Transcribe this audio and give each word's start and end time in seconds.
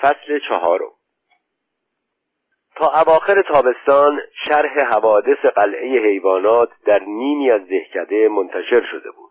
فصل 0.00 0.38
چهارم. 0.48 0.90
تا 2.76 2.86
اواخر 2.86 3.42
تابستان 3.42 4.20
شرح 4.46 4.80
حوادث 4.80 5.38
قلعه 5.38 5.98
حیوانات 5.98 6.68
در 6.86 6.98
نیمی 6.98 7.50
از 7.50 7.68
دهکده 7.68 8.28
منتشر 8.28 8.86
شده 8.90 9.10
بود. 9.10 9.30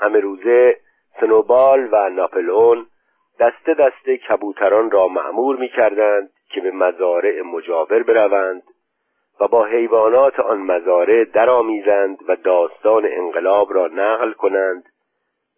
همه 0.00 0.20
روزه 0.20 0.76
سنوبال 1.20 1.88
و 1.92 2.10
ناپلئون 2.10 2.86
دسته 3.40 3.74
دسته 3.74 4.16
کبوتران 4.16 4.90
را 4.90 5.08
معمور 5.08 5.56
می 5.56 5.68
کردند 5.68 6.30
که 6.48 6.60
به 6.60 6.70
مزارع 6.70 7.42
مجاور 7.42 8.02
بروند 8.02 8.62
و 9.40 9.48
با 9.48 9.64
حیوانات 9.64 10.40
آن 10.40 10.58
مزارع 10.58 11.24
درآمیزند 11.24 12.18
و 12.28 12.36
داستان 12.36 13.06
انقلاب 13.06 13.74
را 13.74 13.86
نقل 13.86 14.32
کنند 14.32 14.84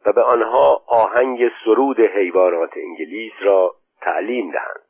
و 0.06 0.12
به 0.12 0.22
آنها 0.22 0.82
آهنگ 0.86 1.50
سرود 1.64 2.00
حیوانات 2.00 2.70
انگلیس 2.76 3.32
را 3.40 3.74
تعلیم 4.04 4.50
دهند 4.50 4.82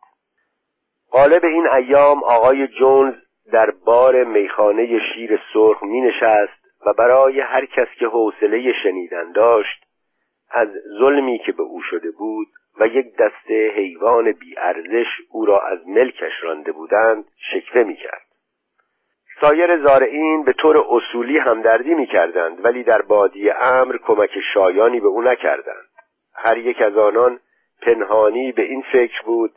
غالب 1.12 1.44
این 1.44 1.68
ایام 1.68 2.24
آقای 2.24 2.66
جونز 2.66 3.14
در 3.52 3.70
بار 3.70 4.24
میخانه 4.24 4.98
شیر 5.14 5.40
سرخ 5.52 5.82
می 5.82 6.00
نشست 6.00 6.62
و 6.86 6.92
برای 6.92 7.40
هر 7.40 7.66
کس 7.66 7.88
که 7.98 8.06
حوصله 8.06 8.72
شنیدن 8.82 9.32
داشت 9.32 9.84
از 10.50 10.68
ظلمی 10.98 11.38
که 11.38 11.52
به 11.52 11.62
او 11.62 11.82
شده 11.82 12.10
بود 12.10 12.48
و 12.80 12.86
یک 12.86 13.16
دسته 13.16 13.72
حیوان 13.76 14.32
بیارزش 14.32 15.06
او 15.30 15.46
را 15.46 15.60
از 15.60 15.88
ملکش 15.88 16.32
رانده 16.42 16.72
بودند 16.72 17.24
شکوه 17.52 17.82
می 17.82 17.96
کرد. 17.96 18.26
سایر 19.40 19.82
زارعین 19.82 20.44
به 20.44 20.52
طور 20.52 20.84
اصولی 20.90 21.38
همدردی 21.38 21.94
می 21.94 22.06
کردند 22.06 22.64
ولی 22.64 22.82
در 22.82 23.02
بادی 23.02 23.50
امر 23.50 23.96
کمک 23.96 24.30
شایانی 24.54 25.00
به 25.00 25.06
او 25.06 25.22
نکردند. 25.22 25.88
هر 26.34 26.58
یک 26.58 26.80
از 26.80 26.96
آنان 26.96 27.40
پنهانی 27.82 28.52
به 28.52 28.62
این 28.62 28.84
فکر 28.92 29.22
بود 29.22 29.52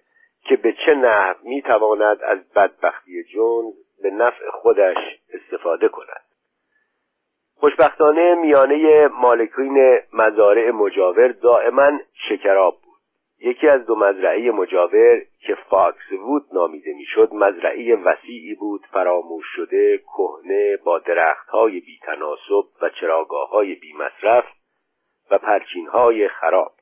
که 0.46 0.56
به 0.56 0.74
چه 0.86 0.94
نحو 0.94 1.36
می 1.44 1.62
تواند 1.62 2.24
از 2.24 2.54
بدبختی 2.54 3.24
جون 3.24 3.74
به 4.04 4.10
نفع 4.10 4.50
خودش 4.52 4.98
استفاده 5.34 5.88
کند. 5.88 6.26
خوشبختانه 7.60 8.36
میانه 8.36 9.08
مالکین 9.08 10.00
مزارع 10.14 10.72
مجاور 10.72 11.28
دائما 11.28 11.92
شکراب 12.30 12.78
یکی 13.40 13.68
از 13.68 13.86
دو 13.86 13.96
مزرعه 13.96 14.52
مجاور 14.52 15.22
که 15.48 15.56
فاکس 15.70 16.12
وود 16.12 16.46
نامیده 16.54 16.94
می‌شد 16.94 17.34
مزرعه 17.34 17.96
وسیعی 17.96 18.56
بود 18.56 18.82
فراموش 18.92 19.46
شده 19.56 19.98
کهنه 19.98 20.78
با 20.78 21.00
درختهای 21.00 21.80
بیتناسب 21.80 22.66
و 22.82 22.90
چراگاه 22.90 23.64
بی 23.64 23.94
مصرف 23.94 24.46
و 25.32 25.38
پرچین 25.38 25.90
خراب 26.28 26.75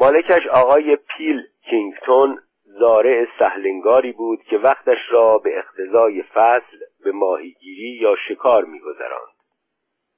مالکش 0.00 0.46
آقای 0.46 0.96
پیل 0.96 1.42
کینگتون 1.70 2.40
زارع 2.64 3.26
سهلنگاری 3.38 4.12
بود 4.12 4.42
که 4.42 4.58
وقتش 4.58 4.98
را 5.10 5.38
به 5.38 5.58
اقتضای 5.58 6.22
فصل 6.22 6.78
به 7.04 7.12
ماهیگیری 7.12 7.98
یا 8.00 8.16
شکار 8.28 8.64
میگذراند. 8.64 9.34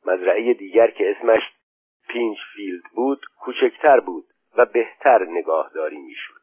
مزرعه 0.06 0.54
دیگر 0.54 0.90
که 0.90 1.10
اسمش 1.10 1.42
پینچ 2.08 2.38
فیلد 2.54 2.82
بود 2.94 3.20
کوچکتر 3.40 4.00
بود 4.00 4.24
و 4.56 4.66
بهتر 4.66 5.24
نگاهداری 5.28 5.98
می‌شد. 5.98 6.40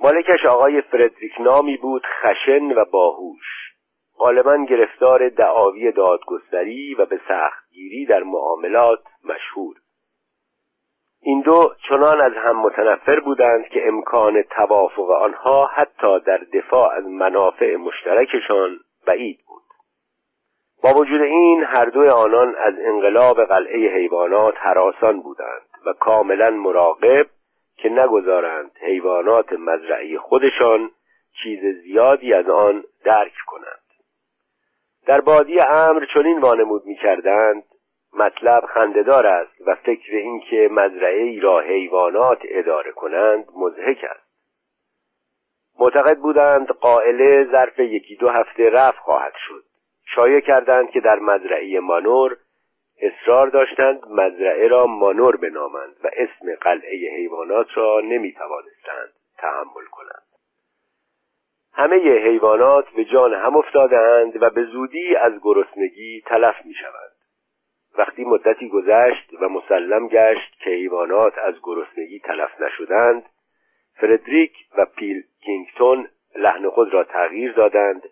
مالکش 0.00 0.46
آقای 0.46 0.80
فردریک 0.80 1.40
نامی 1.40 1.76
بود 1.76 2.02
خشن 2.22 2.72
و 2.72 2.84
باهوش. 2.84 3.74
غالبا 4.18 4.66
گرفتار 4.68 5.28
دعاوی 5.28 5.92
دادگستری 5.92 6.94
و 6.94 7.06
به 7.06 7.20
سختگیری 7.28 8.06
در 8.06 8.22
معاملات 8.22 9.02
مشهور. 9.24 9.83
این 11.26 11.40
دو 11.40 11.72
چنان 11.88 12.20
از 12.20 12.32
هم 12.32 12.56
متنفر 12.56 13.20
بودند 13.20 13.68
که 13.68 13.88
امکان 13.88 14.42
توافق 14.42 15.10
آنها 15.10 15.66
حتی 15.66 16.20
در 16.20 16.40
دفاع 16.52 16.90
از 16.92 17.04
منافع 17.04 17.76
مشترکشان 17.76 18.80
بعید 19.06 19.38
بود. 19.46 19.62
با 20.82 20.98
وجود 20.98 21.20
این 21.20 21.64
هر 21.64 21.84
دوی 21.84 22.08
آنان 22.08 22.54
از 22.54 22.74
انقلاب 22.78 23.44
قلعه 23.44 23.94
حیوانات 23.94 24.54
حراسان 24.58 25.20
بودند 25.20 25.68
و 25.86 25.92
کاملا 25.92 26.50
مراقب 26.50 27.26
که 27.76 27.88
نگذارند 27.88 28.70
حیوانات 28.80 29.52
مزرعی 29.52 30.18
خودشان 30.18 30.90
چیز 31.42 31.82
زیادی 31.82 32.34
از 32.34 32.48
آن 32.48 32.84
درک 33.04 33.34
کنند. 33.46 33.84
در 35.06 35.20
بادی 35.20 35.60
امر 35.60 36.06
چنین 36.14 36.38
وانمود 36.38 36.86
می‌کردند 36.86 37.64
مطلب 38.14 38.64
خندهدار 38.66 39.26
است 39.26 39.60
و 39.66 39.74
فکر 39.74 40.16
اینکه 40.16 40.68
مزرعه 40.72 41.22
ای 41.22 41.40
را 41.40 41.60
حیوانات 41.60 42.38
اداره 42.44 42.92
کنند 42.92 43.44
مزهک 43.56 44.04
است. 44.10 44.24
معتقد 45.78 46.18
بودند 46.18 46.68
قائله 46.68 47.44
ظرف 47.44 47.78
یکی 47.78 48.16
دو 48.16 48.28
هفته 48.28 48.70
رفت 48.70 48.98
خواهد 48.98 49.32
شد. 49.48 49.64
شایع 50.14 50.40
کردند 50.40 50.90
که 50.90 51.00
در 51.00 51.18
مزرعه 51.18 51.80
مانور 51.80 52.36
اصرار 53.00 53.48
داشتند 53.48 54.00
مزرعه 54.08 54.68
را 54.68 54.86
مانور 54.86 55.36
بنامند 55.36 55.96
و 56.04 56.08
اسم 56.12 56.54
قلعه 56.60 57.16
حیوانات 57.16 57.66
را 57.74 58.00
نمی 58.00 58.32
توانستند 58.32 59.12
تحمل 59.38 59.84
کنند. 59.92 60.24
همه 61.72 61.96
حیوانات 61.96 62.90
به 62.96 63.04
جان 63.04 63.34
هم 63.34 63.56
افتادند 63.56 64.42
و 64.42 64.50
به 64.50 64.64
زودی 64.64 65.16
از 65.16 65.32
گرسنگی 65.42 66.22
تلف 66.26 66.54
می 66.64 66.74
شوند. 66.74 67.13
وقتی 67.98 68.24
مدتی 68.24 68.68
گذشت 68.68 69.32
و 69.40 69.48
مسلم 69.48 70.08
گشت 70.08 70.58
که 70.58 70.70
حیوانات 70.70 71.38
از 71.38 71.54
گرسنگی 71.62 72.18
تلف 72.18 72.60
نشدند 72.60 73.24
فردریک 74.00 74.52
و 74.78 74.84
پیل 74.84 75.22
کینگتون 75.44 76.08
لحن 76.36 76.70
خود 76.70 76.94
را 76.94 77.04
تغییر 77.04 77.52
دادند 77.52 78.02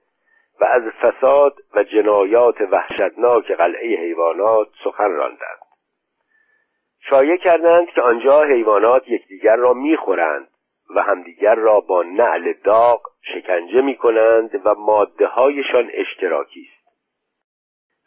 و 0.60 0.64
از 0.64 0.82
فساد 0.82 1.54
و 1.74 1.82
جنایات 1.82 2.60
وحشتناک 2.60 3.50
قلعه 3.50 3.96
حیوانات 3.96 4.68
سخن 4.84 5.10
راندند. 5.10 5.62
شایع 7.10 7.36
کردند 7.36 7.88
که 7.88 8.02
آنجا 8.02 8.42
حیوانات 8.42 9.08
یکدیگر 9.08 9.56
را 9.56 9.72
می‌خورند 9.72 10.48
و 10.94 11.02
همدیگر 11.02 11.54
را 11.54 11.80
با 11.80 12.02
نعل 12.02 12.52
داغ 12.52 13.00
شکنجه 13.34 13.80
می 13.80 13.96
کنند 13.96 14.66
و 14.66 14.74
ماده 14.74 15.26
هایشان 15.26 15.90
اشتراکی 15.94 16.68
است. 16.70 16.82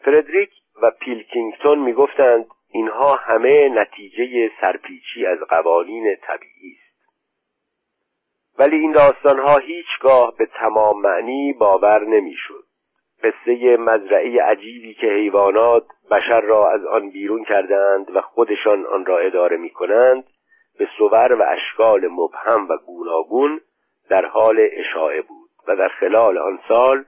فردریک 0.06 0.50
و 0.82 0.92
پیلکینگتون 0.92 1.80
می 1.80 1.94
گفتند 1.94 2.46
اینها 2.72 3.16
همه 3.16 3.70
نتیجه 3.70 4.52
سرپیچی 4.62 5.26
از 5.26 5.40
قوانین 5.40 6.16
طبیعی 6.22 6.78
است 6.80 6.86
ولی 8.60 8.76
این 8.76 8.92
داستانها 8.92 9.58
هیچگاه 9.58 10.36
به 10.38 10.46
تمام 10.46 11.02
معنی 11.02 11.54
باور 11.54 12.06
نمی‌شد. 12.06 12.64
قصه 13.24 13.78
مزرعه 13.78 14.44
عجیبی 14.44 14.94
که 14.94 15.08
حیوانات 15.08 15.84
بشر 16.12 16.42
را 16.42 16.72
از 16.72 16.86
آن 16.86 17.10
بیرون 17.10 17.44
کردند 17.44 18.16
و 18.16 18.22
خودشان 18.22 18.86
آن 18.86 19.06
را 19.06 19.20
اداره 19.20 19.58
می 19.58 19.70
کنند 19.70 20.24
به 20.80 20.88
صور 20.98 21.34
و 21.34 21.44
اشکال 21.48 22.08
مبهم 22.08 22.68
و 22.70 22.78
گوناگون 22.78 23.62
در 24.10 24.26
حال 24.26 24.68
اشاعه 24.72 25.22
بود 25.22 25.50
و 25.68 25.76
در 25.76 25.88
خلال 25.88 26.38
آن 26.38 26.60
سال 26.68 27.06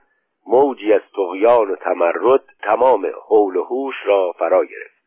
موجی 0.48 0.92
از 0.92 1.02
تغیان 1.16 1.70
و 1.70 1.76
تمرد 1.76 2.44
تمام 2.62 3.06
حول 3.28 3.56
و 3.56 3.64
هوش 3.64 3.94
را 4.04 4.32
فرا 4.38 4.64
گرفت. 4.64 4.98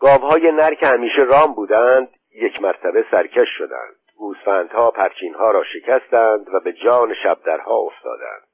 گاوهای 0.00 0.52
نر 0.52 0.74
که 0.74 0.86
همیشه 0.86 1.22
رام 1.22 1.54
بودند 1.54 2.08
یک 2.34 2.62
مرتبه 2.62 3.04
سرکش 3.10 3.48
شدند. 3.58 3.96
گوسفندها 4.16 4.90
پرچینها 4.90 5.50
را 5.50 5.64
شکستند 5.64 6.54
و 6.54 6.60
به 6.60 6.72
جان 6.72 7.14
شبدرها 7.22 7.74
افتادند. 7.74 8.46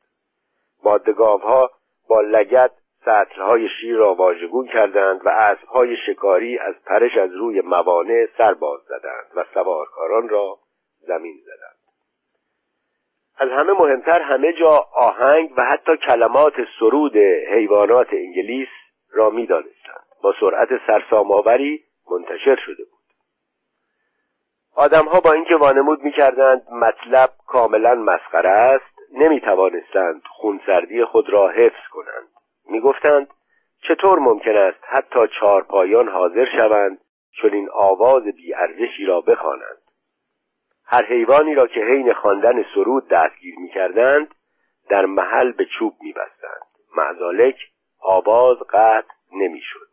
مادگاوها 0.85 1.71
با 2.09 2.21
لگت 2.21 2.71
سطرهای 3.05 3.69
شیر 3.81 3.97
را 3.97 4.15
واژگون 4.15 4.67
کردند 4.67 5.21
و 5.27 5.29
اسبهای 5.29 5.97
شکاری 6.07 6.59
از 6.59 6.75
پرش 6.87 7.17
از 7.17 7.31
روی 7.33 7.61
موانع 7.61 8.27
سر 8.39 8.55
باز 8.55 8.81
زدند 8.89 9.27
و 9.35 9.45
سوارکاران 9.55 10.29
را 10.29 10.59
زمین 10.99 11.37
زدند. 11.45 11.78
از 13.41 13.49
همه 13.51 13.73
مهمتر 13.73 14.23
همه 14.23 14.53
جا 14.53 14.87
آهنگ 14.95 15.51
و 15.57 15.65
حتی 15.65 15.97
کلمات 15.97 16.55
سرود 16.81 17.17
حیوانات 17.53 18.09
انگلیس 18.13 18.69
را 19.13 19.31
می‌دانستند. 19.31 20.05
با 20.23 20.35
سرعت 20.41 20.69
سرسامآوری 20.87 21.85
منتشر 22.11 22.57
شده 22.57 22.85
بود. 22.85 22.99
آدمها 24.77 25.21
با 25.21 25.33
اینکه 25.33 25.57
وانمود 25.57 26.03
می‌کردند 26.03 26.63
مطلب 26.73 27.31
کاملا 27.47 27.95
مسخره 27.95 28.51
است 28.51 28.99
نمی‌توانستند 29.13 30.23
خونسردی 30.31 31.05
خود 31.05 31.31
را 31.31 31.49
حفظ 31.49 31.89
کنند. 31.93 32.29
می‌گفتند 32.71 33.29
چطور 33.89 34.19
ممکن 34.19 34.57
است 34.57 34.79
حتی 34.83 35.29
چهارپایان 35.41 36.09
حاضر 36.09 36.47
شوند 36.57 36.99
چون 37.33 37.53
این 37.53 37.69
آواز 37.73 38.23
بیارزشی 38.25 39.05
را 39.05 39.21
بخوانند؟ 39.21 39.78
هر 40.91 41.05
حیوانی 41.05 41.55
را 41.55 41.67
که 41.67 41.81
حین 41.81 42.13
خواندن 42.13 42.65
سرود 42.75 43.09
دستگیر 43.09 43.55
می‌کردند 43.59 44.35
در 44.91 45.07
محل 45.07 45.53
به 45.53 45.67
چوب 45.79 45.95
میبستند 46.01 46.67
معزالک 46.97 47.57
آواز 48.01 48.59
قطع 48.59 49.15
نمی‌شد 49.33 49.89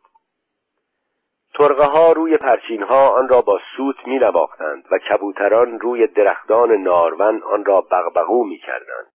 ترقه 1.54 1.84
ها 1.84 2.12
روی 2.12 2.36
پرچین 2.36 2.82
ها 2.82 3.08
آن 3.08 3.28
را 3.28 3.42
با 3.42 3.60
سوت 3.76 4.06
می 4.06 4.18
و 4.90 4.98
کبوتران 5.10 5.80
روی 5.80 6.06
درختان 6.06 6.72
نارون 6.72 7.42
آن 7.42 7.64
را 7.64 7.80
بغبغو 7.80 8.44
می 8.44 8.58
کردند. 8.58 9.06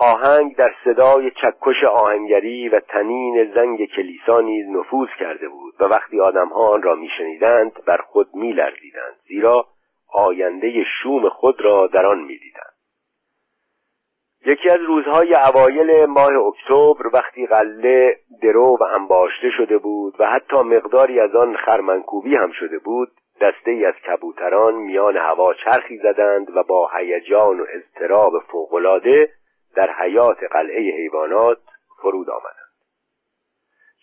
آهنگ 0.00 0.56
در 0.56 0.74
صدای 0.84 1.30
چکش 1.30 1.84
آهنگری 1.92 2.68
و 2.68 2.80
تنین 2.80 3.52
زنگ 3.54 3.86
کلیسا 3.86 4.40
نیز 4.40 4.66
نفوذ 4.68 5.08
کرده 5.18 5.48
بود 5.48 5.74
و 5.80 5.84
وقتی 5.84 6.20
آدمها 6.20 6.68
آن 6.68 6.82
را 6.82 6.94
میشنیدند 6.94 7.84
بر 7.84 7.96
خود 7.96 8.34
میلرزیدند 8.34 9.14
زیرا 9.28 9.66
آینده 10.12 10.84
شوم 11.02 11.28
خود 11.28 11.60
را 11.60 11.86
در 11.86 12.06
آن 12.06 12.18
می‌دیدند. 12.18 12.74
یکی 14.46 14.70
از 14.70 14.80
روزهای 14.80 15.34
اوایل 15.34 16.04
ماه 16.04 16.32
اکتبر 16.46 17.06
وقتی 17.12 17.46
قله 17.46 18.16
درو 18.42 18.76
و 18.80 18.84
انباشته 18.84 19.50
شده 19.56 19.78
بود 19.78 20.14
و 20.18 20.26
حتی 20.26 20.56
مقداری 20.56 21.20
از 21.20 21.34
آن 21.34 21.56
خرمنکوبی 21.56 22.36
هم 22.36 22.52
شده 22.52 22.78
بود 22.78 23.08
دسته 23.40 23.70
ای 23.70 23.84
از 23.84 23.94
کبوتران 23.94 24.74
میان 24.74 25.16
هوا 25.16 25.54
چرخی 25.54 25.98
زدند 25.98 26.56
و 26.56 26.62
با 26.62 26.90
هیجان 26.96 27.60
و 27.60 27.64
اضطراب 27.72 28.32
فوقالعاده 28.38 29.30
در 29.76 29.90
حیاط 29.92 30.38
قلعه 30.52 30.80
حیوانات 30.80 31.58
فرود 32.02 32.30
آمدند. 32.30 32.68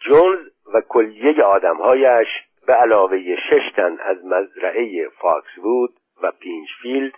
جونز 0.06 0.40
و 0.74 0.82
کلیه 0.82 1.44
آدمهایش 1.44 2.28
به 2.68 2.74
علاوه 2.74 3.36
شش 3.36 3.72
تن 3.76 3.98
از 4.00 4.26
مزرعه 4.26 5.10
فاکسوود 5.10 5.94
و 6.22 6.32
پینچفیلد 6.32 7.14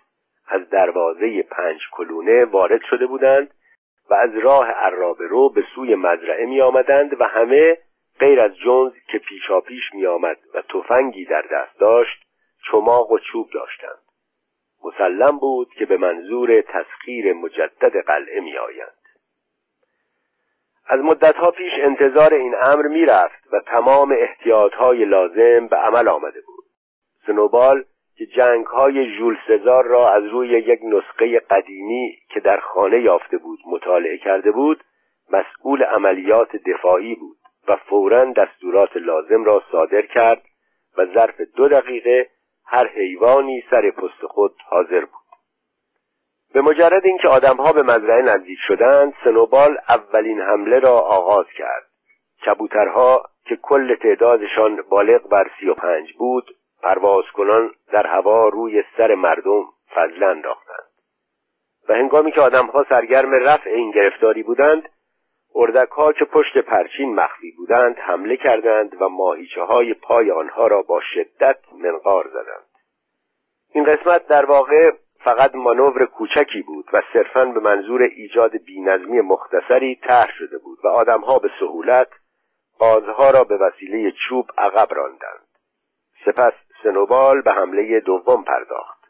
از 0.48 0.70
دروازه 0.70 1.44
پنج 1.44 1.80
کلونه 1.92 2.46
وارد 2.46 2.82
شده 2.90 3.06
بودند 3.06 3.54
و 4.10 4.14
از 4.14 4.38
راه 4.38 4.68
عرابه 4.68 5.28
رو 5.28 5.50
به 5.50 5.64
سوی 5.76 5.96
مزرعه 5.96 6.46
می 6.46 6.62
آمدند 6.62 7.22
و 7.22 7.24
همه 7.24 7.78
غیر 8.20 8.42
از 8.42 8.56
جونز 8.58 8.94
که 9.08 9.18
پیشاپیش 9.18 9.94
می 9.94 10.06
آمد 10.06 10.38
و 10.54 10.62
تفنگی 10.62 11.26
در 11.26 11.42
دست 11.42 11.80
داشت 11.80 12.24
چماق 12.72 13.12
و 13.12 13.20
چوب 13.20 13.50
داشتند 13.54 14.00
مسلم 14.84 15.38
بود 15.40 15.70
که 15.74 15.86
به 15.86 15.98
منظور 15.98 16.62
تسخیر 16.62 17.34
مجدد 17.34 18.06
قلعه 18.06 18.42
می 18.42 18.58
آیند. 18.58 19.07
از 20.90 21.00
مدتها 21.00 21.52
پیش 21.52 21.72
انتظار 21.84 22.34
این 22.34 22.56
امر 22.64 22.88
می‌رفت 22.88 23.54
و 23.54 23.60
تمام 23.60 24.16
احتیاطهای 24.20 25.06
لازم 25.06 25.68
به 25.68 25.76
عمل 25.76 26.08
آمده 26.08 26.42
بود. 26.42 26.66
سنوبال 27.28 27.84
که 28.18 28.26
جنگ 28.26 28.66
های 28.66 29.18
ژول 29.18 29.38
سزار 29.48 29.86
را 29.86 30.14
از 30.14 30.24
روی 30.24 30.50
یک 30.50 30.80
نسخه 30.84 31.40
قدیمی 31.40 32.18
که 32.30 32.40
در 32.40 32.58
خانه 32.58 33.02
یافته 33.02 33.38
بود 33.38 33.60
مطالعه 33.72 34.18
کرده 34.18 34.52
بود 34.52 34.84
مسئول 35.32 35.84
عملیات 35.84 36.56
دفاعی 36.56 37.16
بود 37.16 37.38
و 37.68 37.76
فورا 37.76 38.26
دستورات 38.26 38.98
لازم 38.98 39.44
را 39.44 39.64
صادر 39.72 40.02
کرد 40.02 40.42
و 40.98 41.06
ظرف 41.06 41.42
دو 41.42 41.68
دقیقه 41.68 42.30
هر 42.66 42.88
حیوانی 42.88 43.64
سر 43.70 43.92
پست 43.92 44.26
خود 44.26 44.56
حاضر 44.70 45.00
بود. 45.00 45.27
به 46.58 46.64
مجرد 46.64 47.06
اینکه 47.06 47.28
آدمها 47.28 47.74
به 47.74 47.84
مزرعه 47.84 48.22
نزدیک 48.22 48.58
شدند 48.68 49.14
سنوبال 49.24 49.78
اولین 49.90 50.42
حمله 50.42 50.80
را 50.80 51.00
آغاز 51.00 51.46
کرد. 51.58 51.84
کبوترها 52.46 53.26
که 53.46 53.56
کل 53.56 53.96
تعدادشان 53.96 54.82
بالغ 54.90 55.28
بر 55.30 55.52
سی 55.60 55.70
و 55.70 55.74
پنج 55.74 56.14
بود 56.14 56.56
پرواز 56.84 57.24
کنان 57.34 57.72
در 57.92 58.08
هوا 58.08 58.50
روی 58.50 58.84
سر 58.98 59.16
مردم 59.16 59.66
فضلا 59.96 60.30
انداختند. 60.30 60.88
و 61.90 61.94
هنگامی 61.94 62.32
که 62.32 62.42
آدمها 62.42 62.86
سرگرم 62.90 63.32
رفع 63.32 63.70
این 63.70 63.92
گرفتاری 63.92 64.44
بودند 64.44 64.90
اردک 65.56 65.90
ها 65.90 66.14
که 66.14 66.26
پشت 66.26 66.58
پرچین 66.58 67.16
مخفی 67.16 67.52
بودند 67.52 67.98
حمله 67.98 68.38
کردند 68.38 69.02
و 69.02 69.10
ماهیچه 69.10 69.62
های 69.62 69.94
پای 69.94 70.32
آنها 70.32 70.68
را 70.68 70.82
با 70.82 71.02
شدت 71.14 71.60
منقار 71.74 72.28
زدند. 72.28 72.68
این 73.74 73.84
قسمت 73.84 74.28
در 74.28 74.46
واقع 74.46 74.92
فقط 75.28 75.56
مانور 75.56 76.06
کوچکی 76.06 76.62
بود 76.62 76.86
و 76.94 77.02
صرفا 77.14 77.46
به 77.46 77.60
منظور 77.60 78.02
ایجاد 78.02 78.58
بینظمی 78.58 79.22
مختصری 79.22 79.96
طرح 79.96 80.32
شده 80.38 80.58
بود 80.58 80.80
و 80.84 80.88
آدمها 80.88 81.40
به 81.40 81.50
سهولت 81.60 82.08
قازها 82.80 83.30
را 83.32 83.44
به 83.44 83.58
وسیله 83.58 84.12
چوب 84.12 84.46
عقب 84.58 84.94
راندند. 84.94 85.48
سپس 86.26 86.54
سنوبال 86.84 87.42
به 87.42 87.52
حمله 87.52 88.00
دوم 88.00 88.44
پرداخت. 88.44 89.04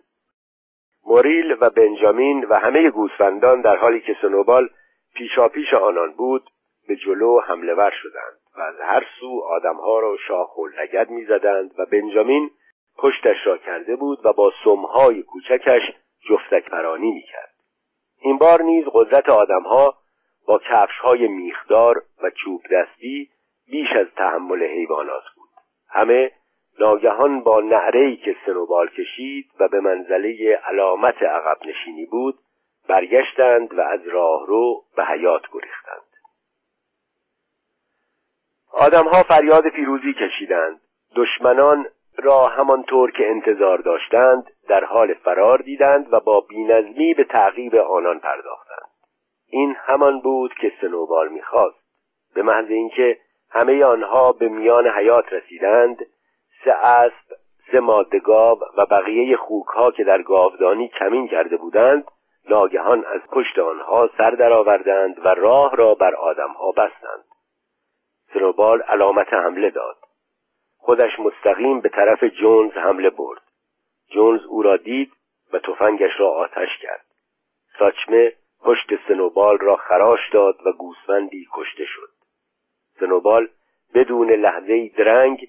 موریل 1.06 1.58
و 1.62 1.70
بنجامین 1.70 2.46
و 2.46 2.56
همه 2.56 2.90
گوسفندان 2.90 3.62
در 3.62 3.76
حالی 3.76 4.02
که 4.02 4.16
سنوبال 4.22 4.70
پیشاپیش 5.16 5.74
آنان 5.74 6.14
بود 6.14 6.50
به 6.88 6.96
جلو 6.96 7.40
حمله 7.40 7.74
ور 7.74 7.94
شدند 8.02 8.40
و 8.58 8.62
از 8.62 8.76
هر 8.82 9.06
سو 9.20 9.42
آدمها 9.50 10.00
را 10.00 10.18
شاخ 10.28 10.58
و 10.58 10.68
لگد 10.68 11.10
می‌زدند 11.10 11.72
و 11.80 11.86
بنجامین 11.86 12.50
پشتش 12.98 13.38
را 13.46 13.58
کرده 13.58 13.96
بود 13.96 14.26
و 14.26 14.34
با 14.34 14.52
سمهای 14.64 15.24
کوچکش 15.24 15.82
جفتک 16.30 16.70
پرانی 16.70 17.12
می‌کرد. 17.12 17.54
این 18.22 18.38
بار 18.38 18.62
نیز 18.62 18.86
قدرت 18.94 19.30
آدمها 19.30 19.98
با 20.48 20.60
کفشهای 20.60 21.28
میخدار 21.28 22.04
و 22.24 22.30
چوب 22.30 22.62
دستی 22.72 23.30
بیش 23.72 23.88
از 24.00 24.08
تحمل 24.16 24.64
حیوانات 24.64 25.24
بود. 25.36 25.50
همه 25.90 26.32
ناگهان 26.80 27.42
با 27.42 27.60
نعرهی 27.60 28.18
که 28.18 28.36
سنوبال 28.46 28.88
کشید 28.88 29.52
و 29.60 29.68
به 29.68 29.80
منزله 29.80 30.60
علامت 30.66 31.24
عقب 31.24 31.58
نشینی 31.66 32.06
بود 32.06 32.40
برگشتند 32.88 33.74
و 33.74 33.82
از 33.82 34.08
راهرو 34.08 34.84
به 34.96 35.06
حیات 35.06 35.42
گریختند. 35.54 36.08
آدمها 38.72 39.24
فریاد 39.24 39.70
پیروزی 39.70 40.14
کشیدند. 40.14 40.82
دشمنان 41.16 41.88
را 42.18 42.48
همانطور 42.48 43.12
که 43.12 43.30
انتظار 43.30 43.78
داشتند 43.78 44.52
در 44.68 44.84
حال 44.84 45.14
فرار 45.14 45.58
دیدند 45.58 46.14
و 46.14 46.20
با 46.20 46.40
بینظمی 46.40 47.14
به 47.14 47.24
تعقیب 47.24 47.76
آنان 47.76 48.20
پرداختند. 48.20 48.90
این 49.50 49.76
همان 49.80 50.20
بود 50.20 50.54
که 50.54 50.72
سنوبال 50.82 51.30
می‌خواست. 51.30 51.88
به 52.36 52.42
محض 52.42 52.70
اینکه 52.70 53.18
همه 53.52 53.86
آنها 53.86 54.32
به 54.32 54.50
میان 54.50 54.88
حیات 54.88 55.34
رسیدند 55.34 56.06
سه 56.64 56.72
اسب 56.72 57.38
سه 57.72 57.80
ماده 57.80 58.20
گاو 58.20 58.60
و 58.78 58.86
بقیه 58.86 59.38
خوکها 59.38 59.92
که 59.92 60.04
در 60.04 60.22
گاودانی 60.22 60.88
کمین 60.88 61.28
کرده 61.28 61.58
بودند 61.58 62.06
ناگهان 62.50 63.06
از 63.06 63.22
پشت 63.32 63.60
آنها 63.60 64.10
سر 64.18 64.32
درآوردند 64.32 65.26
و 65.26 65.28
راه 65.28 65.76
را 65.76 65.96
بر 65.96 66.16
آدمها 66.16 66.72
بستند. 66.72 67.24
سنوبال 68.34 68.82
علامت 68.82 69.34
حمله 69.34 69.70
داد. 69.70 69.96
خودش 70.88 71.20
مستقیم 71.20 71.80
به 71.80 71.90
طرف 71.90 72.24
جونز 72.24 72.72
حمله 72.72 73.10
برد. 73.10 73.42
جونز 74.10 74.46
او 74.46 74.62
را 74.62 74.78
دید 74.78 75.12
و 75.54 75.60
تفنگش 75.60 76.20
را 76.20 76.30
آتش 76.30 76.78
کرد. 76.82 77.06
ساچمه 77.80 78.34
پشت 78.62 79.08
سنوبال 79.08 79.58
را 79.58 79.76
خراش 79.76 80.20
داد 80.34 80.68
و 80.68 80.72
گوسفندی 80.72 81.48
کشته 81.54 81.86
شد. 81.86 82.10
سنوبال 83.00 83.50
بدون 83.94 84.32
لحظه 84.32 84.90
درنگ 84.98 85.48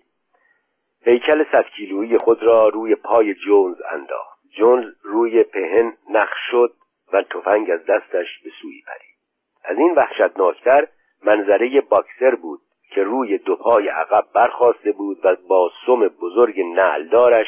هیکل 1.03 1.45
صد 1.53 1.65
کیلویی 1.77 2.19
خود 2.19 2.43
را 2.43 2.69
روی 2.69 2.95
پای 2.95 3.35
جونز 3.35 3.77
انداخت. 3.91 4.39
جونز 4.57 4.95
روی 5.03 5.43
پهن 5.43 5.97
نخ 6.11 6.31
شد 6.51 6.73
و 7.13 7.23
تفنگ 7.23 7.71
از 7.71 7.87
دستش 7.87 8.39
به 8.45 8.51
سوی 8.63 8.83
پرید. 8.87 9.19
از 9.65 9.79
این 9.79 9.95
وحشتناکتر 9.95 10.89
منظره 11.23 11.81
باکسر 11.81 12.35
بود 12.35 12.61
که 12.99 13.05
روی 13.05 13.39
دو 13.39 13.57
پای 13.57 13.89
عقب 13.89 14.25
برخواسته 14.35 14.93
بود 14.93 15.21
و 15.25 15.37
با 15.49 15.71
سم 15.87 16.09
بزرگ 16.09 16.61
نعلدارش 16.61 17.47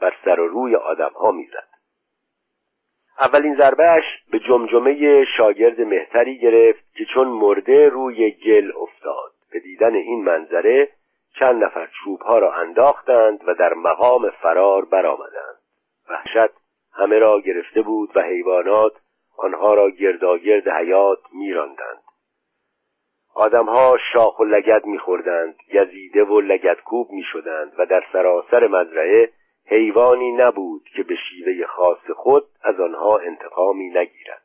بر 0.00 0.14
سر 0.24 0.40
و 0.40 0.48
روی 0.48 0.76
آدمها 0.76 1.30
می‌زد. 1.30 1.68
اولین 3.20 3.56
ضربهش 3.56 4.04
به 4.32 4.38
جمجمه 4.38 5.24
شاگرد 5.36 5.80
مهتری 5.80 6.38
گرفت 6.38 6.94
که 6.94 7.04
چون 7.04 7.28
مرده 7.28 7.88
روی 7.88 8.30
گل 8.30 8.72
افتاد. 8.76 9.32
به 9.52 9.60
دیدن 9.60 9.94
این 9.94 10.24
منظره 10.24 10.88
چند 11.38 11.64
نفر 11.64 11.88
چوبها 12.04 12.38
را 12.38 12.54
انداختند 12.54 13.48
و 13.48 13.54
در 13.54 13.74
مقام 13.74 14.30
فرار 14.30 14.84
برآمدند. 14.84 15.58
وحشت 16.10 16.54
همه 16.92 17.18
را 17.18 17.40
گرفته 17.40 17.82
بود 17.82 18.10
و 18.14 18.20
حیوانات 18.22 18.92
آنها 19.38 19.74
را 19.74 19.90
گرداگرد 19.90 20.68
حیات 20.68 21.20
میراندند. 21.32 22.02
آدمها 23.34 23.96
شاخ 24.12 24.40
و 24.40 24.44
لگد 24.44 24.86
میخوردند 24.86 25.54
گزیده 25.74 26.24
و 26.24 26.40
لگدکوب 26.40 27.10
می‌شدند 27.10 27.72
و 27.78 27.86
در 27.86 28.04
سراسر 28.12 28.66
مزرعه 28.66 29.30
حیوانی 29.66 30.32
نبود 30.32 30.82
که 30.96 31.02
به 31.02 31.14
شیوه 31.14 31.66
خاص 31.66 32.10
خود 32.16 32.44
از 32.62 32.80
آنها 32.80 33.18
انتقامی 33.18 33.88
نگیرد. 33.88 34.42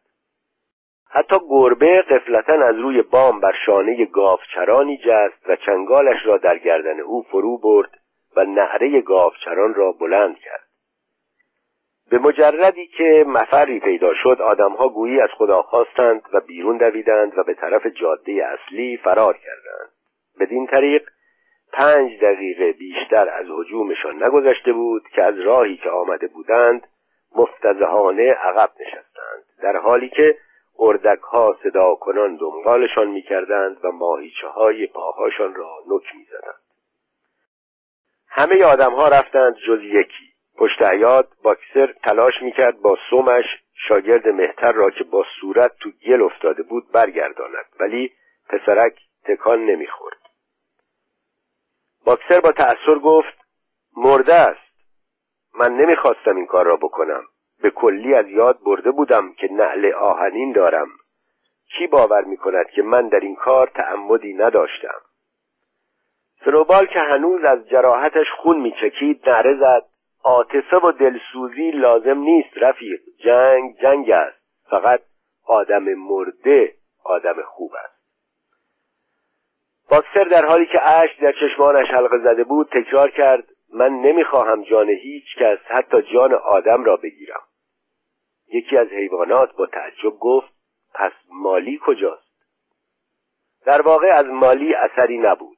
حتی 1.10 1.36
گربه 1.50 2.02
قفلتا 2.02 2.54
از 2.54 2.76
روی 2.76 3.02
بام 3.02 3.40
بر 3.40 3.54
شانه 3.66 4.06
گاوچرانی 4.06 4.98
جست 4.98 5.50
و 5.50 5.56
چنگالش 5.56 6.26
را 6.26 6.38
در 6.38 6.58
گردن 6.58 7.00
او 7.00 7.22
فرو 7.22 7.58
برد 7.58 7.90
و 8.36 8.44
نعره 8.44 9.02
گاوچران 9.02 9.74
را 9.74 9.92
بلند 9.92 10.38
کرد. 10.38 10.68
به 12.10 12.18
مجردی 12.18 12.88
که 12.88 13.26
مفری 13.28 13.80
پیدا 13.80 14.14
شد 14.24 14.42
آدمها 14.42 14.90
گویی 14.90 15.22
از 15.22 15.30
خدا 15.38 15.62
خواستند 15.62 16.22
و 16.34 16.40
بیرون 16.40 16.78
دویدند 16.78 17.38
و 17.38 17.44
به 17.44 17.54
طرف 17.54 17.88
جاده 17.88 18.46
اصلی 18.46 18.98
فرار 18.98 19.38
کردند. 19.38 19.92
بدین 20.40 20.68
طریق 20.68 21.10
پنج 21.74 22.20
دقیقه 22.22 22.72
بیشتر 22.72 23.30
از 23.30 23.46
حجومشان 23.50 24.24
نگذشته 24.24 24.74
بود 24.74 25.08
که 25.08 25.24
از 25.24 25.40
راهی 25.40 25.78
که 25.78 25.90
آمده 25.90 26.28
بودند 26.28 26.88
مفتزهانه 27.36 28.32
عقب 28.32 28.70
نشستند. 28.80 29.44
در 29.64 29.78
حالی 29.78 30.10
که 30.10 30.38
اردک 30.80 31.20
ها 31.20 31.58
صدا 31.64 31.96
کنان 31.96 32.36
دنبالشان 32.36 33.08
می‌کردند 33.08 33.86
و 33.86 33.92
ماهیچه 33.92 34.48
های 34.48 34.88
پاهاشان 34.88 35.56
را 35.56 35.70
نک 35.88 36.16
می‌زدند. 36.16 36.62
همه 38.30 38.64
آدم 38.64 38.94
ها 38.94 39.08
رفتند 39.08 39.56
جز 39.68 39.80
یکی. 39.84 40.35
پشت 40.58 40.82
عیاد 40.82 41.28
باکسر 41.44 41.94
تلاش 42.04 42.34
می‌کرد 42.42 42.82
با 42.82 42.98
سومش 43.10 43.46
شاگرد 43.88 44.28
مهتر 44.28 44.72
را 44.72 44.90
که 44.90 45.04
با 45.04 45.26
صورت 45.42 45.72
تو 45.80 45.92
گل 46.08 46.22
افتاده 46.22 46.64
بود 46.64 46.92
برگرداند. 46.92 47.66
ولی 47.80 48.12
پسرک 48.50 49.00
تکان 49.24 49.66
نمی‌خورد. 49.66 50.18
باکسر 52.06 52.40
با 52.40 52.52
تأثیر 52.52 53.00
گفت 53.04 53.38
مرده 53.98 54.34
است. 54.34 54.76
من 55.60 55.72
نمی‌خواستم 55.72 56.36
این 56.36 56.46
کار 56.46 56.66
را 56.66 56.76
بکنم. 56.76 57.24
به 57.62 57.70
کلی 57.70 58.14
از 58.14 58.28
یاد 58.28 58.60
برده 58.66 58.92
بودم 58.92 59.34
که 59.34 59.48
نعل 59.52 59.94
آهنین 59.94 60.52
دارم. 60.52 60.88
کی 61.78 61.88
باور 61.88 62.24
می‌کند 62.24 62.70
که 62.70 62.82
من 62.82 63.08
در 63.08 63.20
این 63.20 63.36
کار 63.36 63.68
تعمدی 63.68 64.34
نداشتم. 64.34 65.02
سنوبال 66.46 66.86
که 66.86 67.00
هنوز 67.00 67.44
از 67.44 67.70
جراحتش 67.70 68.28
خون 68.38 68.60
میچکید 68.60 69.30
نعره 69.30 69.56
زد. 69.60 69.86
آتسه 70.26 70.78
و 70.84 70.92
دلسوزی 70.92 71.72
لازم 71.72 72.18
نیست 72.18 72.58
رفیق. 72.58 73.00
جنگ 73.24 73.80
جنگ 73.82 74.12
است. 74.12 74.38
فقط 74.70 75.02
آدم 75.46 75.84
مرده 75.84 76.74
آدم 77.04 77.42
خوب 77.42 77.72
است. 77.86 77.96
باکسر 79.92 80.24
در 80.24 80.46
حالی 80.46 80.66
که 80.66 80.90
اشک 80.90 81.20
در 81.22 81.32
چشمانش 81.32 81.88
حلقه 81.88 82.18
زده 82.18 82.44
بود 82.44 82.68
تکرار 82.68 83.10
کرد 83.10 83.44
من 83.74 83.90
نمی‌خواهم 83.90 84.64
جان 84.64 84.90
هیچ 84.90 85.26
کس 85.40 85.60
حتی 85.66 86.02
جان 86.02 86.34
آدم 86.34 86.84
را 86.84 86.98
بگیرم. 86.98 87.42
یکی 88.54 88.78
از 88.78 88.88
حیوانات 88.88 89.56
با 89.56 89.66
تعجب 89.66 90.20
گفت 90.20 90.54
پس 90.94 91.12
مالی 91.30 91.80
کجاست؟ 91.86 92.36
در 93.66 93.82
واقع 93.82 94.08
از 94.08 94.26
مالی 94.26 94.74
اثری 94.74 95.18
نبود. 95.18 95.58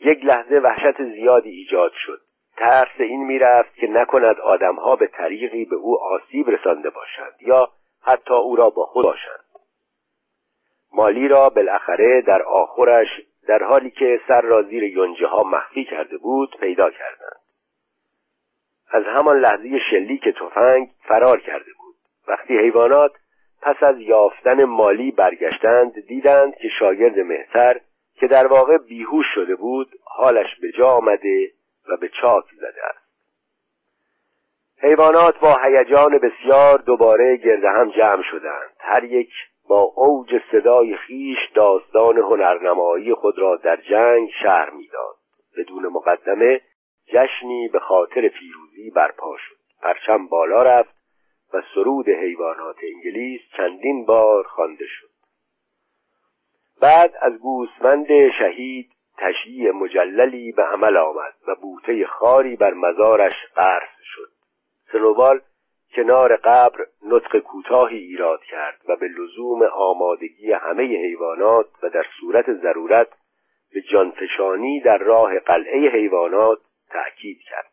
یک 0.00 0.24
لحظه 0.24 0.54
وحشت 0.54 1.02
زیادی 1.02 1.50
ایجاد 1.50 1.92
شد. 2.06 2.23
ترس 2.56 3.00
این 3.00 3.24
می‌رفت 3.24 3.74
که 3.74 3.86
نکند 3.86 4.40
آدمها 4.40 4.96
به 4.96 5.06
طریقی 5.06 5.64
به 5.64 5.76
او 5.76 6.02
آسیب 6.02 6.50
رسانده 6.50 6.90
باشند 6.90 7.34
یا 7.40 7.68
حتی 8.02 8.34
او 8.34 8.56
را 8.56 8.70
با 8.70 8.86
خود 8.86 9.04
باشند. 9.04 9.44
مالی 10.92 11.28
را 11.28 11.48
بالاخره 11.48 12.22
در 12.22 12.42
آخرش 12.42 13.08
در 13.48 13.62
حالی 13.62 13.90
که 13.90 14.20
سر 14.28 14.40
را 14.40 14.62
زیر 14.62 14.82
یونجه 14.82 15.26
ها 15.26 15.42
مخفی 15.42 15.84
کرده 15.84 16.18
بود 16.18 16.56
پیدا 16.60 16.90
کردند. 16.90 17.40
از 18.90 19.04
همان 19.04 19.40
لحظه 19.40 19.78
شلیک 19.90 20.28
تفنگ 20.28 20.90
فرار 21.08 21.40
کرده 21.40 21.70
بود. 21.78 21.94
وقتی 22.28 22.58
حیوانات 22.58 23.12
پس 23.62 23.82
از 23.82 23.98
یافتن 23.98 24.64
مالی 24.64 25.10
برگشتند 25.10 26.06
دیدند 26.06 26.54
که 26.56 26.68
شاگرد 26.78 27.18
مهتر 27.18 27.80
که 28.14 28.26
در 28.26 28.46
واقع 28.46 28.78
بیهوش 28.78 29.26
شده 29.34 29.56
بود 29.56 29.88
حالش 30.04 30.56
به 30.60 30.72
جا 30.72 30.86
آمده 30.86 31.50
و 31.88 31.96
به 31.96 32.08
چاک 32.08 32.44
زده 32.56 32.84
است 32.84 33.04
حیوانات 34.84 35.38
با 35.38 35.56
هیجان 35.64 36.18
بسیار 36.18 36.78
دوباره 36.78 37.36
گرد 37.36 37.64
هم 37.64 37.90
جمع 37.90 38.22
شدند. 38.30 38.70
هر 38.78 39.04
یک 39.04 39.30
با 39.68 39.80
اوج 39.80 40.40
صدای 40.52 40.96
خیش 40.96 41.38
داستان 41.54 42.18
هنرنمایی 42.18 43.14
خود 43.14 43.38
را 43.38 43.56
در 43.56 43.76
جنگ 43.76 44.30
شهر 44.42 44.70
می‌داد. 44.70 45.16
بدون 45.56 45.86
مقدمه 45.86 46.60
جشنی 47.06 47.68
به 47.68 47.78
خاطر 47.78 48.28
پیروزی 48.28 48.90
برپا 48.90 49.36
شد. 49.36 49.56
پرچم 49.82 50.26
بالا 50.26 50.62
رفت 50.62 50.94
و 51.54 51.62
سرود 51.74 52.08
حیوانات 52.08 52.76
انگلیس 52.94 53.40
چندین 53.56 54.04
بار 54.04 54.42
خوانده 54.42 54.86
شد. 54.86 55.10
بعد 56.80 57.14
از 57.20 57.38
گوسفند 57.38 58.06
شهید 58.38 58.90
تشییع 59.18 59.70
مجللی 59.70 60.52
به 60.52 60.62
عمل 60.62 60.96
آمد 60.96 61.34
و 61.48 61.54
بوته 61.54 62.06
خاری 62.06 62.56
بر 62.56 62.74
مزارش 62.74 63.32
قرص 63.56 63.94
شد. 64.02 64.28
سنوبال 64.92 65.40
کنار 65.96 66.36
قبر 66.36 66.86
نطق 67.02 67.38
کوتاهی 67.38 67.98
ایراد 67.98 68.40
کرد 68.42 68.80
و 68.88 68.96
به 68.96 69.08
لزوم 69.08 69.62
آمادگی 69.62 70.52
همه 70.52 70.82
حیوانات 70.82 71.66
و 71.82 71.88
در 71.88 72.04
صورت 72.20 72.52
ضرورت 72.52 73.08
به 73.74 73.80
جانفشانی 73.80 74.80
در 74.80 74.98
راه 74.98 75.38
قلعه 75.38 75.90
حیوانات 75.90 76.58
تأکید 76.90 77.38
کرد. 77.50 77.70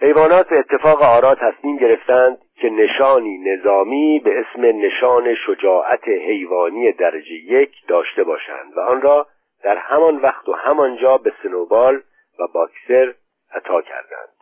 حیوانات 0.00 0.48
به 0.48 0.58
اتفاق 0.58 1.02
آرا 1.02 1.34
تصمیم 1.34 1.76
گرفتند 1.76 2.38
که 2.56 2.70
نشانی 2.70 3.38
نظامی 3.38 4.18
به 4.24 4.40
اسم 4.40 4.62
نشان 4.62 5.34
شجاعت 5.34 6.08
حیوانی 6.08 6.92
درجه 6.92 7.32
یک 7.32 7.70
داشته 7.88 8.24
باشند 8.24 8.76
و 8.76 8.80
آن 8.80 9.02
را 9.02 9.26
در 9.62 9.76
همان 9.76 10.16
وقت 10.16 10.48
و 10.48 10.52
همانجا 10.52 11.18
به 11.18 11.32
سنوبال 11.42 12.02
و 12.38 12.46
باکسر 12.54 13.14
عطا 13.54 13.82
کردند. 13.82 14.32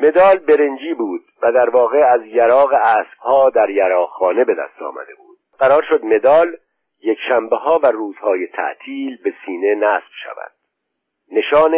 مدال 0.00 0.36
برنجی 0.36 0.94
بود 0.94 1.24
و 1.42 1.52
در 1.52 1.70
واقع 1.70 1.98
از 1.98 2.26
یراق 2.26 2.72
اسبها 2.72 3.50
در 3.50 3.70
یراخانه 3.70 4.44
به 4.44 4.54
دست 4.54 4.82
آمده 4.82 5.14
بود. 5.14 5.38
قرار 5.58 5.82
شد 5.88 6.04
مدال 6.04 6.56
یک 7.02 7.18
شنبه 7.28 7.56
ها 7.56 7.80
و 7.82 7.86
روزهای 7.86 8.46
تعطیل 8.46 9.22
به 9.24 9.34
سینه 9.46 9.74
نصب 9.74 10.12
شود. 10.24 10.52
نشان 11.32 11.74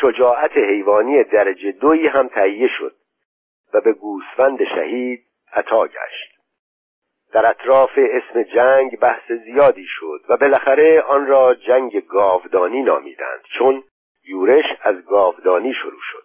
شجاعت 0.00 0.56
حیوانی 0.56 1.24
درجه 1.24 1.72
دویی 1.72 2.06
هم 2.06 2.28
تهیه 2.28 2.68
شد 2.78 2.94
و 3.74 3.80
به 3.80 3.92
گوسفند 3.92 4.64
شهید 4.64 5.24
عطا 5.52 5.86
گشت. 5.86 6.37
در 7.32 7.46
اطراف 7.46 7.90
اسم 7.96 8.42
جنگ 8.42 8.98
بحث 8.98 9.32
زیادی 9.32 9.86
شد 9.88 10.20
و 10.28 10.36
بالاخره 10.36 11.00
آن 11.00 11.26
را 11.26 11.54
جنگ 11.54 12.06
گاودانی 12.06 12.82
نامیدند 12.82 13.40
چون 13.58 13.82
یورش 14.28 14.64
از 14.82 15.04
گاودانی 15.04 15.74
شروع 15.74 16.00
شد. 16.12 16.24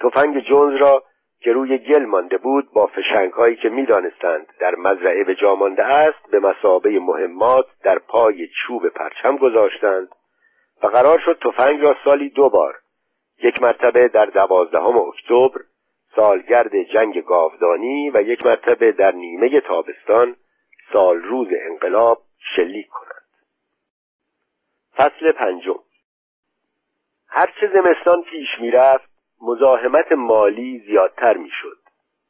تفنگ 0.00 0.40
جونز 0.40 0.80
را 0.80 1.02
که 1.40 1.52
روی 1.52 1.78
گل 1.78 2.04
مانده 2.04 2.38
بود 2.38 2.72
با 2.72 2.86
فشنگ 2.86 3.32
هایی 3.32 3.56
که 3.56 3.68
می‌دانستند 3.68 4.46
در 4.60 4.74
مزرعه 4.74 5.24
به 5.24 5.34
جا 5.34 5.54
مانده 5.54 5.84
است 5.84 6.30
به 6.30 6.40
مسابه 6.40 6.98
مهمات 7.00 7.66
در 7.84 7.98
پای 7.98 8.48
چوب 8.48 8.88
پرچم 8.88 9.36
گذاشتند 9.36 10.08
و 10.82 10.86
قرار 10.86 11.18
شد 11.18 11.38
تفنگ 11.42 11.80
را 11.80 11.96
سالی 12.04 12.28
دو 12.28 12.48
بار 12.48 12.74
یک 13.42 13.62
مرتبه 13.62 14.08
در 14.08 14.26
دوازدهم 14.26 14.98
اکتبر 14.98 15.60
سالگرد 16.18 16.82
جنگ 16.82 17.24
گاودانی 17.24 18.10
و 18.10 18.22
یک 18.22 18.46
مرتبه 18.46 18.92
در 18.92 19.12
نیمه 19.12 19.60
تابستان 19.60 20.36
سال 20.92 21.22
روز 21.22 21.48
انقلاب 21.70 22.22
شلیک 22.56 22.88
کنند. 22.88 23.28
فصل 24.96 25.32
پنجم. 25.32 25.78
هرچه 27.28 27.70
زمستان 27.74 28.22
پیش 28.22 28.48
می‌رفت 28.60 29.10
مزاحمت 29.42 30.12
مالی 30.12 30.82
زیادتر 30.86 31.36
می‌شد. 31.36 31.78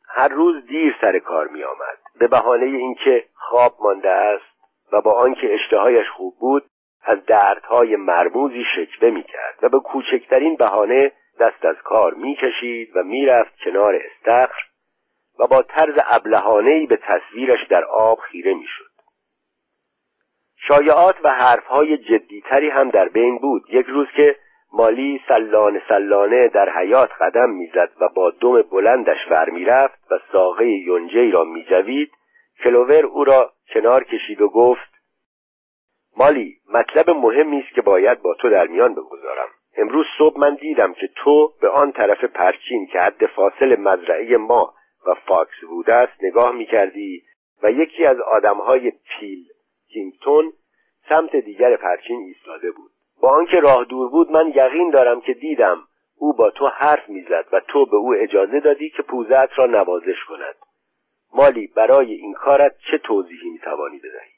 هر 0.09 0.29
روز 0.29 0.67
دیر 0.67 0.97
سر 1.01 1.19
کار 1.19 1.49
می 1.49 1.65
آمد 1.65 1.99
به 2.19 2.29
بهانه 2.29 2.67
اینکه 2.67 3.25
خواب 3.35 3.75
مانده 3.81 4.11
است 4.11 4.59
و 4.93 5.01
با 5.01 5.13
آنکه 5.13 5.55
اشتهایش 5.55 6.07
خوب 6.17 6.35
بود 6.39 6.65
از 7.03 7.19
دردهای 7.27 7.97
مرموزی 7.97 8.65
شکوه 8.77 9.11
می 9.11 9.23
کرد 9.23 9.59
و 9.63 9.69
به 9.69 9.81
کوچکترین 9.81 10.57
بهانه 10.57 11.13
دست 11.41 11.65
از 11.65 11.77
کار 11.85 12.15
می 12.15 12.37
کشید 12.37 12.97
و 12.97 13.03
می‌رفت 13.03 13.53
کنار 13.65 13.95
استخر 13.95 14.63
و 15.39 15.47
با 15.47 15.63
طرز 15.63 15.95
ابلهانهای 16.11 16.87
به 16.87 16.97
تصویرش 16.97 17.67
در 17.71 17.85
آب 17.85 18.19
خیره 18.19 18.55
می‌شد. 18.55 18.89
شایعات 20.69 21.17
و 21.25 21.31
حرفهای 21.31 21.99
جدیتری 21.99 22.71
هم 22.71 22.91
در 22.91 23.09
بین 23.09 23.39
بود 23.39 23.63
یک 23.69 23.87
روز 23.87 24.07
که 24.17 24.37
مالی 24.73 25.21
سلانه 25.29 25.83
سلانه 25.89 26.49
در 26.49 26.71
حیات 26.79 27.11
قدم 27.21 27.51
می‌زد 27.51 27.91
و 28.01 28.09
با 28.09 28.31
دم 28.31 28.63
بلندش 28.63 29.19
ور 29.31 29.51
می‌رفت 29.51 30.13
و 30.13 30.19
ساقه 30.33 30.67
یونجی 30.67 31.31
را 31.31 31.45
میجوید 31.45 32.11
کلوور 32.65 33.07
او 33.07 33.25
را 33.25 33.53
کنار 33.75 34.05
کشید 34.05 34.41
و 34.41 34.49
گفت 34.49 34.99
مالی 36.17 36.57
مطلب 36.75 37.11
مهمی 37.11 37.61
است 37.61 37.75
که 37.75 37.83
باید 37.83 38.23
با 38.23 38.35
تو 38.35 38.51
در 38.51 38.67
میان 38.67 38.95
بگذارم 38.95 39.49
امروز 39.79 40.07
صبح 40.19 40.41
من 40.41 40.55
دیدم 40.55 40.93
که 40.93 41.11
تو 41.17 41.53
به 41.61 41.69
آن 41.69 41.93
طرف 41.93 42.25
پرچین 42.25 42.87
که 42.87 42.99
حد 43.01 43.27
فاصل 43.27 43.81
مزرعه 43.81 44.37
ما 44.37 44.75
و 45.07 45.15
فاکس 45.15 45.65
وود 45.69 45.95
است 45.95 46.23
نگاه 46.23 46.53
می‌کردی 46.53 47.23
و 47.63 47.71
یکی 47.71 48.05
از 48.05 48.21
آدمهای 48.21 48.91
پیلکینگتون 48.91 50.53
سمت 51.09 51.37
دیگر 51.37 51.77
پرچین 51.77 52.21
ایستاده 52.21 52.71
بود. 52.71 52.91
با 53.23 53.31
آنکه 53.31 53.61
راه 53.61 53.85
دور 53.85 54.11
بود 54.11 54.31
من 54.31 54.49
یقین 54.49 54.91
دارم 54.91 55.21
که 55.21 55.35
دیدم 55.35 55.79
او 56.17 56.33
با 56.33 56.51
تو 56.51 56.67
حرف 56.67 57.09
می‌زد 57.09 57.45
و 57.53 57.61
تو 57.69 57.87
به 57.87 57.97
او 57.97 58.15
اجازه 58.15 58.61
دادی 58.61 58.91
که 58.91 59.03
پوزت 59.03 59.59
را 59.59 59.67
نوازش 59.67 60.25
کند. 60.29 60.55
مالی 61.35 61.67
برای 61.67 62.13
این 62.13 62.33
کارت 62.35 62.77
چه 62.91 62.99
توضیحی 62.99 63.51
می‌توانی 63.51 63.99
بدهی؟ 63.99 64.38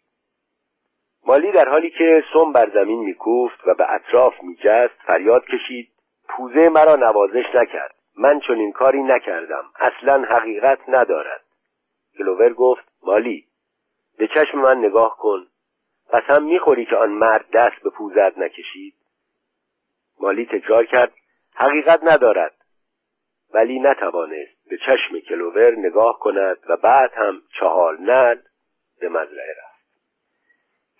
مالی 1.30 1.52
در 1.52 1.68
حالی 1.68 1.90
که 1.90 2.24
سم 2.32 2.52
بر 2.52 2.70
زمین 2.74 2.98
میکوفت 2.98 3.66
و 3.66 3.74
به 3.74 3.92
اطراف 3.92 4.42
میجست 4.42 4.94
فریاد 5.06 5.44
کشید 5.44 5.88
پوزه 6.28 6.68
مرا 6.68 6.94
نوازش 6.94 7.44
نکرد 7.54 7.94
من 8.18 8.40
چون 8.40 8.58
این 8.58 8.72
کاری 8.72 9.02
نکردم 9.02 9.64
اصلا 9.80 10.24
حقیقت 10.24 10.78
ندارد. 10.88 11.44
کلوور 12.18 12.52
گفت 12.52 12.84
مالی 13.02 13.44
به 14.18 14.28
چشم 14.28 14.58
من 14.58 14.78
نگاه 14.78 15.16
کن 15.18 15.46
پس 16.08 16.22
هم 16.22 16.42
می‌خوری 16.44 16.84
که 16.84 16.96
آن 16.96 17.10
مرد 17.10 17.44
دست 17.52 17.82
به 17.82 17.90
پوزت 17.90 18.38
نکشید؟ 18.38 18.94
مالی 20.20 20.46
تکرار 20.46 20.84
کرد 20.84 21.12
حقیقت 21.54 22.00
ندارد 22.02 22.54
ولی 23.54 23.80
نتوانست 23.80 24.68
به 24.70 24.76
چشم 24.76 25.20
کلوور 25.28 25.74
نگاه 25.78 26.18
کند 26.18 26.58
و 26.68 26.76
بعد 26.76 27.12
هم 27.14 27.42
چهار 27.60 28.00
نل 28.00 28.38
به 29.00 29.08
مزرعه 29.08 29.54
رفت. 29.64 29.69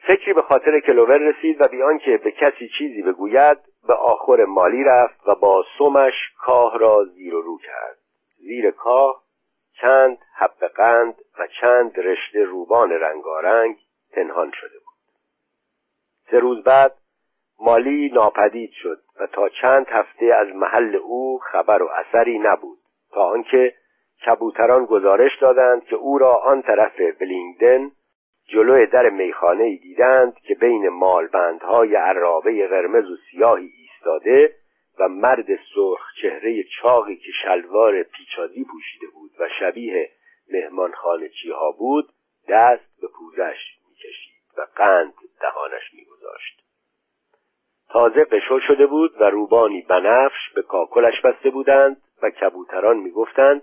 فکری 0.06 0.32
به 0.32 0.42
خاطر 0.42 0.80
کلوور 0.80 1.18
رسید 1.18 1.60
و 1.60 1.68
بیان 1.68 1.98
که 1.98 2.16
به 2.16 2.30
کسی 2.30 2.68
چیزی 2.78 3.02
بگوید 3.02 3.58
به 3.86 3.94
آخر 3.94 4.44
مالی 4.44 4.84
رفت 4.84 5.20
و 5.26 5.34
با 5.34 5.64
سمش 5.78 6.14
کاه 6.38 6.78
را 6.78 7.04
زیر 7.04 7.34
و 7.34 7.42
رو 7.42 7.58
کرد. 7.58 7.98
زیر 8.36 8.70
کاه 8.70 9.22
چند 9.80 10.18
حب 10.36 10.66
قند 10.76 11.14
و 11.38 11.46
چند 11.60 12.00
رشته 12.00 12.44
روبان 12.44 12.90
رنگارنگ 12.90 13.76
پنهان 14.12 14.52
شده 14.54 14.78
بود. 14.78 15.14
سه 16.30 16.38
روز 16.38 16.64
بعد 16.64 16.92
مالی 17.60 18.10
ناپدید 18.14 18.70
شد 18.72 18.98
و 19.20 19.26
تا 19.26 19.48
چند 19.48 19.86
هفته 19.88 20.26
از 20.26 20.48
محل 20.48 20.96
او 20.96 21.38
خبر 21.38 21.82
و 21.82 21.88
اثری 21.88 22.38
نبود. 22.38 22.78
تا 23.12 23.22
آنکه 23.22 23.74
کبوتران 24.26 24.84
گزارش 24.84 25.38
دادند 25.40 25.84
که 25.84 25.96
او 25.96 26.18
را 26.18 26.34
آن 26.34 26.62
طرف 26.62 27.00
بلینگدن 27.20 27.90
جلوی 28.52 28.86
در 28.86 29.08
میخانه 29.08 29.64
ای 29.64 29.76
دیدند 29.76 30.34
که 30.34 30.54
بین 30.54 30.88
مالبندهای 30.88 31.94
عرابه 31.94 32.68
قرمز 32.68 33.10
و 33.10 33.16
سیاهی 33.30 33.70
ایستاده 33.78 34.54
و 34.98 35.08
مرد 35.08 35.46
سرخ 35.46 36.14
چهره 36.22 36.62
چاقی 36.62 37.16
که 37.16 37.32
شلوار 37.42 38.02
پیچازی 38.02 38.64
پوشیده 38.64 39.06
بود 39.06 39.30
و 39.38 39.48
شبیه 39.60 40.10
مهمانخانه 40.52 41.28
چیها 41.28 41.72
بود 41.72 42.08
دست 42.48 43.00
به 43.00 43.08
پوزش 43.08 43.58
می‌کشید 43.88 44.42
و 44.56 44.66
قند 44.76 45.14
دهانش 45.40 45.94
میگذاشت. 45.94 46.62
تازه 47.88 48.24
قشو 48.24 48.60
شده 48.60 48.86
بود 48.86 49.20
و 49.20 49.24
روبانی 49.24 49.82
بنفش 49.82 50.50
به 50.54 50.62
کاکلش 50.62 51.20
بسته 51.20 51.50
بودند 51.50 52.02
و 52.22 52.30
کبوتران 52.30 52.96
می‌گفتند 52.96 53.62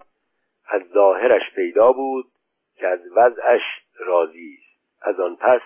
از 0.67 0.81
ظاهرش 0.93 1.53
پیدا 1.55 1.91
بود 1.91 2.25
که 2.75 2.87
از 2.87 2.99
وضعش 3.15 3.61
راضی 3.99 4.66
از 5.07 5.19
آن 5.19 5.35
پس 5.35 5.61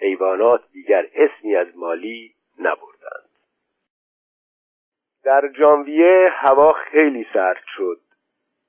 حیوانات 0.00 0.60
دیگر 0.72 1.06
اسمی 1.14 1.56
از 1.56 1.76
مالی 1.76 2.34
نبردند. 2.58 3.30
در 5.24 5.52
ژانویه 5.58 6.28
هوا 6.32 6.72
خیلی 6.72 7.26
سرد 7.32 7.62
شد. 7.76 8.00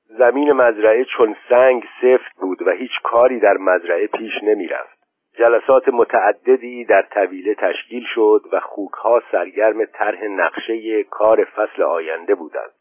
زمین 0.05 0.51
مزرعه 0.51 1.05
چون 1.05 1.35
سنگ 1.49 1.83
سفت 2.01 2.35
بود 2.35 2.61
و 2.61 2.71
هیچ 2.71 2.91
کاری 3.03 3.39
در 3.39 3.57
مزرعه 3.57 4.07
پیش 4.07 4.31
نمی‌رفت. 4.43 5.01
جلسات 5.37 5.89
متعددی 5.89 6.85
در 6.85 7.01
طویله 7.01 7.55
تشکیل 7.55 8.03
شد 8.15 8.41
و 8.51 8.59
خوکها 8.59 9.21
سرگرم 9.31 9.85
طرح 9.85 10.23
نقشه 10.23 11.03
کار 11.03 11.43
فصل 11.43 11.81
آینده 11.83 12.35
بودند. 12.35 12.80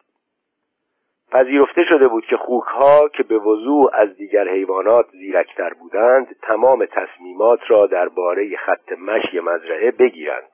پذیرفته 1.33 1.85
شده 1.85 2.09
بود 2.09 2.25
که 2.25 2.37
خوکها 2.37 3.09
که 3.09 3.23
به 3.23 3.39
وضوع 3.39 3.91
از 3.95 4.17
دیگر 4.17 4.49
حیوانات 4.49 5.07
زیرکتر 5.11 5.75
بودند 5.75 6.37
تمام 6.43 6.85
تصمیمات 6.85 7.61
را 7.69 7.87
درباره 7.87 8.57
خط 8.57 8.93
مشی 8.93 9.41
مزرعه 9.41 9.91
بگیرند. 9.91 10.51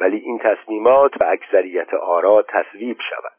ولی 0.00 0.16
این 0.16 0.38
تصمیمات 0.38 1.12
و 1.20 1.24
اکثریت 1.24 1.94
آرا 1.94 2.42
تصویب 2.48 2.96
شود. 3.10 3.32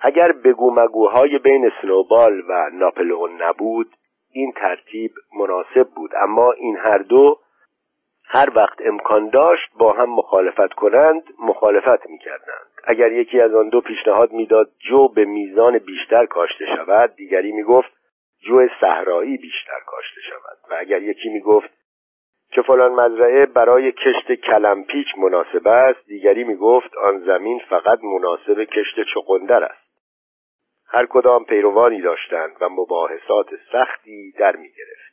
اگر 0.00 0.32
بگو 0.32 0.70
مگوهای 0.70 1.38
بین 1.38 1.72
سنوبال 1.82 2.42
و 2.48 2.70
ناپلئون 2.72 3.42
نبود 3.42 3.90
این 4.32 4.52
ترتیب 4.52 5.10
مناسب 5.38 5.88
بود. 5.96 6.10
اما 6.22 6.52
این 6.52 6.76
هر 6.76 6.98
دو 6.98 7.38
هر 8.32 8.48
وقت 8.54 8.78
امکان 8.84 9.28
داشت 9.28 9.70
با 9.78 9.92
هم 9.92 10.10
مخالفت 10.10 10.74
کنند 10.74 11.22
مخالفت 11.38 12.06
می‌کردند. 12.10 12.66
اگر 12.84 13.12
یکی 13.12 13.40
از 13.40 13.54
آن 13.54 13.68
دو 13.68 13.80
پیشنهاد 13.80 14.32
می‌داد 14.32 14.70
جو 14.78 15.08
به 15.08 15.24
میزان 15.24 15.78
بیشتر 15.78 16.26
کاشته 16.26 16.66
شود 16.76 17.14
دیگری 17.16 17.52
می‌گفت 17.52 17.92
جو 18.46 18.68
صحرایی 18.80 19.36
بیشتر 19.36 19.80
کاشته 19.86 20.20
شود. 20.20 20.58
و 20.70 20.74
اگر 20.78 21.02
یکی 21.02 21.28
می‌گفت 21.28 21.70
که 22.52 22.62
فلان 22.62 22.92
مزرعه 22.92 23.46
برای 23.46 23.92
کشت 23.92 24.32
کلمپیچ 24.32 25.06
مناسب 25.18 25.66
است 25.66 26.06
دیگری 26.06 26.44
می‌گفت 26.44 26.96
آن 26.96 27.18
زمین 27.18 27.60
فقط 27.68 27.98
مناسب 28.04 28.64
کشت 28.64 28.96
چقندر 29.14 29.64
است. 29.64 29.90
هر 30.88 31.06
کدام 31.06 31.44
پیروانی 31.44 32.00
داشتند 32.00 32.56
و 32.60 32.68
مباحثات 32.68 33.48
سختی 33.72 34.32
در 34.38 34.56
می 34.56 34.68
گرفت. 34.68 35.09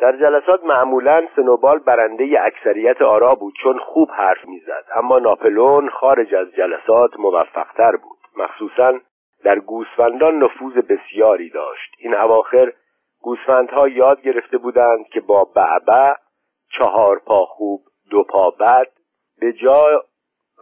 در 0.00 0.16
جلسات 0.16 0.64
معمولا 0.64 1.26
سنوبال 1.36 1.78
برنده 1.78 2.38
اکثریت 2.40 3.02
آرا 3.02 3.34
بود 3.34 3.54
چون 3.62 3.78
خوب 3.78 4.10
حرف 4.10 4.44
می‌زد. 4.44 4.84
اما 4.96 5.18
ناپلون 5.18 5.88
خارج 5.88 6.34
از 6.34 6.52
جلسات 6.52 7.10
موفقتر 7.18 7.96
بود. 7.96 8.18
مخصوصا 8.36 9.00
در 9.44 9.58
گوسفندان 9.58 10.38
نفوذ 10.38 10.72
بسیاری 10.72 11.50
داشت. 11.50 11.94
این 11.98 12.14
اواخر 12.14 12.72
گوسفندها 13.20 13.88
یاد 13.88 14.22
گرفته 14.22 14.58
بودند 14.58 15.06
که 15.06 15.20
با 15.20 15.44
بعبع 15.44 16.14
چهار 16.78 17.18
پا 17.18 17.44
خوب 17.44 17.80
دو 18.10 18.22
پا 18.22 18.50
بد 18.50 18.88
به 19.40 19.52
جا 19.52 20.04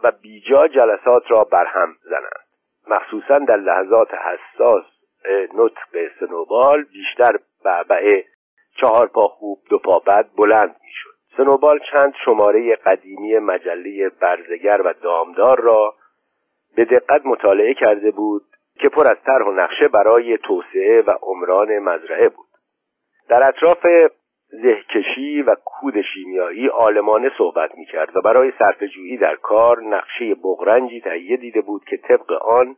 و 0.03 0.11
بیجا 0.21 0.67
جلسات 0.67 1.31
را 1.31 1.43
برهم 1.43 1.95
زنند. 2.03 2.47
مخصوصا 2.87 3.39
در 3.39 3.57
لحظات 3.57 4.09
حساس 4.13 4.83
نطق 5.53 6.09
سنوبال 6.19 6.83
بیشتر 6.83 7.39
بعبع 7.65 8.23
چهار 8.81 9.07
پا 9.07 9.27
خوب 9.27 9.59
دو 9.69 9.77
پا 9.77 9.99
بد 9.99 10.29
بلند 10.37 10.75
می‌شد. 10.83 11.17
سنوبال 11.37 11.79
چند 11.91 12.13
شماره 12.25 12.75
قدیمی 12.75 13.39
مجله 13.39 14.09
برزگر 14.09 14.81
و 14.85 14.93
دامدار 14.93 15.59
را 15.59 15.93
به 16.75 16.85
دقت 16.85 17.25
مطالعه 17.25 17.73
کرده 17.73 18.11
بود 18.11 18.43
که 18.79 18.89
پر 18.89 19.07
از 19.07 19.17
طرح 19.25 19.45
و 19.45 19.51
نقشه 19.51 19.87
برای 19.87 20.37
توسعه 20.37 21.01
و 21.01 21.11
عمران 21.21 21.79
مزرعه 21.79 22.29
بود. 22.29 22.47
در 23.29 23.47
اطراف 23.47 23.85
زهکشی 24.49 25.41
و 25.41 25.55
کود 25.65 26.01
شیمیایی 26.01 26.69
آلمانه 26.69 27.31
صحبت 27.37 27.77
می‌کرد 27.77 28.15
و 28.15 28.21
برای 28.21 28.51
صرفه‌جویی 28.59 29.17
در 29.17 29.35
کار 29.35 29.83
نقشه 29.83 30.35
بغرنجی 30.43 31.01
تهیه 31.01 31.37
دیده 31.37 31.61
بود 31.61 31.85
که 31.85 31.97
طبق 31.97 32.31
آن 32.31 32.75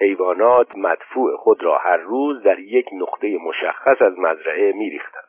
حیوانات 0.00 0.76
مدفوع 0.76 1.36
خود 1.36 1.62
را 1.62 1.78
هر 1.78 1.96
روز 1.96 2.42
در 2.42 2.58
یک 2.58 2.86
نقطه 2.92 3.38
مشخص 3.38 4.02
از 4.02 4.18
مزرعه 4.18 4.72
میریختند. 4.72 5.27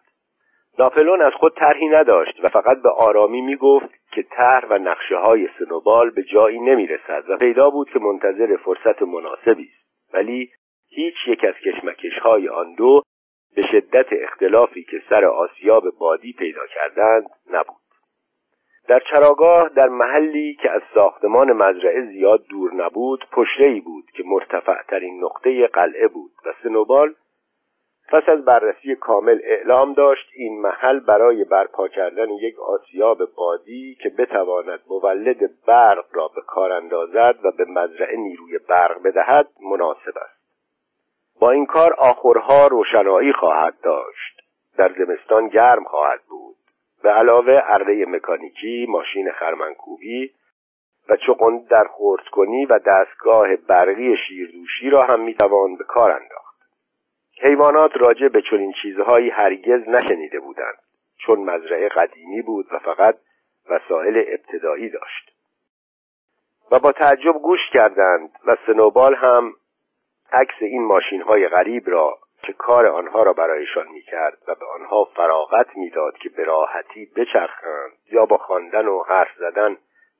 ناپلون 0.79 1.21
از 1.21 1.33
خود 1.33 1.55
طرحی 1.55 1.87
نداشت 1.87 2.43
و 2.43 2.49
فقط 2.49 2.81
به 2.81 2.89
آرامی 2.89 3.41
می‌گفت 3.41 3.89
که 4.11 4.23
طرح 4.23 4.65
و 4.69 4.77
نقشه 4.77 5.15
های 5.15 5.49
سنوبال 5.59 6.09
به 6.09 6.23
جایی 6.23 6.59
نمی‌رسد 6.59 7.23
و 7.29 7.37
پیدا 7.37 7.69
بود 7.69 7.89
که 7.89 7.99
منتظر 7.99 8.57
فرصت 8.57 9.01
مناسبی 9.01 9.69
است. 9.73 10.13
ولی 10.13 10.49
هیچ 10.89 11.15
یک 11.27 11.43
از 11.43 11.53
کشمکش 11.53 12.19
های 12.21 12.49
آن 12.49 12.73
دو 12.73 13.01
به 13.55 13.61
شدت 13.61 14.07
اختلافی 14.11 14.83
که 14.83 15.01
سر 15.09 15.25
آسیاب 15.25 15.83
بادی 15.99 16.33
پیدا 16.33 16.67
کردند 16.75 17.29
نبود. 17.51 17.75
در 18.87 19.01
چراگاه 19.11 19.69
در 19.69 19.87
محلی 19.87 20.57
که 20.61 20.71
از 20.71 20.81
ساختمان 20.93 21.51
مزرعه 21.51 22.05
زیاد 22.05 22.45
دور 22.49 22.73
نبود 22.73 23.25
ای 23.59 23.79
بود 23.79 24.05
که 24.13 24.23
مرتفع 24.25 24.83
ترین 24.83 25.23
نقطه 25.23 25.67
قلعه 25.67 26.07
بود 26.07 26.31
و 26.45 26.53
سنوبال 26.63 27.13
پس 28.11 28.29
از 28.29 28.45
بررسی 28.45 28.95
کامل 28.95 29.39
اعلام 29.43 29.93
داشت 29.93 30.29
این 30.35 30.61
محل 30.61 30.99
برای 30.99 31.43
برپا 31.43 31.87
کردن 31.87 32.29
یک 32.29 32.59
آسیاب 32.59 33.17
بادی 33.35 33.97
که 34.03 34.09
بتواند 34.09 34.79
مولد 34.89 35.65
برق 35.65 36.05
را 36.13 36.27
به 36.35 36.41
کار 36.41 36.71
اندازد 36.71 37.35
و 37.43 37.51
به 37.51 37.65
مزرعه 37.65 38.17
نیروی 38.17 38.57
برق 38.69 39.01
بدهد 39.03 39.47
مناسب 39.71 40.17
است. 40.17 40.39
با 41.39 41.51
این 41.51 41.65
کار 41.65 41.93
آخرها 41.93 42.67
روشنایی 42.67 43.33
خواهد 43.33 43.73
داشت. 43.83 44.41
در 44.77 44.91
زمستان 44.97 45.47
گرم 45.47 45.83
خواهد 45.83 46.19
بود. 46.29 46.55
به 47.03 47.09
علاوه 47.09 47.61
اره 47.63 48.05
مکانیکی 48.05 48.85
ماشین 48.89 49.31
خرمنکوبی 49.31 50.31
و 51.09 51.15
چقن 51.15 51.57
در 51.69 51.83
خورد 51.83 52.23
کنی 52.31 52.65
و 52.65 52.79
دستگاه 52.85 53.55
برقی 53.55 54.15
شیردوشی 54.27 54.89
را 54.89 55.03
هم 55.03 55.19
می‌توان 55.19 55.75
به 55.75 55.83
کار 55.83 56.11
انداخت. 56.11 56.48
حیوانات 57.41 57.91
راجع 57.97 58.27
به 58.27 58.41
چنین 58.41 58.73
چیزهایی 58.81 59.29
هرگز 59.29 59.89
نشنیده 59.89 60.39
بودند 60.39 60.77
چون 61.17 61.39
مزرعه 61.39 61.89
قدیمی 61.89 62.41
بود 62.41 62.67
و 62.71 62.79
فقط 62.79 63.15
وسایل 63.69 64.25
ابتدایی 64.27 64.89
داشت. 64.89 65.31
و 66.71 66.79
با 66.79 66.91
تعجب 66.91 67.33
گوش 67.33 67.59
کردند 67.73 68.29
و 68.45 68.55
سنوبال 68.67 69.15
هم 69.15 69.53
عکس 70.31 70.55
این 70.61 70.83
ماشین 70.83 71.21
های 71.21 71.47
غریب 71.47 71.89
را 71.89 72.17
که 72.43 72.53
کار 72.53 72.85
آنها 72.85 73.23
را 73.23 73.33
برایشان 73.33 73.87
می‌کرد 73.87 74.37
و 74.47 74.55
به 74.55 74.65
آنها 74.65 75.05
فراغت 75.05 75.77
می‌داد 75.77 76.17
که 76.17 76.29
به 76.29 76.43
راحتی 76.43 77.05
بچرخند 77.15 77.91
یا 78.11 78.25
با 78.25 78.37
خواندن 78.37 78.85
و 78.85 79.03
حرف 79.03 79.35
زدن 79.37 79.77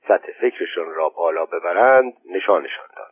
سطح 0.07 0.31
فکرشان 0.41 0.93
را 0.93 1.09
بالا 1.09 1.45
ببرند 1.45 2.13
نشانشان 2.29 2.87
داد. 2.95 3.08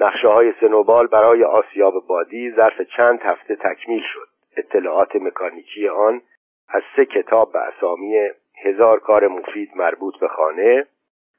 نقشه 0.00 0.28
های 0.28 0.52
سنوبال 0.60 1.06
برای 1.06 1.44
آسیاب 1.44 2.06
بادی 2.08 2.52
ظرف 2.56 2.80
چند 2.96 3.20
هفته 3.22 3.56
تکمیل 3.56 4.02
شد. 4.14 4.28
اطلاعات 4.56 5.16
مکانیکی 5.16 5.88
آن 5.88 6.22
از 6.68 6.82
سه 6.96 7.04
کتاب 7.04 7.52
به 7.52 7.58
اسامی 7.58 8.28
هزار 8.64 9.00
کار 9.00 9.28
مفید 9.28 9.70
مربوط 9.76 10.18
به 10.20 10.28
خانه 10.28 10.86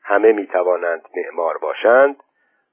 همه 0.03 0.31
می 0.31 0.47
توانند 0.47 1.01
معمار 1.15 1.57
باشند 1.57 2.15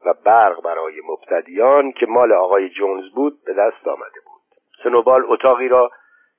و 0.07 0.15
برق 0.25 0.63
برای 0.63 0.95
مبتدیان 1.09 1.93
که 1.93 2.07
مال 2.07 2.33
آقای 2.33 2.69
جونز 2.69 3.05
بود 3.15 3.45
به 3.47 3.55
دست 3.55 3.89
آمده 3.89 4.21
بود. 4.27 4.41
سنوبال 4.85 5.25
اتاقی 5.29 5.69
را 5.69 5.91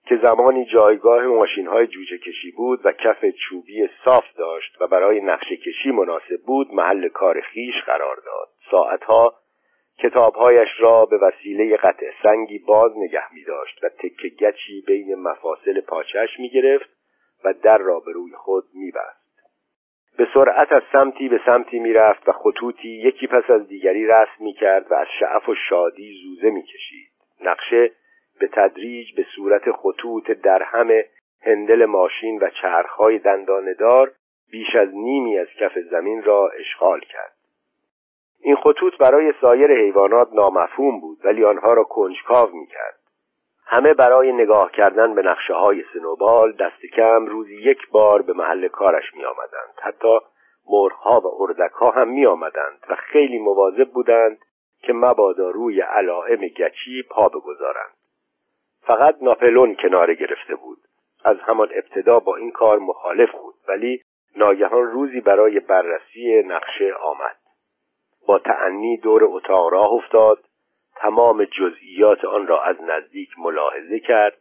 که 0.05 0.17
زمانی 0.23 0.65
جایگاه 0.65 1.25
ماشین 1.25 1.67
های 1.67 1.87
جوجه 1.87 2.17
کشی 2.17 2.51
بود 2.51 2.85
و 2.85 2.91
کف 2.91 3.25
چوبی 3.25 3.89
صاف 4.05 4.23
داشت 4.37 4.81
و 4.81 4.87
برای 4.87 5.21
نقشه 5.21 5.57
کشی 5.57 5.91
مناسب 5.91 6.41
بود 6.45 6.73
محل 6.73 7.07
کار 7.07 7.41
خیش 7.41 7.75
قرار 7.85 8.15
داد. 8.15 8.47
ساعتها 8.71 9.33
کتابهایش 9.99 10.69
را 10.79 11.05
به 11.05 11.17
وسیله 11.17 11.77
قطع 11.77 12.11
سنگی 12.23 12.59
باز 12.59 12.91
نگه 12.97 13.33
می 13.33 13.43
داشت 13.43 13.83
و 13.83 13.89
تکه 13.89 14.29
گچی 14.29 14.83
بین 14.87 15.15
مفاصل 15.15 15.81
پاچش 15.81 16.39
می 16.39 16.49
گرفت 16.49 16.89
و 17.43 17.53
در 17.53 17.77
را 17.77 17.99
به 17.99 18.11
روی 18.11 18.31
خود 18.35 18.63
می 18.73 18.91
بست. 18.91 19.21
به 20.17 20.27
سرعت 20.33 20.71
از 20.71 20.81
سمتی 20.91 21.29
به 21.29 21.41
سمتی 21.45 21.79
می 21.79 21.93
رفت 21.93 22.29
و 22.29 22.31
خطوطی 22.31 22.89
یکی 22.89 23.27
پس 23.27 23.49
از 23.49 23.67
دیگری 23.67 24.07
رسم 24.07 24.33
می 24.39 24.53
کرد 24.53 24.91
و 24.91 24.95
از 24.95 25.07
شعف 25.19 25.49
و 25.49 25.55
شادی 25.69 26.13
زوزه 26.23 26.49
می 26.49 26.63
کشید. 26.63 27.11
نقشه 27.41 27.91
به 28.39 28.47
تدریج 28.47 29.15
به 29.15 29.25
صورت 29.35 29.71
خطوط 29.71 30.31
در 30.31 30.63
همه 30.63 31.05
هندل 31.41 31.85
ماشین 31.85 32.39
و 32.39 32.49
چرخهای 32.61 33.19
دنداندار 33.19 34.11
بیش 34.51 34.75
از 34.75 34.89
نیمی 34.93 35.37
از 35.37 35.47
کف 35.59 35.79
زمین 35.79 36.23
را 36.23 36.49
اشغال 36.49 36.99
کرد. 36.99 37.40
این 38.43 38.55
خطوط 38.55 38.97
برای 38.97 39.33
سایر 39.41 39.71
حیوانات 39.71 40.27
نامفهوم 40.33 40.99
بود 40.99 41.17
ولی 41.23 41.45
آنها 41.45 41.73
را 41.73 41.83
کنجکاو 41.83 42.49
کرد. 42.71 42.99
همه 43.65 43.93
برای 43.93 44.31
نگاه 44.31 44.71
کردن 44.71 45.15
به 45.15 45.21
نقشه 45.21 45.53
های 45.53 45.83
سنوبال 45.93 46.51
دست 46.51 46.85
کم 46.95 47.25
روزی 47.25 47.55
یک 47.55 47.89
بار 47.91 48.21
به 48.21 48.33
محل 48.33 48.67
کارش 48.67 49.13
می 49.13 49.25
آمدند. 49.25 49.73
حتی 49.81 50.19
مرغها 50.69 51.19
و 51.19 51.41
اردک 51.41 51.71
ها 51.71 51.91
هم 51.91 52.07
می 52.07 52.25
آمدند 52.25 52.85
و 52.89 52.95
خیلی 52.95 53.39
مواظب 53.39 53.89
بودند 53.89 54.39
که 54.81 54.93
مبادا 54.93 55.49
روی 55.49 55.81
علائم 55.81 56.39
گچی 56.47 57.03
پا 57.09 57.29
بگذارند. 57.29 57.93
فقط 58.81 59.15
ناپلون 59.21 59.75
کناره 59.75 60.15
گرفته 60.15 60.55
بود. 60.55 60.77
از 61.25 61.37
همان 61.39 61.69
ابتدا 61.73 62.19
با 62.19 62.35
این 62.35 62.51
کار 62.51 62.79
مخالف 62.79 63.31
بود 63.31 63.55
ولی 63.67 64.01
ناگهان 64.35 64.91
روزی 64.91 65.21
برای 65.21 65.59
بررسی 65.59 66.43
نقشه 66.43 66.93
آمد. 66.93 67.40
با 68.31 68.39
تعنی 68.39 68.97
دور 68.97 69.23
اتاق 69.23 69.73
راه 69.73 69.93
افتاد. 69.93 70.39
تمام 70.95 71.43
جزئیات 71.43 72.25
آن 72.25 72.47
را 72.47 72.61
از 72.63 72.75
نزدیک 72.81 73.29
ملاحظه 73.37 73.99
کرد. 73.99 74.37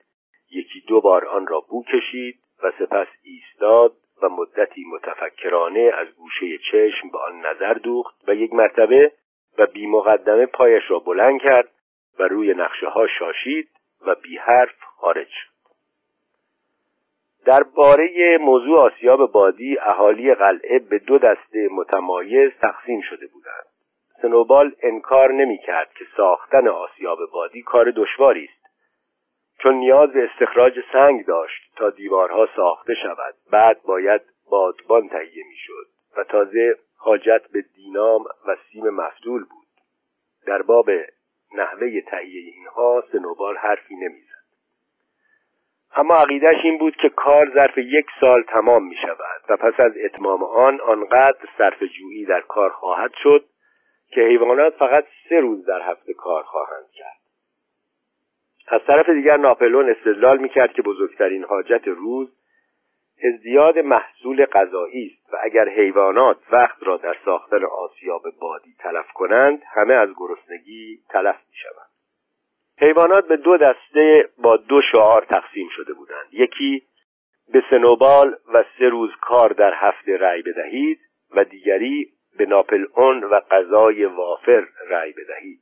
یکی 0.50 0.80
دو 0.88 1.00
بار 1.00 1.26
آن 1.26 1.46
را 1.46 1.60
بو 1.60 1.84
کشید 1.84 2.38
و 2.62 2.70
سپس 2.78 3.06
ایستاد 3.22 3.92
و 4.22 4.28
مدتی 4.28 4.84
متفکرانه 4.92 5.90
از 5.94 6.06
گوشه 6.16 6.58
چشم 6.58 7.08
به 7.12 7.18
آن 7.18 7.46
نظر 7.46 7.74
دوخت 7.74 8.28
و 8.28 8.34
یک 8.34 8.52
مرتبه 8.52 9.12
و 9.58 9.66
بی 9.66 9.86
مقدمه 9.86 10.46
پایش 10.46 10.82
را 10.88 10.98
بلند 10.98 11.40
کرد 11.40 11.68
و 12.18 12.22
روی 12.22 12.54
نقشه 12.54 12.86
ها 12.88 13.06
شاشید 13.18 13.68
و 14.06 14.14
بی 14.14 14.36
حرف 14.36 14.80
خارج 14.96 15.28
شد. 15.28 15.50
درباره 17.44 18.38
موضوع 18.40 18.78
آسیاب 18.78 19.32
بادی 19.32 19.78
اهالی 19.78 20.34
قلعه 20.34 20.78
به 20.78 20.98
دو 20.98 21.18
دسته 21.18 21.68
متمایز 21.72 22.50
تقسیم 22.60 23.00
شده 23.00 23.26
بودند. 23.26 23.69
سنوبال 24.22 24.72
انکار 24.82 25.32
نمی 25.32 25.58
کرد 25.58 25.92
که 25.94 26.04
ساختن 26.16 26.68
آسیاب 26.68 27.18
بادی 27.32 27.62
کار 27.62 27.90
دشواری 27.90 28.44
است. 28.44 28.60
چون 29.58 29.74
نیاز 29.74 30.12
به 30.12 30.30
استخراج 30.30 30.80
سنگ 30.92 31.26
داشت 31.26 31.72
تا 31.76 31.90
دیوارها 31.90 32.48
ساخته 32.56 32.94
شود 32.94 33.34
بعد 33.50 33.82
باید 33.82 34.20
بادبان 34.50 35.08
تهیه 35.08 35.44
می‌شد 35.48 35.86
و 36.16 36.24
تازه 36.24 36.76
حاجت 36.98 37.42
به 37.52 37.64
دینام 37.76 38.24
و 38.46 38.56
سیم 38.72 38.88
مفتول 38.88 39.44
بود. 39.44 39.66
در 40.46 40.62
باب 40.62 40.90
نحوه 41.54 42.00
تهیه 42.00 42.52
اینها 42.54 43.04
سنوبال 43.12 43.56
حرفی 43.56 43.94
نمی‌زد. 43.94 44.30
اما 45.96 46.14
عقیدش 46.14 46.64
این 46.64 46.78
بود 46.78 46.96
که 46.96 47.08
کار 47.08 47.50
ظرف 47.54 47.78
یک 47.78 48.06
سال 48.20 48.42
تمام 48.42 48.88
می 48.88 48.96
شود 48.96 49.42
و 49.48 49.56
پس 49.56 49.80
از 49.80 49.92
اتمام 50.04 50.42
آن 50.42 50.80
آنقدر 50.80 51.48
صرف 51.58 51.82
جویی 51.82 52.24
در 52.24 52.40
کار 52.40 52.70
خواهد 52.70 53.12
شد 53.22 53.44
که 54.10 54.20
حیوانات 54.20 54.74
فقط 54.74 55.04
سه 55.28 55.40
روز 55.40 55.66
در 55.66 55.82
هفته 55.82 56.14
کار 56.14 56.42
خواهند 56.42 56.90
کرد. 56.92 57.20
از 58.68 58.80
طرف 58.86 59.08
دیگر 59.08 59.36
ناپلون 59.36 59.90
استدلال 59.90 60.38
می‌کرد 60.38 60.72
که 60.72 60.82
بزرگترین 60.82 61.44
حاجت 61.44 61.88
روز 61.88 62.28
ازدیاد 63.24 63.78
محصول 63.78 64.46
غذایی 64.46 65.06
است 65.06 65.34
و 65.34 65.36
اگر 65.42 65.68
حیوانات 65.68 66.36
وقت 66.52 66.82
را 66.82 66.96
در 66.96 67.16
ساختن 67.24 67.64
آسیاب 67.64 68.22
بادی 68.40 68.74
تلف 68.78 69.12
کنند 69.14 69.62
همه 69.74 69.94
از 69.94 70.08
گرسنگی 70.16 70.98
تلف 71.08 71.36
می‌شوند. 71.50 71.90
حیوانات 72.78 73.28
به 73.28 73.36
دو 73.36 73.56
دسته 73.56 74.28
با 74.38 74.56
دو 74.56 74.80
شعار 74.92 75.24
تقسیم 75.24 75.68
شده 75.76 75.92
بودند. 75.92 76.26
یکی 76.32 76.82
به 77.52 77.62
سنوبال 77.70 78.36
و 78.54 78.64
سه 78.78 78.88
روز 78.88 79.10
کار 79.20 79.52
در 79.52 79.74
هفته 79.74 80.16
رأی 80.16 80.42
بدهید 80.42 81.00
و 81.30 81.44
دیگری 81.44 82.12
به 82.38 82.46
ناپل 82.46 82.86
اون 82.96 83.24
و 83.24 83.40
غذای 83.40 84.04
وافر 84.04 84.66
رأی 84.88 85.12
بدهید. 85.12 85.60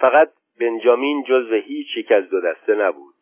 فقط 0.00 0.30
بنجامین 0.60 1.22
جزو 1.22 1.54
هیچ 1.54 1.96
یک 1.96 2.12
از 2.12 2.30
دو 2.30 2.40
دسته 2.40 2.74
نبود. 2.74 3.14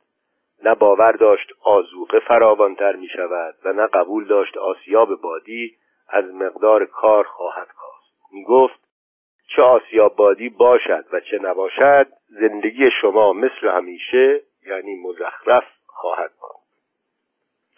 نه 0.64 0.74
باور 0.74 1.12
داشت 1.12 1.52
آزوقه 1.64 2.18
فراوانتر 2.18 2.96
می 2.96 3.08
شود 3.08 3.54
و 3.64 3.72
نه 3.72 3.86
قبول 3.86 4.24
داشت 4.24 4.56
آسیاب 4.56 5.20
بادی 5.20 5.76
از 6.08 6.34
مقدار 6.34 6.84
کار 6.84 7.24
خواهد 7.24 7.66
کاست 7.66 8.32
می 8.32 8.44
گفت 8.44 8.80
چه 9.56 9.62
آسیاب 9.62 10.16
بادی 10.16 10.48
باشد 10.48 11.04
و 11.12 11.20
چه 11.20 11.38
نباشد 11.38 12.06
زندگی 12.28 12.90
شما 13.00 13.32
مثل 13.32 13.68
همیشه 13.68 14.40
یعنی 14.66 14.94
مزخرف 14.94 15.64
خواهد 15.86 16.30
ماند. 16.42 16.62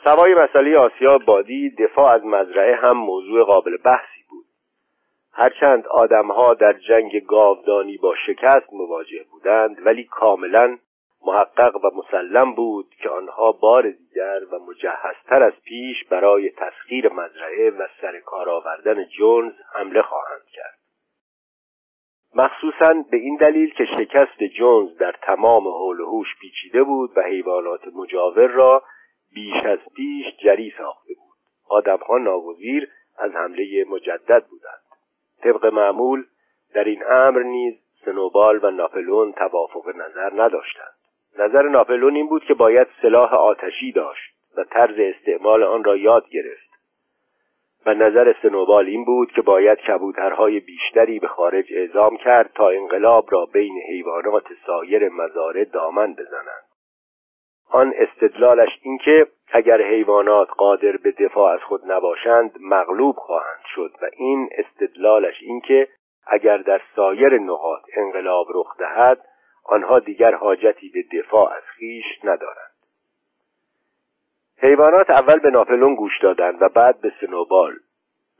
سوای 0.05 0.35
مسئله 0.35 0.79
آسیاب 0.79 1.24
بادی 1.24 1.70
دفاع 1.70 2.14
از 2.14 2.24
مزرعه 2.24 2.77
هم 2.77 2.96
موضوع 2.96 3.44
قابل 3.44 3.77
بحثی 3.77 4.24
بود. 4.31 4.44
هرچند 5.37 5.87
آدمها 5.87 6.55
در 6.55 6.73
جنگ 6.73 7.25
گاودانی 7.25 7.97
با 7.97 8.14
شکست 8.27 8.73
مواجه 8.73 9.25
بودند 9.31 9.87
ولی 9.87 10.05
کاملا 10.05 10.79
محقق 11.27 11.85
و 11.85 11.90
مسلم 11.94 12.55
بود 12.55 12.94
که 13.03 13.09
آنها 13.09 13.53
بار 13.53 13.90
دیگر 13.90 14.40
و 14.53 14.59
مجهزتر 14.59 15.42
از 15.42 15.53
پیش 15.64 16.05
برای 16.05 16.51
تسخیر 16.51 17.12
مزرعه 17.12 17.70
و 17.70 17.87
سر 18.01 18.20
کار 18.20 18.51
آوردن 18.51 19.05
جونز 19.05 19.53
حمله 19.75 20.03
خواهند 20.03 20.44
کرد. 20.53 20.79
مخصوصا 22.35 23.05
به 23.11 23.16
این 23.16 23.37
دلیل 23.37 23.75
که 23.75 23.85
شکست 23.85 24.42
جونز 24.57 24.97
در 24.97 25.14
تمام 25.23 25.68
حول 25.68 26.01
و 26.01 26.07
هوش 26.07 26.29
پیچیده 26.40 26.83
بود 26.83 27.11
و 27.16 27.23
حیوانات 27.23 27.81
مجاور 27.94 28.47
را 28.47 28.83
بیش 29.35 29.64
از 29.64 29.79
پیش 29.97 30.27
جری 30.44 30.75
ساخته 30.79 31.14
بود. 31.14 31.37
آدمها 31.68 32.18
ناگزیر 32.18 32.88
از 33.18 33.33
حمله 33.33 33.85
مجدد 33.88 34.47
بودند. 34.47 34.84
طبق 35.45 35.67
معمول 35.67 36.25
در 36.75 36.85
این 36.85 37.05
امر 37.11 37.43
نیز 37.43 37.75
سنوبال 38.05 38.61
و 38.63 38.71
ناپلون 38.71 39.33
توافق 39.33 39.89
نظر 39.89 40.31
نداشتند. 40.43 40.95
نظر 41.39 41.69
ناپلون 41.69 42.17
این 42.17 42.27
بود 42.27 42.45
که 42.45 42.55
باید 42.55 42.87
سلاح 43.03 43.35
آتشی 43.35 43.93
داشت 43.93 44.35
و 44.57 44.65
طرز 44.65 44.95
استعمال 44.99 45.63
آن 45.63 45.85
را 45.85 45.97
یاد 45.97 46.29
گرفت. 46.29 46.65
و 47.87 47.95
نظر 47.95 48.35
سنوبال 48.43 48.87
این 48.87 49.05
بود 49.05 49.33
که 49.33 49.43
باید 49.43 49.79
کبوترهای 49.79 50.61
بیشتری 50.61 51.19
به 51.19 51.29
خارج 51.29 51.67
اعزام 51.71 52.17
کرد 52.17 52.51
تا 52.55 52.69
انقلاب 52.69 53.27
را 53.31 53.47
بین 53.47 53.83
حیوانات 53.89 54.45
سایر 54.67 55.09
مزارع 55.09 55.65
دامن 55.65 56.15
بزنند. 56.15 56.65
آن 57.71 57.93
استدلالش 57.97 58.79
اینکه 58.83 59.27
اگر 59.57 59.83
حیوانات 59.83 60.49
قادر 60.57 60.97
به 60.97 61.11
دفاع 61.11 61.53
از 61.53 61.61
خود 61.61 61.93
نباشند 61.93 62.53
مغلوب 62.61 63.17
خواهند 63.17 63.64
شد 63.75 63.93
و 64.03 64.07
این 64.17 64.49
استدلالش 64.53 65.35
اینکه 65.43 65.88
اگر 66.27 66.59
در 66.59 66.81
سایر 66.97 67.38
نقاط 67.38 67.83
انقلاب 67.97 68.47
رخ 68.55 68.77
دهد 68.79 69.21
آنها 69.64 69.99
دیگر 69.99 70.35
حاجتی 70.35 70.88
به 70.88 71.19
دفاع 71.19 71.53
از 71.53 71.62
خیش 71.62 72.05
ندارند. 72.25 72.75
حیوانات 74.59 75.11
اول 75.11 75.38
به 75.38 75.51
ناپلون 75.51 75.95
گوش 75.95 76.21
دادند 76.23 76.62
و 76.62 76.69
بعد 76.69 77.01
به 77.01 77.12
سنوبال. 77.21 77.75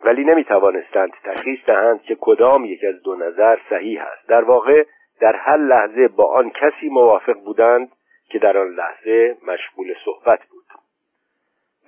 ولی 0.05 0.24
نمی 0.24 0.44
توانستند 0.44 1.12
تشخیص 1.24 1.59
دهند 1.66 2.03
که 2.03 2.16
کدام 2.20 2.64
یک 2.64 2.85
از 2.85 3.03
دو 3.03 3.16
نظر 3.16 3.59
صحیح 3.70 4.03
است. 4.03 4.29
در 4.29 4.44
واقع 4.44 4.85
در 5.20 5.37
هر 5.37 5.57
لحظه 5.57 6.09
با 6.09 6.35
آن 6.35 6.50
کسی 6.50 6.88
موافق 6.88 7.40
بودند 7.44 7.92
که 8.31 8.38
در 8.38 8.59
آن 8.59 8.68
لحظه 8.68 9.37
مشغول 9.46 9.94
صحبت 10.05 10.40
بود. 10.50 10.63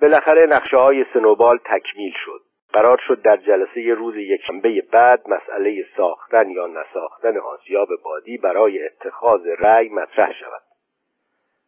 بالاخره 0.01 0.45
نقشه 0.45 0.77
های 0.77 1.05
سنوبال 1.13 1.57
تکمیل 1.65 2.13
شد. 2.25 2.41
قرار 2.73 3.01
شد 3.07 3.21
در 3.21 3.37
جلسه 3.37 3.93
روز 3.93 4.15
یکشنبه 4.15 4.83
بعد 4.91 5.29
مسئله 5.29 5.85
ساختن 5.97 6.49
یا 6.49 6.67
نساختن 6.67 7.37
آسیاب 7.37 7.87
بادی 8.03 8.37
برای 8.37 8.85
اتخاذ 8.85 9.41
رأی 9.59 9.89
مطرح 9.89 10.33
شود. 10.33 10.61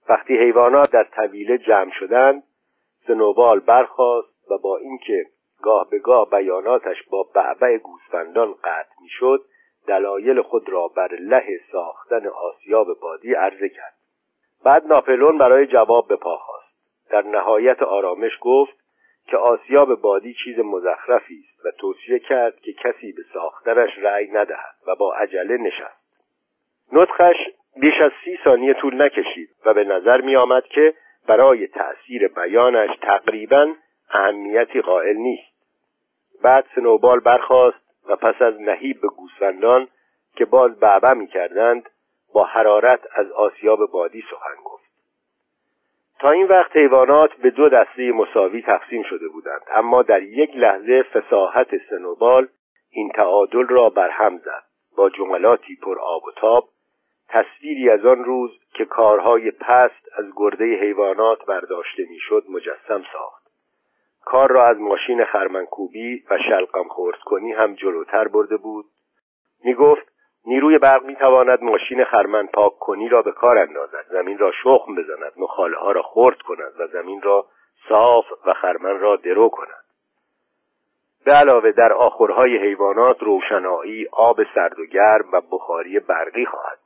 وقتی 0.09 0.37
حیوانات 0.37 0.91
در 0.91 1.03
طویله 1.03 1.57
جمع 1.57 1.91
شدند 1.99 2.43
سنوبال 3.07 3.59
برخاست 3.59 4.51
و 4.51 4.57
با 4.57 4.77
اینکه 4.77 5.25
گاه 5.61 5.89
به 5.89 5.99
گاه 5.99 6.29
بیاناتش 6.29 7.03
با 7.11 7.23
بعبع 7.35 7.77
گوسفندان 7.77 8.53
قطع 8.53 9.01
می‌شد 9.01 9.41
دلایل 9.87 10.41
خود 10.41 10.69
را 10.69 10.87
بر 10.87 11.15
له 11.19 11.59
ساختن 11.71 12.27
آسیاب 12.27 12.87
بادی 13.01 13.33
عرضه 13.33 13.69
کرد. 13.69 13.93
بعد 14.63 14.85
ناپلون 14.85 15.37
برای 15.37 15.67
جواب 15.67 16.07
به 16.07 16.15
پا 16.15 16.37
خواست. 16.37 16.68
در 17.09 17.21
نهایت 17.21 17.83
آرامش 17.83 18.31
گفت 18.41 18.73
که 19.27 19.37
آسیاب 19.37 20.01
بادی 20.01 20.35
چیز 20.43 20.59
مزخرفی 20.59 21.43
است 21.49 21.65
و 21.65 21.71
توصیه 21.71 22.19
کرد 22.19 22.59
که 22.59 22.73
کسی 22.73 23.11
به 23.11 23.21
ساختنش 23.33 23.89
رأی 23.97 24.27
ندهد 24.31 24.75
و 24.87 24.95
با 24.95 25.13
عجله 25.13 25.57
نشست. 25.57 25.99
نطخش 26.91 27.35
بیش 27.75 28.01
از 28.01 28.11
سی 28.23 28.39
ثانیه 28.43 28.73
طول 28.73 29.01
نکشید 29.01 29.49
و 29.65 29.73
به 29.73 29.83
نظر 29.83 30.21
می 30.21 30.35
آمد 30.35 30.63
که 30.63 30.93
برای 31.27 31.67
تأثیر 31.67 32.27
بیانش 32.27 32.89
تقریبا 33.01 33.73
اهمیتی 34.09 34.81
قائل 34.81 35.15
نیست. 35.15 35.53
بعد 36.43 36.65
سنوبال 36.75 37.19
برخاست 37.19 37.77
و 38.09 38.15
پس 38.15 38.41
از 38.41 38.61
نهیب 38.61 39.01
به 39.01 39.07
گوسفندان 39.07 39.87
که 40.35 40.45
باز 40.45 40.79
بعبع 40.79 41.13
می 41.13 41.27
کردند 41.27 41.89
با 42.33 42.43
حرارت 42.43 42.99
از 43.11 43.31
آسیاب 43.31 43.91
بادی 43.91 44.23
سخن 44.31 44.63
گفت. 44.65 44.78
تا 46.19 46.29
این 46.29 46.47
وقت 46.47 46.77
حیوانات 46.77 47.33
به 47.33 47.49
دو 47.49 47.69
دسته 47.69 48.11
مساوی 48.11 48.61
تقسیم 48.61 49.03
شده 49.03 49.27
بودند. 49.27 49.61
اما 49.71 50.01
در 50.01 50.23
یک 50.23 50.55
لحظه 50.55 51.03
فساحت 51.03 51.77
سنوبال 51.89 52.47
این 52.91 53.09
تعادل 53.09 53.67
را 53.67 53.89
برهم 53.89 54.37
زد. 54.37 54.63
با 54.97 55.09
جملاتی 55.09 55.75
پر 55.75 55.99
آب 55.99 56.23
و 56.23 56.31
تاب 56.31 56.69
تصویری 57.29 57.89
از 57.89 58.05
آن 58.05 58.23
روز 58.23 58.51
که 58.73 58.85
کارهای 58.85 59.51
پست 59.51 60.09
از 60.17 60.25
گرده 60.35 60.65
حیوانات 60.65 61.45
برداشته 61.45 62.05
می‌شد 62.09 62.43
مجسم 62.49 63.03
ساخت. 63.13 63.43
کار 64.25 64.51
را 64.51 64.67
از 64.67 64.77
ماشین 64.77 65.25
خرمنکوبی 65.25 66.23
و 66.29 66.37
شلقم 66.37 66.87
خورد 66.87 67.19
کنی 67.19 67.51
هم 67.51 67.73
جلوتر 67.73 68.27
برده 68.27 68.57
بود. 68.57 68.85
می 69.63 69.73
گفت 69.73 70.18
نیروی 70.45 70.77
برق 70.77 71.03
می 71.03 71.15
تواند 71.15 71.63
ماشین 71.63 72.03
خرمن 72.03 72.47
پاک 72.47 72.79
کنی 72.79 73.09
را 73.09 73.21
به 73.21 73.31
کار 73.31 73.57
اندازد. 73.57 74.05
زمین 74.09 74.37
را 74.37 74.51
شخم 74.51 74.95
بزند 74.95 75.31
نخاله 75.37 75.77
ها 75.77 75.91
را 75.91 76.01
خرد 76.01 76.41
کند 76.41 76.73
و 76.79 76.87
زمین 76.87 77.21
را 77.21 77.45
صاف 77.89 78.25
و 78.45 78.53
خرمن 78.53 78.99
را 78.99 79.15
درو 79.15 79.49
کند. 79.49 79.83
به 81.25 81.31
علاوه 81.33 81.71
در 81.71 81.93
آخرهای 81.93 82.57
حیوانات 82.57 83.23
روشنایی 83.23 84.07
آب 84.11 84.43
سرد 84.55 84.79
و 84.79 84.85
گرم 84.85 85.31
و 85.31 85.41
بخاری 85.41 85.99
برقی 85.99 86.45
خواهد. 86.45 86.79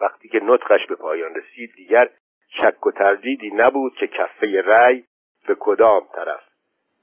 وقتی 0.00 0.28
که 0.28 0.40
نطقش 0.44 0.86
به 0.86 0.94
پایان 0.94 1.34
رسید 1.34 1.72
دیگر 1.76 2.08
شک 2.48 2.86
و 2.86 2.90
تردیدی 2.90 3.50
نبود 3.50 3.94
که 3.94 4.06
کفه 4.06 4.62
رأی 4.64 5.04
به 5.46 5.56
کدام 5.60 6.02
طرف 6.14 6.42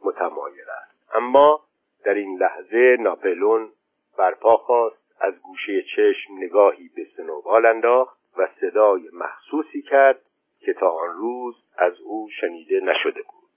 متمایل 0.04 0.70
است. 0.82 1.16
اما 1.16 1.62
در 2.06 2.14
این 2.14 2.38
لحظه 2.38 2.98
ناپلون 3.00 3.70
برپا 4.18 4.58
خواست. 4.58 5.05
از 5.26 5.42
گوشه 5.42 5.82
چشم 5.82 6.34
نگاهی 6.38 6.90
به 6.96 7.08
سنوبال 7.18 7.66
انداخت 7.66 8.18
و 8.38 8.48
صدای 8.62 9.10
محسوسی 9.14 9.82
کرد 9.82 10.22
که 10.60 10.74
تا 10.74 10.90
آن 10.90 11.14
روز 11.18 11.56
از 11.78 11.94
او 12.00 12.30
شنیده 12.42 12.80
نشده 12.80 13.22
بود. 13.22 13.50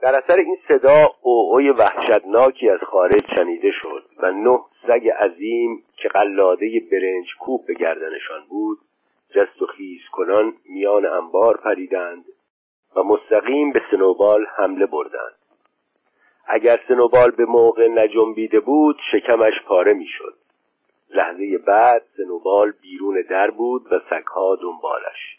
در 0.00 0.18
اثر 0.18 0.38
این 0.38 0.58
صدا 0.68 1.10
اوعوی 1.22 1.70
وحشتناکی 1.70 2.68
از 2.68 2.80
خارج 2.80 3.22
شنیده 3.36 3.70
شد 3.82 4.04
و 4.18 4.30
نه 4.30 4.58
سگ 4.86 5.08
عظیم 5.08 5.84
که 5.96 6.08
قلاده 6.08 6.80
برنج 6.92 7.26
کوب 7.40 7.66
به 7.66 7.74
گردنشان 7.74 8.44
بود 8.48 8.78
جست 9.30 9.62
و 9.62 9.66
خیز 9.66 10.00
کنان 10.12 10.54
میان 10.64 11.06
انبار 11.06 11.56
پریدند 11.56 12.24
و 12.96 13.02
مستقیم 13.02 13.72
به 13.72 13.82
سنوبال 13.90 14.46
حمله 14.56 14.86
بردند. 14.86 15.43
اگر 16.46 16.80
سنوبال 16.88 17.30
به 17.30 17.44
موقع 17.44 17.88
نجنبیده 17.88 18.60
بود 18.60 18.96
شکمش 19.12 19.52
پاره 19.66 19.92
می‌شد. 19.92 20.34
لحظه 21.10 21.58
بعد 21.58 22.02
سنوبال 22.16 22.72
بیرون 22.82 23.24
در 23.30 23.50
بود 23.50 23.92
و 23.92 24.00
سگها 24.10 24.56
دنبالش. 24.56 25.38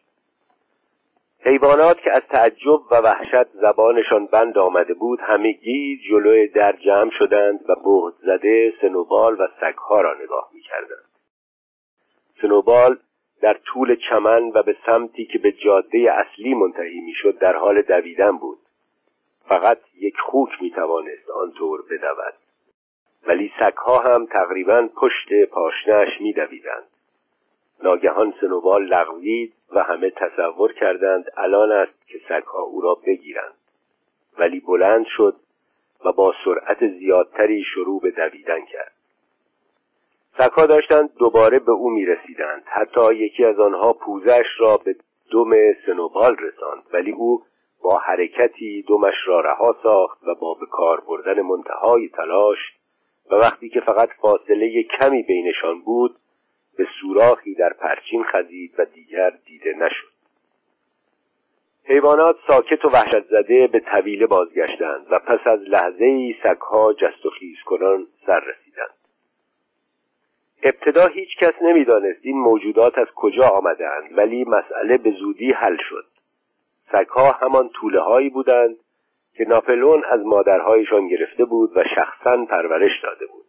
حیوانات 1.40 2.02
که 2.02 2.12
از 2.12 2.22
تعجب 2.30 2.80
و 2.92 2.96
وحشت 2.96 3.48
زبانشان 3.54 4.26
بند 4.26 4.58
آمده 4.58 4.94
بود 4.94 5.20
همگی 5.22 6.02
جلوی 6.10 6.48
در 6.48 6.72
جمع 6.72 7.12
شدند 7.20 7.60
و 7.70 7.76
بهت 7.76 8.14
زده 8.22 8.74
سنوبال 8.82 9.34
و 9.42 9.48
سگها 9.62 10.02
را 10.02 10.14
نگاه 10.24 10.50
می‌کردند. 10.54 11.10
سنوبال 12.42 12.98
در 13.42 13.54
طول 13.54 13.96
چمن 14.10 14.52
و 14.56 14.64
به 14.64 14.76
سمتی 14.86 15.26
که 15.26 15.40
به 15.40 15.52
جاده 15.52 16.14
اصلی 16.14 16.54
منتهی 16.54 17.00
می‌شد 17.00 17.38
در 17.38 17.56
حال 17.56 17.82
دویدن 17.82 18.38
بود. 18.38 18.60
فقط 19.48 19.78
یک 19.96 20.16
خوک 20.20 20.50
می‌توانست 20.62 21.30
آنطور 21.30 21.82
بدود. 21.90 22.34
ولی 23.28 23.52
سگها 23.60 24.00
هم 24.00 24.26
تقریبا 24.26 24.90
پشت 24.96 25.46
پاشنش 25.52 26.22
میدویدند. 26.22 26.88
ناگهان 27.84 28.34
سنوبال 28.42 28.86
لغوید 28.86 29.54
و 29.72 29.84
همه 29.84 30.10
تصور 30.10 30.74
کردند 30.74 31.26
الان 31.38 31.72
است 31.72 32.08
که 32.08 32.20
سگها 32.30 32.62
او 32.62 32.82
را 32.82 32.96
بگیرند. 33.06 33.54
ولی 34.40 34.60
بلند 34.60 35.06
شد 35.18 35.36
و 36.06 36.12
با 36.12 36.34
سرعت 36.46 36.88
زیادتری 36.88 37.64
شروع 37.64 38.02
به 38.02 38.12
دویدن 38.12 38.66
کرد. 38.66 38.92
سگها 40.38 40.66
داشتند 40.66 41.16
دوباره 41.18 41.60
به 41.60 41.72
او 41.72 41.90
می 41.90 42.06
رسیدند 42.06 42.64
حتی 42.66 43.16
یکی 43.16 43.46
از 43.46 43.60
آنها 43.60 43.94
پوزش 43.94 44.46
را 44.60 44.78
به 44.78 44.96
دم 45.32 45.74
سنوبال 45.86 46.36
رساند. 46.36 46.84
ولی 46.94 47.12
او 47.12 47.44
با 47.86 47.98
حرکتی 47.98 48.82
دمش 48.88 49.14
را 49.26 49.40
رها 49.40 49.76
ساخت 49.84 50.24
و 50.28 50.36
با 50.36 50.54
به 50.54 50.66
کار 50.66 51.02
بردن 51.02 51.42
منتهای 51.42 52.10
تلاش 52.10 52.58
و 53.32 53.36
وقتی 53.36 53.70
که 53.70 53.82
فقط 53.82 54.10
فاصله 54.22 54.84
کمی 54.84 55.24
بینشان 55.24 55.82
بود 55.82 56.16
به 56.78 56.88
سوراخی 57.02 57.56
در 57.56 57.74
پرچین 57.74 58.24
خزید 58.24 58.74
و 58.78 58.86
دیگر 58.86 59.30
دیده 59.30 59.74
نشد. 59.78 60.08
حیوانات 61.84 62.36
ساکت 62.48 62.86
و 62.86 62.90
وحشت 62.90 63.26
زده 63.30 63.68
به 63.68 63.80
طویله 63.80 64.28
بازگشتند 64.28 65.08
و 65.10 65.20
پس 65.20 65.48
از 65.48 65.60
لحظه 65.60 66.06
ای 66.06 66.36
سگها 66.44 66.94
جست 66.94 67.26
و 67.26 67.30
خیز 67.30 67.58
کنان 67.66 68.08
سر 68.26 68.40
رسیدند. 68.40 68.96
ابتدا 70.64 71.08
هیچ 71.08 71.38
کس 71.38 71.54
نمی‌دانست 71.62 72.20
این 72.22 72.38
موجودات 72.38 72.98
از 72.98 73.08
کجا 73.16 73.48
آمدند 73.48 74.18
ولی 74.18 74.44
مسئله 74.44 74.98
به 74.98 75.12
زودی 75.12 75.52
حل 75.52 75.78
شد. 75.90 76.15
سگها 76.96 77.32
همان 77.32 77.70
طوله 77.70 78.02
هایی 78.02 78.30
بودند 78.30 78.76
که 79.38 79.46
ناپلون 79.46 80.04
از 80.12 80.26
مادرهایشان 80.26 81.08
گرفته 81.08 81.46
بود 81.46 81.78
و 81.78 81.84
شخصا 81.96 82.46
پرورش 82.46 83.04
داده 83.04 83.26
بود. 83.26 83.46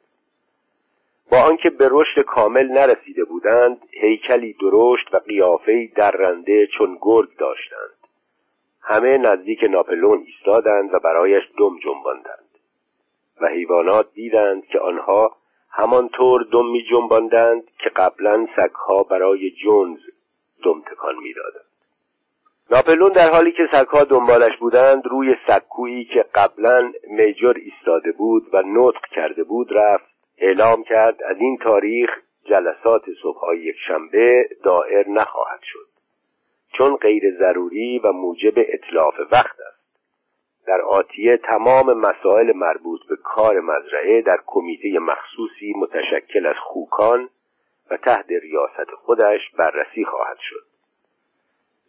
با 1.32 1.38
آنکه 1.38 1.70
به 1.70 1.88
رشد 1.90 2.20
کامل 2.20 2.66
نرسیده 2.66 3.24
بودند 3.24 3.78
هیکلی 3.90 4.52
درشت 4.52 5.14
و 5.14 5.18
قیافهای 5.18 5.86
درنده 5.86 6.66
چون 6.66 6.98
گرگ 7.00 7.36
داشتند. 7.38 7.96
همه 8.82 9.18
نزدیک 9.18 9.64
ناپلون 9.64 10.24
ایستادند 10.26 10.94
و 10.94 10.98
برایش 10.98 11.42
دم 11.58 11.78
جنباندند 11.78 12.48
و 13.40 13.46
حیوانات 13.46 14.12
دیدند 14.14 14.66
که 14.66 14.78
آنها 14.78 15.36
همانطور 15.70 16.42
دم 16.52 16.66
می 16.66 16.84
جنباندند 16.90 17.64
که 17.78 17.90
قبلا 17.96 18.46
سگها 18.56 19.02
برای 19.02 19.50
جونز 19.50 19.98
دم 20.64 20.80
تکان 20.80 21.14
می‌دادند. 21.16 21.65
ناپلون 22.70 23.12
در 23.12 23.30
حالی 23.30 23.52
که 23.52 23.68
سگها 23.72 24.04
دنبالش 24.04 24.56
بودند 24.60 25.06
روی 25.06 25.34
سکویی 25.48 26.04
که 26.04 26.24
قبلا 26.34 26.92
میجر 27.08 27.54
ایستاده 27.56 28.12
بود 28.12 28.54
و 28.54 28.62
نطق 28.66 29.06
کرده 29.14 29.44
بود 29.44 29.72
رفت 29.72 30.04
اعلام 30.38 30.84
کرد 30.84 31.22
از 31.22 31.36
این 31.40 31.58
تاریخ 31.62 32.10
جلسات 32.44 33.02
صبحهای 33.22 33.58
یک 33.58 33.76
شنبه 33.88 34.48
دائر 34.64 35.08
نخواهد 35.08 35.60
شد 35.62 35.88
چون 36.72 36.96
غیر 36.96 37.22
ضروری 37.38 37.98
و 37.98 38.12
موجب 38.12 38.54
اطلاف 38.56 39.14
وقت 39.32 39.56
است. 39.60 39.76
در 40.66 40.80
آتیه 40.80 41.36
تمام 41.36 41.92
مسائل 41.92 42.52
مربوط 42.52 43.00
به 43.08 43.16
کار 43.16 43.60
مزرعه 43.60 44.22
در 44.22 44.38
کمیته 44.46 44.98
مخصوصی 44.98 45.74
متشکل 45.76 46.46
از 46.46 46.56
خوکان 46.58 47.28
و 47.90 47.96
تحت 47.96 48.26
ریاست 48.28 48.90
خودش 48.90 49.40
بررسی 49.58 50.04
خواهد 50.04 50.38
شد. 50.40 50.75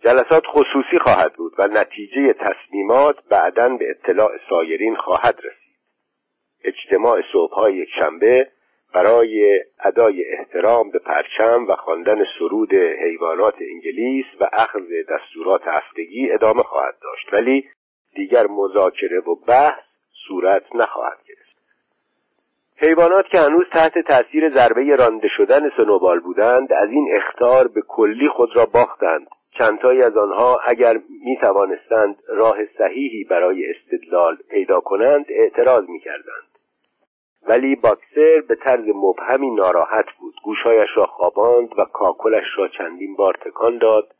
جلسات 0.03 0.43
خصوصی 0.47 0.99
خواهد 1.01 1.33
بود 1.33 1.53
و 1.57 1.67
نتیجه 1.67 2.33
تصمیمات 2.33 3.15
بعدا 3.29 3.69
به 3.69 3.89
اطلاع 3.89 4.31
سایرین 4.49 4.95
خواهد 4.95 5.35
رسید. 5.37 5.77
اجتماع 6.63 7.21
صبحهای 7.33 7.75
یک 7.75 7.89
شنبه 7.99 8.47
برای 8.93 9.63
ادای 9.83 10.25
احترام 10.33 10.91
به 10.91 10.99
پرچم 10.99 11.65
و 11.67 11.75
خواندن 11.75 12.23
سرود 12.39 12.73
حیوانات 12.73 13.55
انگلیس 13.61 14.25
و 14.39 14.49
اخذ 14.53 14.81
دستورات 15.09 15.61
هفتگی 15.65 16.31
ادامه 16.31 16.63
خواهد 16.63 16.95
داشت 17.01 17.33
ولی 17.33 17.69
دیگر 18.15 18.47
مذاکره 18.47 19.19
و 19.19 19.35
بحث 19.35 19.83
صورت 20.27 20.75
نخواهد 20.75 21.17
گرفت. 21.27 21.57
حیوانات 22.77 23.27
که 23.27 23.39
هنوز 23.39 23.65
تحت 23.71 23.99
تاثیر 23.99 24.49
ضربه 24.49 24.95
رانده 24.95 25.27
شدن 25.37 25.69
سنوبال 25.77 26.19
بودند 26.19 26.73
از 26.73 26.89
این 26.89 27.07
اختار 27.15 27.67
به 27.67 27.81
کلی 27.87 28.27
خود 28.27 28.49
را 28.55 28.65
باختند. 28.65 29.27
چندتایی 29.57 30.01
از 30.01 30.17
آنها 30.17 30.59
اگر 30.65 30.99
می 31.25 31.37
توانستند 31.41 32.23
راه 32.27 32.57
صحیحی 32.77 33.23
برای 33.23 33.65
استدلال 33.71 34.37
پیدا 34.49 34.79
کنند 34.79 35.25
اعتراض 35.29 35.89
می 35.89 35.99
کردند. 35.99 36.47
ولی 37.47 37.75
باکسر 37.75 38.41
به 38.47 38.55
طرز 38.55 38.85
مبهمی 38.95 39.49
ناراحت 39.49 40.05
بود. 40.19 40.33
گوشهایش 40.43 40.89
را 40.95 41.05
خواباند 41.05 41.79
و 41.79 41.85
کاکلش 41.85 42.45
را 42.57 42.67
چندین 42.67 43.15
بار 43.15 43.33
تکان 43.33 43.77
داد 43.77 44.13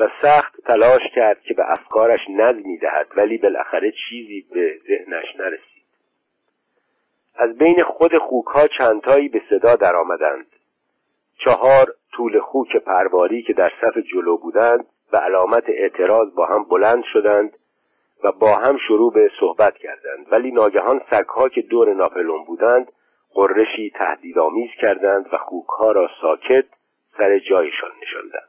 و 0.00 0.08
سخت 0.22 0.60
تلاش 0.66 1.00
کرد 1.14 1.40
که 1.40 1.54
به 1.54 1.62
افکارش 1.72 2.20
نظمی 2.30 2.78
دهد 2.78 3.06
ولی 3.16 3.38
بالاخره 3.38 3.92
چیزی 4.08 4.46
به 4.52 4.78
ذهنش 4.88 5.36
نرسید. 5.38 5.84
از 7.34 7.58
بین 7.58 7.82
خود 7.82 8.18
خوکها 8.18 8.68
چندتایی 8.78 9.28
به 9.28 9.42
صدا 9.50 9.74
درآمدند. 9.74 10.46
چهار 11.44 11.94
طول 12.12 12.40
خوک 12.40 12.76
پرواری 12.76 13.42
که 13.42 13.52
در 13.52 13.72
صف 13.80 13.98
جلو 14.12 14.36
بودند 14.36 14.86
به 15.12 15.18
علامت 15.18 15.64
اعتراض 15.68 16.34
با 16.34 16.46
هم 16.46 16.64
بلند 16.64 17.02
شدند 17.12 17.52
و 18.24 18.32
با 18.32 18.54
هم 18.54 18.78
شروع 18.88 19.12
به 19.12 19.30
صحبت 19.40 19.76
کردند. 19.76 20.26
ولی 20.30 20.50
ناگهان 20.50 21.00
سگها 21.10 21.48
که 21.48 21.62
دور 21.62 21.94
ناپلون 21.94 22.44
بودند 22.44 22.92
قرشی 23.34 23.90
تهدیدآمیز 23.90 24.70
کردند 24.80 25.26
و 25.32 25.36
خوکها 25.36 25.92
را 25.92 26.08
ساکت 26.20 26.64
سر 27.18 27.38
جایشان 27.38 27.90
نشاندند. 28.02 28.48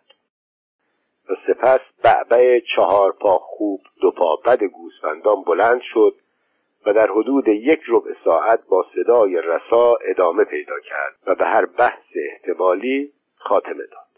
و 1.30 1.36
سپس 1.48 1.80
بعبع 2.04 2.60
چهار 2.76 3.12
پا 3.12 3.38
خوب 3.38 3.82
دو 4.02 4.12
پا 4.12 4.36
بد 4.36 4.64
گوسفندان 4.64 5.44
بلند 5.44 5.82
شد 5.82 6.16
و 6.86 6.94
در 6.94 7.08
حدود 7.08 7.48
یک 7.48 7.80
ربع 7.88 8.12
ساعت 8.24 8.60
با 8.70 8.86
صدای 8.96 9.42
رسا 9.42 9.96
ادامه 10.06 10.44
پیدا 10.44 10.80
کرد 10.80 11.16
و 11.28 11.36
به 11.36 11.46
هر 11.46 11.66
بحث 11.66 12.06
احتمالی 12.16 13.12
خاتمه 13.40 13.86
داد. 13.92 14.10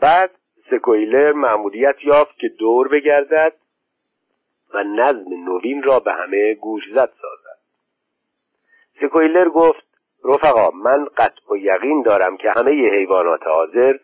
بعد 0.00 0.30
سکویلر 0.70 1.32
معمولیت 1.32 2.04
یافت 2.04 2.38
که 2.38 2.48
دور 2.48 2.88
بگردد 2.88 3.52
و 4.74 4.82
نظم 4.82 5.44
نوین 5.44 5.82
را 5.82 6.00
به 6.00 6.12
همه 6.12 6.54
گوش 6.54 6.82
زد 6.94 7.12
سازد. 7.22 7.58
سکویلر 9.00 9.48
گفت 9.48 9.88
رفقا 10.24 10.70
من 10.70 11.04
قطع 11.16 11.52
و 11.52 11.56
یقین 11.56 12.02
دارم 12.02 12.36
که 12.36 12.50
همه 12.50 12.70
حیوانات 12.70 13.46
حاضر 13.46 13.98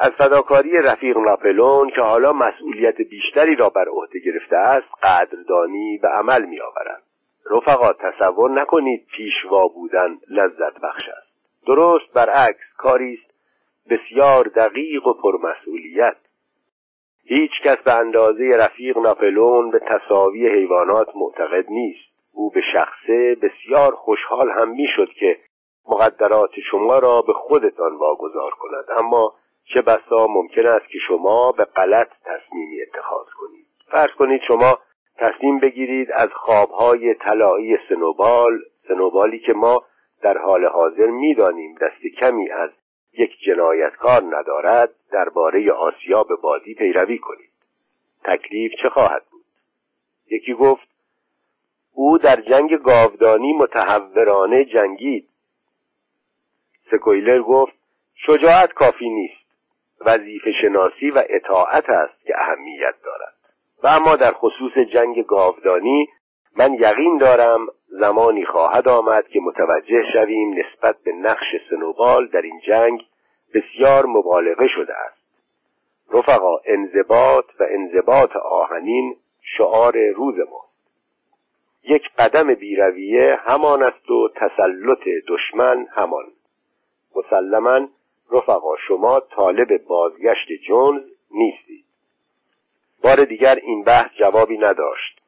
از 0.00 0.10
فداکاری 0.10 0.76
رفیق 0.76 1.16
ناپلون 1.18 1.90
که 1.90 2.00
حالا 2.00 2.32
مسئولیت 2.32 2.96
بیشتری 2.96 3.56
را 3.56 3.70
بر 3.70 3.88
عهده 3.88 4.18
گرفته 4.18 4.56
است 4.56 4.88
قدردانی 5.02 5.98
به 6.02 6.08
عمل 6.08 6.44
می 6.44 6.60
آورند 6.60 7.02
رفقا 7.50 7.92
تصور 7.92 8.50
نکنید 8.50 9.06
پیشوا 9.16 9.68
بودن 9.68 10.18
لذت 10.28 10.80
بخش 10.82 11.08
است. 11.08 11.27
درست 11.68 12.12
برعکس 12.14 12.64
کاری 12.76 13.14
است 13.14 13.34
بسیار 13.90 14.44
دقیق 14.44 15.06
و 15.06 15.12
پرمسئولیت. 15.12 16.16
هیچ 17.24 17.50
کس 17.64 17.76
به 17.76 17.92
اندازه 17.92 18.56
رفیق 18.58 18.98
ناپلون 18.98 19.70
به 19.70 19.78
تصاوی 19.78 20.48
حیوانات 20.48 21.08
معتقد 21.16 21.64
نیست. 21.70 22.08
او 22.32 22.50
به 22.50 22.60
شخصه 22.72 23.36
بسیار 23.42 23.94
خوشحال 23.94 24.50
هم 24.50 24.68
می‌شد 24.68 25.08
که 25.08 25.38
مقدرات 25.88 26.50
شما 26.70 26.98
را 26.98 27.22
به 27.22 27.32
خودتان 27.32 27.96
واگذار 27.96 28.50
کند. 28.50 28.84
اما 28.98 29.34
چه 29.74 29.82
بسا 29.82 30.26
ممکن 30.26 30.66
است 30.66 30.88
که 30.88 30.98
شما 31.08 31.52
به 31.52 31.64
غلط 31.64 32.08
تصمیمی 32.24 32.82
اتخاذ 32.82 33.26
کنید. 33.38 33.66
فرض 33.90 34.10
کنید 34.18 34.40
شما 34.48 34.78
تصمیم 35.16 35.58
بگیرید 35.58 36.08
از 36.12 36.28
خوابهای 36.32 37.14
طلایی 37.14 37.78
سنوبال 37.88 38.58
سنوبالی 38.88 39.38
که 39.38 39.52
ما 39.52 39.82
در 40.22 40.38
حال 40.38 40.66
حاضر 40.66 41.06
می‌دانیم 41.06 41.74
دست 41.74 42.20
کمی 42.20 42.50
از 42.50 42.70
یک 43.12 43.30
جنایتکار 43.46 44.22
ندارد 44.22 44.90
درباره 45.12 45.72
آسیاب 45.72 46.28
بادی 46.42 46.74
پیروی 46.74 47.18
کنید. 47.18 47.50
تکلیف 48.24 48.72
چه 48.82 48.88
خواهد 48.88 49.22
بود؟ 49.30 49.44
یکی 50.30 50.54
گفت 50.54 50.88
او 51.92 52.18
در 52.18 52.36
جنگ 52.36 52.74
گاودانی 52.82 53.52
متحورانه 53.52 54.64
جنگید. 54.64 55.28
سکویلر 56.90 57.42
گفت 57.42 57.72
شجاعت 58.14 58.72
کافی 58.72 59.10
نیست. 59.10 59.48
وظیفه 60.00 60.52
شناسی 60.62 61.10
و 61.10 61.22
اطاعت 61.28 61.90
است 61.90 62.24
که 62.26 62.34
اهمیت 62.38 62.94
دارد. 63.04 63.34
و 63.82 63.88
اما 63.88 64.16
در 64.16 64.32
خصوص 64.32 64.72
جنگ 64.92 65.26
گاودانی 65.26 66.08
من 66.56 66.74
یقین 66.74 67.18
دارم 67.18 67.66
زمانی 67.88 68.44
خواهد 68.44 68.88
آمد 68.88 69.28
که 69.28 69.40
متوجه 69.40 70.02
شویم 70.12 70.54
نسبت 70.58 70.96
به 71.04 71.12
نقش 71.12 71.46
سنوبال 71.70 72.26
در 72.26 72.42
این 72.42 72.60
جنگ 72.66 73.06
بسیار 73.54 74.06
مبالغه 74.06 74.66
شده 74.68 74.94
است. 74.94 75.18
رفقا 76.12 76.58
انضباط 76.64 77.44
و 77.60 77.66
انضباط 77.70 78.36
آهنین 78.36 79.16
شعار 79.42 79.98
روز 80.16 80.34
ماست. 80.38 80.68
یک 81.82 82.02
قدم 82.18 82.54
بیرویه 82.54 83.38
همان 83.46 83.82
است 83.82 84.10
و 84.10 84.28
تسلط 84.28 85.08
دشمن 85.28 85.86
همان. 85.96 86.24
مسلما 87.16 87.88
رفقا 88.32 88.76
شما 88.88 89.20
طالب 89.20 89.84
بازگشت 89.84 90.48
جونز 90.66 91.02
نیستید. 91.30 91.84
بار 93.02 93.16
دیگر 93.16 93.54
این 93.62 93.84
بحث 93.84 94.10
جوابی 94.18 94.58
نداشت 94.58 95.20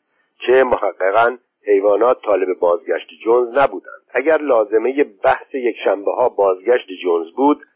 چه 0.47 0.65
محققا 0.65 1.37
حیوانات 1.67 2.23
طالب 2.23 2.59
بازگشت 2.59 3.09
جونز 3.25 3.49
نبودند. 3.59 4.03
اگر 4.15 4.39
لازمه 4.39 5.05
بحث 5.05 5.55
یک 5.55 5.77
شنبه 5.85 6.13
ها 6.13 6.29
بازگشت 6.29 6.89
جونز 7.03 7.31
بود 7.37 7.67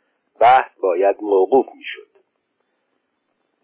بحث 0.40 0.70
باید 0.80 1.16
موقوف 1.20 1.66
می‌شد. 1.76 2.14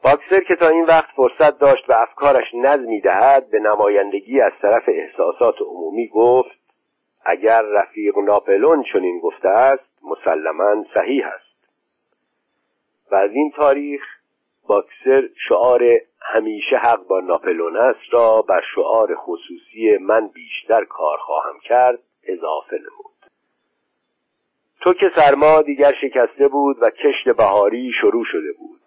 باکسر 0.04 0.40
که 0.48 0.56
تا 0.56 0.68
این 0.68 0.84
وقت 0.84 1.08
فرصت 1.16 1.58
داشت 1.58 1.90
و 1.90 1.92
افکارش 1.92 2.54
نظمی 2.54 3.00
دهد 3.00 3.50
به 3.50 3.58
نمایندگی 3.58 4.40
از 4.40 4.52
طرف 4.62 4.82
احساسات 4.88 5.54
عمومی 5.60 6.08
گفت 6.08 6.60
اگر 7.24 7.62
رفیق 7.62 8.18
ناپلون 8.18 8.84
چنین 8.92 9.20
گفته 9.20 9.48
است 9.48 9.90
مسلما 10.02 10.84
صحیح 10.94 11.26
است. 11.26 11.50
و 13.10 13.14
از 13.14 13.30
این 13.30 13.50
تاریخ 13.56 14.19
باکسر 14.70 15.28
شعار 15.48 15.82
همیشه 16.20 16.76
حق 16.76 17.06
با 17.06 17.20
ناپلون 17.20 17.76
است 17.76 18.14
را 18.14 18.42
بر 18.42 18.62
شعار 18.74 19.14
خصوصی 19.14 19.96
من 20.00 20.28
بیشتر 20.28 20.84
کار 20.84 21.18
خواهم 21.18 21.60
کرد 21.62 21.98
اضافه 22.24 22.76
نمود. 22.76 23.30
تو 24.80 24.94
که 24.94 25.10
سرما 25.16 25.62
دیگر 25.62 25.92
شکسته 26.00 26.48
بود 26.48 26.76
و 26.80 26.90
کشت 26.90 27.36
بهاری 27.36 27.92
شروع 28.00 28.24
شده 28.24 28.52
بود. 28.52 28.80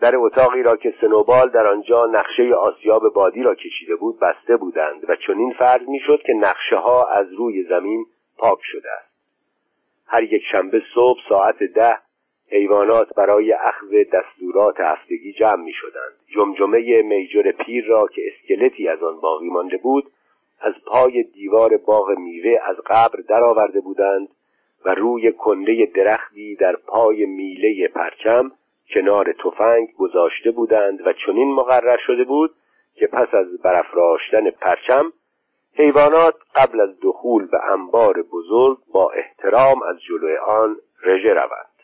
در 0.00 0.16
اتاقی 0.16 0.62
را 0.62 0.76
که 0.76 0.94
سنوبال 1.00 1.48
در 1.48 1.66
آنجا 1.66 2.06
نقشه 2.06 2.54
آسیاب 2.54 3.12
بادی 3.14 3.42
را 3.42 3.54
کشیده 3.54 3.96
بود 3.96 4.20
بسته 4.20 4.56
بودند 4.56 5.10
و 5.10 5.16
چنین 5.26 5.52
فرض 5.52 5.88
می‌شد 5.88 6.22
که 6.26 6.32
نقشه 6.32 6.76
ها 6.76 7.04
از 7.04 7.32
روی 7.32 7.62
زمین 7.62 8.06
پاک 8.38 8.58
شده 8.62 8.88
است. 8.92 9.16
هر 10.06 10.22
یک 10.22 10.42
شنبه 10.52 10.82
صبح 10.94 11.18
ساعت 11.28 11.62
ده 11.62 12.05
حیوانات 12.50 13.14
برای 13.14 13.52
اخذ 13.52 13.88
دستورات 14.12 14.80
هفتگی 14.80 15.32
جمع 15.32 15.64
می 15.64 15.72
شدند 15.72 16.12
جمجمه 16.34 17.02
میجر 17.02 17.52
پیر 17.52 17.86
را 17.86 18.08
که 18.08 18.22
اسکلتی 18.26 18.88
از 18.88 19.02
آن 19.02 19.20
باقی 19.20 19.48
مانده 19.48 19.76
بود 19.76 20.10
از 20.60 20.74
پای 20.86 21.22
دیوار 21.22 21.76
باغ 21.76 22.10
میوه 22.10 22.60
از 22.62 22.76
قبر 22.86 23.20
درآورده 23.28 23.80
بودند 23.80 24.28
و 24.84 24.94
روی 24.94 25.32
کنده 25.32 25.86
درختی 25.94 26.56
در 26.56 26.76
پای 26.76 27.26
میله 27.26 27.88
پرچم 27.88 28.52
کنار 28.94 29.32
تفنگ 29.32 29.92
گذاشته 29.92 30.50
بودند 30.50 31.06
و 31.06 31.12
چنین 31.26 31.54
مقرر 31.54 31.96
شده 32.06 32.24
بود 32.24 32.54
که 32.94 33.06
پس 33.06 33.34
از 33.34 33.62
برافراشتن 33.62 34.50
پرچم 34.50 35.12
حیوانات 35.74 36.34
قبل 36.54 36.80
از 36.80 37.00
دخول 37.02 37.46
به 37.46 37.72
انبار 37.72 38.22
بزرگ 38.22 38.78
با 38.92 39.10
احترام 39.10 39.82
از 39.82 39.96
جلوی 40.08 40.36
آن 40.36 40.76
رژه 41.02 41.28
روند. 41.28 41.75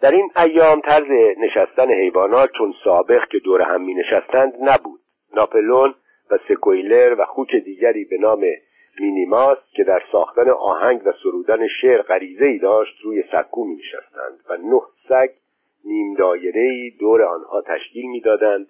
در 0.00 0.10
این 0.10 0.30
ایام 0.36 0.80
طرز 0.80 1.10
نشستن 1.38 1.92
حیوانات 1.92 2.50
چون 2.58 2.74
سابق 2.84 3.28
که 3.28 3.38
دور 3.38 3.62
هم 3.62 3.82
می 3.82 3.94
نشستند 3.94 4.52
نبود. 4.60 5.00
ناپلون 5.34 5.94
و 6.30 6.38
سکویلر 6.48 7.16
و 7.18 7.24
خوک 7.24 7.56
دیگری 7.56 8.04
به 8.04 8.18
نام 8.18 8.44
مینیماس 9.00 9.58
که 9.72 9.84
در 9.84 10.02
ساختن 10.12 10.50
آهنگ 10.50 11.06
و 11.06 11.12
سرودن 11.22 11.68
شعر 11.80 12.02
غریزه 12.02 12.44
ای 12.44 12.58
داشت 12.58 13.00
روی 13.04 13.24
سکو 13.32 13.64
می 13.64 13.76
نشستند 13.76 14.40
و 14.48 14.56
نه 14.56 14.80
سگ 15.08 15.30
نیم 15.84 16.14
دایره 16.14 16.90
دور 17.00 17.22
آنها 17.22 17.62
تشکیل 17.62 18.06
می‌دادند 18.06 18.66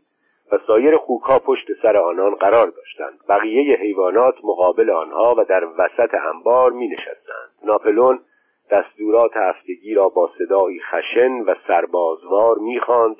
و 0.53 0.59
سایر 0.66 0.97
خوکها 0.97 1.39
پشت 1.39 1.66
سر 1.83 1.97
آنان 1.97 2.35
قرار 2.35 2.66
داشتند. 2.66 3.18
بقیه 3.29 3.77
حیوانات 3.77 4.35
مقابل 4.45 4.91
آنها 4.91 5.35
و 5.39 5.45
در 5.45 5.64
وسط 5.64 6.14
انبار 6.35 6.72
می 6.72 6.89
نشستند 6.89 7.51
ناپلون 7.64 8.20
دستورات 8.71 9.37
هفتگی 9.37 9.95
را 9.95 10.09
با 10.09 10.31
صدایی 10.39 10.81
خشن 10.81 11.33
و 11.33 11.55
سربازوار 11.67 12.59
می‌خواند 12.59 13.17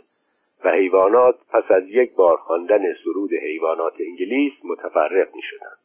و 0.65 0.71
حیوانات 0.71 1.35
پس 1.53 1.71
از 1.71 1.83
یک 1.87 2.15
بار 2.15 2.37
خواندن 2.37 2.83
سرود 3.05 3.31
حیوانات 3.33 3.95
انگلیس 4.01 4.53
متفرق 4.65 5.35
می 5.35 5.43
شدند. 5.43 5.79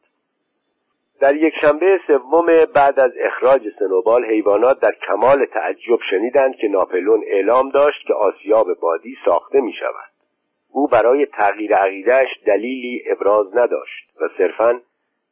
در 1.20 1.36
یک 1.36 1.54
شنبه 1.60 2.00
سوم 2.06 2.46
بعد 2.74 3.00
از 3.00 3.12
اخراج 3.20 3.62
سنوبال 3.78 4.24
حیوانات 4.24 4.80
در 4.80 4.94
کمال 5.08 5.44
تعجب 5.44 5.98
شنیدند 6.10 6.56
که 6.56 6.68
ناپلون 6.68 7.22
اعلام 7.26 7.70
داشت 7.70 8.06
که 8.06 8.14
آسیاب 8.14 8.66
بادی 8.80 9.16
ساخته 9.24 9.60
می 9.60 9.72
شود. 9.72 10.12
او 10.72 10.86
برای 10.86 11.26
تغییر 11.26 11.74
عقیدهش 11.74 12.28
دلیلی 12.46 13.02
ابراز 13.06 13.46
نداشت 13.56 14.20
و 14.20 14.28
صرفاً 14.38 14.80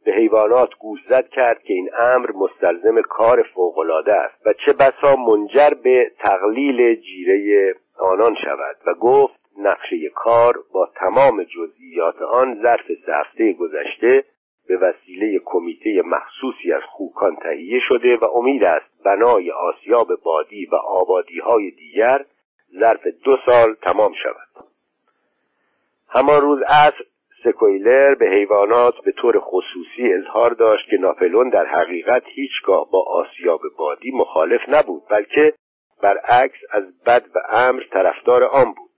به 0.05 0.13
حیوانات 0.13 0.71
گوشزد 0.79 1.29
کرد 1.29 1.63
که 1.63 1.75
این 1.75 1.91
امر 1.99 2.31
مستلزم 2.33 3.03
کار 3.03 3.43
فوقالعاده 3.55 4.13
است 4.13 4.47
و 4.47 4.53
چه 4.53 4.73
بسا 4.73 5.17
منجر 5.17 5.71
به 5.71 6.13
تقلیل 6.19 6.95
جیره 6.95 7.75
آنان 7.99 8.35
شود 8.45 8.77
و 8.87 8.95
گفت 8.95 9.41
نقشه 9.59 10.09
کار 10.15 10.55
با 10.73 10.89
تمام 10.95 11.43
جزئیات 11.43 12.23
آن 12.23 12.63
ظرف 12.63 12.87
سه 13.07 13.13
هفته 13.13 13.53
گذشته 13.53 14.25
به 14.69 14.77
وسیله 14.77 15.41
کمیته 15.45 16.03
مخصوصی 16.05 16.73
از 16.73 16.83
خوکان 16.83 17.37
تهیه 17.37 17.81
شده 17.89 18.17
و 18.17 18.25
امید 18.25 18.65
است 18.65 19.05
بنای 19.05 19.51
آسیاب 19.51 20.09
بادی 20.25 20.67
و 20.67 20.75
آبادی 20.75 21.39
های 21.39 21.71
دیگر 21.71 22.25
ظرف 22.81 23.07
دو 23.25 23.37
سال 23.47 23.75
تمام 23.75 24.13
شود. 24.23 24.65
همان 26.09 26.41
روز 26.41 26.63
عصر 26.63 27.05
سکویلر 27.45 28.15
به 28.15 28.27
حیوانات 28.27 28.95
به 29.05 29.13
طور 29.13 29.41
خصوصی 29.41 30.13
اظهار 30.13 30.51
داشت 30.51 30.91
که 30.91 30.97
ناپلون 30.97 31.49
در 31.49 31.67
حقیقت 31.67 32.23
هیچگاه 32.27 32.91
با 32.91 33.05
آسیاب 33.05 33.61
بادی 33.79 34.11
مخالف 34.11 34.61
نبود 34.69 35.03
بلکه 35.11 35.55
برعکس 36.03 36.59
از 36.71 37.03
بد 37.07 37.25
و 37.35 37.39
امر 37.51 37.83
طرفدار 37.93 38.45
آن 38.45 38.73
بود. 38.73 38.91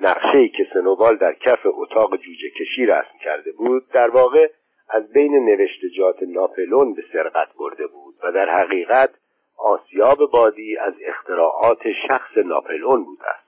نقشه 0.00 0.48
که 0.48 0.66
سنوبال 0.72 1.16
در 1.16 1.34
کف 1.34 1.58
اتاق 1.64 2.16
جوجه 2.16 2.50
کشی 2.60 2.86
رسم 2.86 3.18
کرده 3.24 3.52
بود 3.52 3.82
در 3.92 4.10
واقع 4.10 4.48
از 4.88 5.12
بین 5.12 5.44
نوشتجات 5.44 6.16
ناپلون 6.22 6.94
به 6.94 7.02
سرقت 7.12 7.48
برده 7.58 7.86
بود 7.86 8.14
و 8.22 8.32
در 8.32 8.48
حقیقت 8.48 9.10
آسیاب 9.58 10.18
بادی 10.32 10.76
از 10.76 10.94
اختراعات 11.06 11.82
شخص 12.08 12.36
ناپلون 12.36 13.04
بود 13.04 13.18
است. 13.20 13.43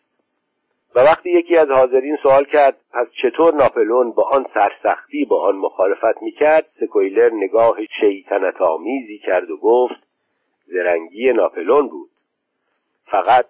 و 0.94 1.00
وقتی 1.00 1.30
یکی 1.30 1.56
از 1.56 1.68
حاضرین 1.70 2.16
سوال 2.22 2.44
کرد 2.44 2.76
پس 2.92 3.06
چطور 3.22 3.54
ناپلون 3.54 4.10
با 4.10 4.22
آن 4.22 4.46
سرسختی 4.54 5.24
با 5.24 5.42
آن 5.42 5.56
مخالفت 5.56 6.22
می‌کرد؟ 6.22 6.66
سکویلر 6.80 7.30
نگاه 7.32 7.76
شیطنت 8.00 8.60
آمیزی 8.60 9.18
کرد 9.18 9.50
و 9.50 9.56
گفت 9.56 10.06
زرنگی 10.66 11.32
ناپلون 11.32 11.88
بود. 11.88 12.10
فقط 13.04 13.46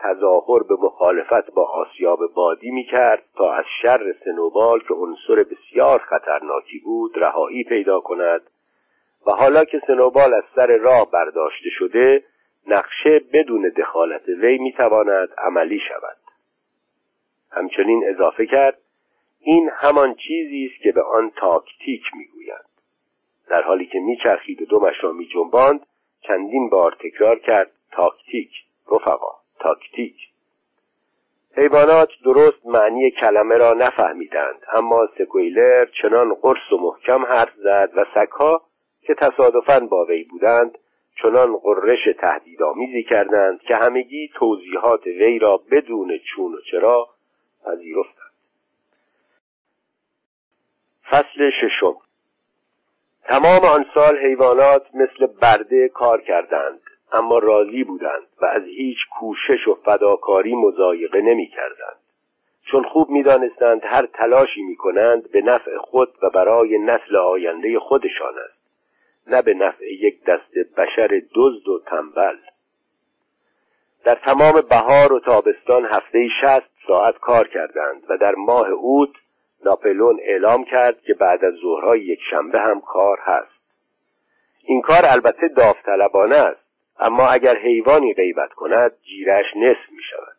تظاهر 0.00 0.62
به 0.62 0.74
مخالفت 0.74 1.50
با 1.54 1.64
آسیاب 1.64 2.18
بادی 2.34 2.70
می‌کرد 2.70 3.22
تا 3.36 3.52
از 3.52 3.64
شر 3.82 4.14
سنوبال 4.24 4.80
که 4.80 4.94
عنصر 4.94 5.44
بسیار 5.44 5.98
خطرناکی 5.98 6.78
بود 6.78 7.12
رهایی 7.16 7.64
پیدا 7.64 8.00
کند. 8.00 8.42
و 9.26 9.30
حالا 9.30 9.64
که 9.64 9.80
سنوبال 9.86 10.34
از 10.34 10.44
سر 10.54 10.76
راه 10.76 11.10
برداشته 11.10 11.70
شده 11.78 12.24
نقشه 12.66 13.20
بدون 13.32 13.72
دخالت 13.76 14.28
وی 14.28 14.58
می‌تواند 14.58 15.28
عملی 15.38 15.80
شود. 15.88 16.27
همچنین 17.50 18.04
اضافه 18.08 18.46
کرد 18.46 18.78
این 19.40 19.70
همان 19.74 20.14
چیزی 20.14 20.70
است 20.72 20.82
که 20.82 20.92
به 20.92 21.02
آن 21.02 21.30
تاکتیک 21.36 22.02
می‌گویند. 22.14 22.68
در 23.48 23.62
حالی 23.62 23.86
که 23.86 23.98
میچرخید 23.98 24.62
و 24.62 24.66
دمش 24.66 24.94
را 25.00 25.12
میجنباند 25.12 25.86
چندین 26.20 26.70
بار 26.70 26.96
تکرار 27.00 27.38
کرد 27.38 27.70
تاکتیک 27.92 28.50
رفقا 28.92 29.32
تاکتیک. 29.60 30.16
حیوانات 31.56 32.08
درست 32.24 32.66
معنی 32.66 33.10
کلمه 33.10 33.54
را 33.54 33.72
نفهمیدند 33.72 34.62
اما 34.72 35.08
سکویلر 35.18 35.86
چنان 36.02 36.34
قرص 36.34 36.72
و 36.72 36.76
محکم 36.76 37.24
حرف 37.24 37.54
زد 37.56 37.90
و 37.96 38.04
سگها 38.14 38.62
که 39.02 39.14
تصادفاً 39.14 39.80
با 39.80 40.04
وی 40.04 40.24
بودند 40.24 40.78
چنان 41.22 41.56
قررش 41.56 42.08
تهدیدآمیزی 42.20 43.02
کردند 43.02 43.60
که 43.60 43.76
همگی 43.76 44.30
توضیحات 44.34 45.06
وی 45.06 45.38
را 45.38 45.60
بدون 45.70 46.18
چون 46.18 46.54
و 46.54 46.60
چرا 46.70 47.08
پذیرفتند. 47.64 48.32
فصل 51.10 51.50
ششم. 51.60 51.96
تمام 53.24 53.64
آن 53.64 53.86
سال 53.94 54.18
حیوانات 54.18 54.86
مثل 54.94 55.26
برده 55.26 55.88
کار 55.88 56.20
کردند 56.20 56.80
اما 57.12 57.38
راضی 57.38 57.84
بودند 57.84 58.26
و 58.42 58.46
از 58.46 58.62
هیچ 58.62 58.98
کوشش 59.18 59.68
و 59.68 59.74
فداکاری 59.74 60.54
مزایقه 60.54 61.20
نمی 61.20 61.46
کردند 61.46 62.00
چون 62.70 62.84
خوب 62.84 63.10
می 63.10 63.22
دانستند 63.22 63.80
هر 63.84 64.06
تلاشی 64.06 64.62
می 64.62 64.76
کنند 64.76 65.30
به 65.30 65.40
نفع 65.40 65.76
خود 65.78 66.14
و 66.22 66.30
برای 66.30 66.78
نسل 66.78 67.16
آینده 67.16 67.78
خودشان 67.78 68.34
است 68.48 68.58
نه 69.26 69.42
به 69.42 69.54
نفع 69.54 69.92
یک 69.92 70.24
دست 70.24 70.52
بشر 70.76 71.22
دزد 71.34 71.68
و 71.68 71.82
تنبل. 71.86 72.36
در 74.04 74.14
تمام 74.14 74.60
بهار 74.70 75.12
و 75.12 75.20
تابستان 75.20 75.84
هفته 75.84 76.28
شست 76.42 76.77
ساعت 76.88 77.18
کار 77.18 77.48
کردند 77.48 78.02
و 78.08 78.16
در 78.16 78.34
ماه 78.34 78.68
اوت 78.68 79.10
ناپلون 79.64 80.18
اعلام 80.22 80.64
کرد 80.64 81.00
که 81.00 81.14
بعد 81.14 81.44
از 81.44 81.54
ظهرهای 81.62 82.00
یک 82.00 82.18
شنبه 82.30 82.60
هم 82.60 82.80
کار 82.80 83.18
هست. 83.22 83.58
این 84.64 84.80
کار 84.80 85.00
البته 85.02 85.48
داوطلبانه 85.48 86.36
است 86.36 86.60
اما 86.98 87.28
اگر 87.28 87.56
حیوانی 87.56 88.14
غیبت 88.14 88.52
کند 88.52 88.92
جیرش 89.02 89.46
نصف 89.56 89.92
می 89.92 90.02
شود. 90.10 90.36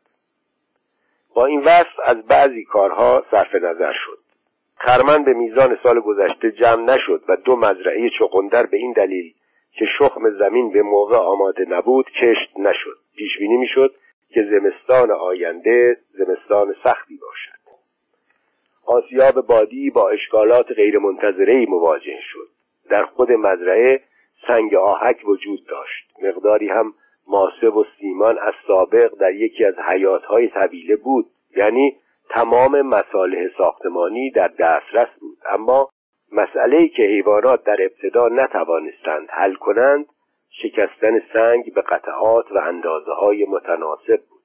با 1.36 1.46
این 1.46 1.60
وصف 1.60 2.00
از 2.04 2.28
بعضی 2.28 2.64
کارها 2.64 3.26
صرف 3.32 3.56
نظر 3.56 3.94
شد. 4.06 4.20
خرمن 4.76 5.24
به 5.24 5.34
میزان 5.34 5.78
سال 5.84 6.00
گذشته 6.00 6.52
جمع 6.52 6.84
نشد 6.84 7.24
و 7.28 7.36
دو 7.36 7.56
مزرعه 7.56 8.10
چقندر 8.20 8.66
به 8.66 8.78
این 8.78 8.92
دلیل 8.92 9.34
که 9.72 9.86
شخم 10.00 10.30
زمین 10.40 10.72
به 10.72 10.82
موقع 10.82 11.18
آماده 11.18 11.66
نبود 11.70 12.06
کشت 12.06 12.58
نشد. 12.58 12.98
پیش 13.16 13.38
بینی 13.40 13.58
می‌شد 13.58 13.96
که 14.30 14.44
زمستان 14.52 15.12
آینده 15.12 15.98
زمستان 16.12 16.76
سختی 16.84 17.20
باشد. 17.22 17.60
آسیاب 18.86 19.48
بادی 19.48 19.90
با 19.90 20.10
اشکالات 20.10 20.72
غیرمنتظره 20.72 21.66
مواجه 21.66 22.20
شد. 22.22 22.48
در 22.90 23.06
خود 23.06 23.32
مزرعه 23.32 24.02
سنگ 24.48 24.76
آهک 24.76 25.22
وجود 25.26 25.66
داشت. 25.68 26.12
مقداری 26.24 26.70
هم 26.70 26.94
ماسه 27.28 27.68
و 27.68 27.84
سیمان 28.00 28.38
از 28.40 28.54
سابق 28.68 29.16
در 29.20 29.34
یکی 29.34 29.66
از 29.66 29.76
حیاتهای 29.88 30.48
طویله 30.48 30.96
بود. 30.96 31.26
یعنی 31.56 31.98
تمام 32.30 32.82
مصالح 32.82 33.48
ساختمانی 33.58 34.32
در 34.32 34.48
دسترس 34.48 35.10
بود. 35.20 35.38
اما 35.50 35.90
مسئله 36.32 36.88
که 36.88 37.04
حیوانات 37.04 37.64
در 37.64 37.78
ابتدا 37.82 38.28
نتوانستند 38.28 39.28
حل 39.30 39.54
کنند 39.54 40.06
شکستن 40.64 41.20
سنگ 41.34 41.74
به 41.74 41.82
قطعات 41.82 42.52
و 42.52 42.58
اندازه 42.58 43.12
های 43.12 43.46
متناسب 43.46 44.22
بود. 44.30 44.40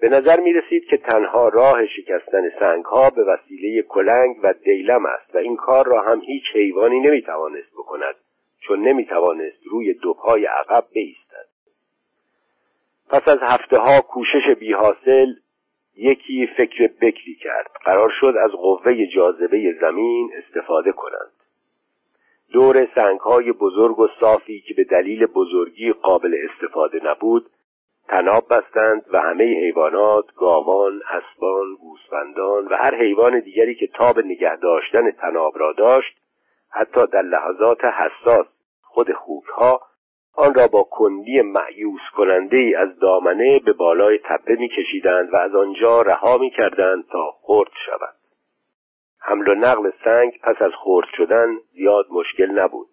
به 0.00 0.08
نظر 0.08 0.40
می 0.40 0.52
رسید 0.52 0.84
که 0.84 0.96
تنها 0.96 1.48
راه 1.48 1.86
شکستن 1.86 2.50
سنگ 2.60 2.84
ها 2.84 3.10
به 3.10 3.24
وسیله 3.24 3.82
کلنگ 3.82 4.36
و 4.42 4.52
دیلم 4.52 5.06
است 5.06 5.34
و 5.34 5.38
این 5.38 5.56
کار 5.56 5.86
را 5.86 6.02
هم 6.02 6.20
هیچ 6.20 6.44
حیوانی 6.54 7.00
نمی 7.00 7.22
توانست 7.22 7.72
بکند 7.72 8.14
چون 8.60 8.88
نمی 8.88 9.06
توانست 9.06 9.66
روی 9.70 9.94
دو 9.94 10.14
پای 10.14 10.46
عقب 10.46 10.84
بایستد 10.94 11.48
پس 13.10 13.28
از 13.28 13.38
هفته 13.42 13.78
ها 13.78 14.00
کوشش 14.00 14.56
بی 14.58 14.72
حاصل 14.72 15.34
یکی 15.96 16.46
فکر 16.56 16.86
بکری 17.00 17.34
کرد. 17.34 17.70
قرار 17.84 18.12
شد 18.20 18.34
از 18.44 18.50
قوه 18.50 19.06
جاذبه 19.06 19.76
زمین 19.80 20.30
استفاده 20.36 20.92
کنند. 20.92 21.33
دور 22.54 22.88
های 23.20 23.52
بزرگ 23.52 23.98
و 23.98 24.08
صافی 24.20 24.60
که 24.60 24.74
به 24.74 24.84
دلیل 24.84 25.26
بزرگی 25.26 25.92
قابل 25.92 26.36
استفاده 26.48 27.00
نبود 27.04 27.46
تناب 28.08 28.44
بستند 28.50 29.02
و 29.12 29.20
همه 29.20 29.44
حیوانات 29.44 30.24
گاوان 30.36 31.02
اسبان 31.08 31.66
گوسفندان 31.80 32.66
و 32.66 32.76
هر 32.76 32.94
حیوان 32.94 33.40
دیگری 33.40 33.74
که 33.74 33.86
تاب 33.86 34.18
نگه 34.18 34.56
داشتن 34.56 35.10
تناب 35.10 35.58
را 35.58 35.72
داشت 35.72 36.16
حتی 36.70 37.06
در 37.06 37.22
لحظات 37.22 37.84
حساس 37.84 38.46
خود 38.82 39.12
خوکها 39.12 39.80
آن 40.36 40.54
را 40.54 40.68
با 40.68 40.82
کندی 40.82 41.42
معیوس 41.42 42.02
کننده 42.16 42.56
ای 42.56 42.74
از 42.74 42.98
دامنه 42.98 43.58
به 43.58 43.72
بالای 43.72 44.18
تپه 44.18 44.54
میکشیدند 44.54 45.32
و 45.32 45.36
از 45.36 45.54
آنجا 45.54 46.02
رها 46.02 46.38
می‌کردند 46.38 47.04
تا 47.12 47.30
خرد 47.42 47.72
شود. 47.86 48.23
حمل 49.26 49.48
و 49.48 49.54
نقل 49.54 49.90
سنگ 50.04 50.40
پس 50.42 50.62
از 50.62 50.72
خرد 50.84 51.06
شدن 51.16 51.56
زیاد 51.72 52.06
مشکل 52.10 52.50
نبود. 52.50 52.88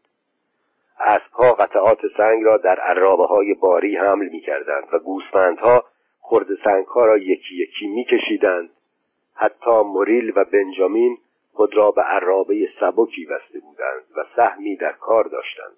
اسبها 0.99 1.53
قطعات 1.53 1.99
سنگ 2.17 2.43
را 2.43 2.57
در 2.57 2.79
عرابه 2.79 3.25
های 3.25 3.53
باری 3.53 3.97
حمل 3.97 4.29
می 4.29 4.39
کردند 4.39 4.87
و 4.93 4.99
گوسفندها 4.99 5.83
خرد 6.21 6.47
سنگ 6.63 6.85
ها 6.85 7.05
را 7.05 7.17
یکی 7.17 7.55
یکی 7.55 7.87
می 7.87 8.05
کشیدند 8.05 8.69
حتی 9.35 9.71
موریل 9.71 10.33
و 10.35 10.45
بنجامین 10.45 11.17
خود 11.53 11.77
را 11.77 11.91
به 11.91 12.01
عرابه 12.01 12.69
سبکی 12.79 13.25
بسته 13.25 13.59
بودند 13.59 14.03
و 14.15 14.25
سهمی 14.35 14.75
در 14.75 14.91
کار 14.91 15.23
داشتند. 15.23 15.77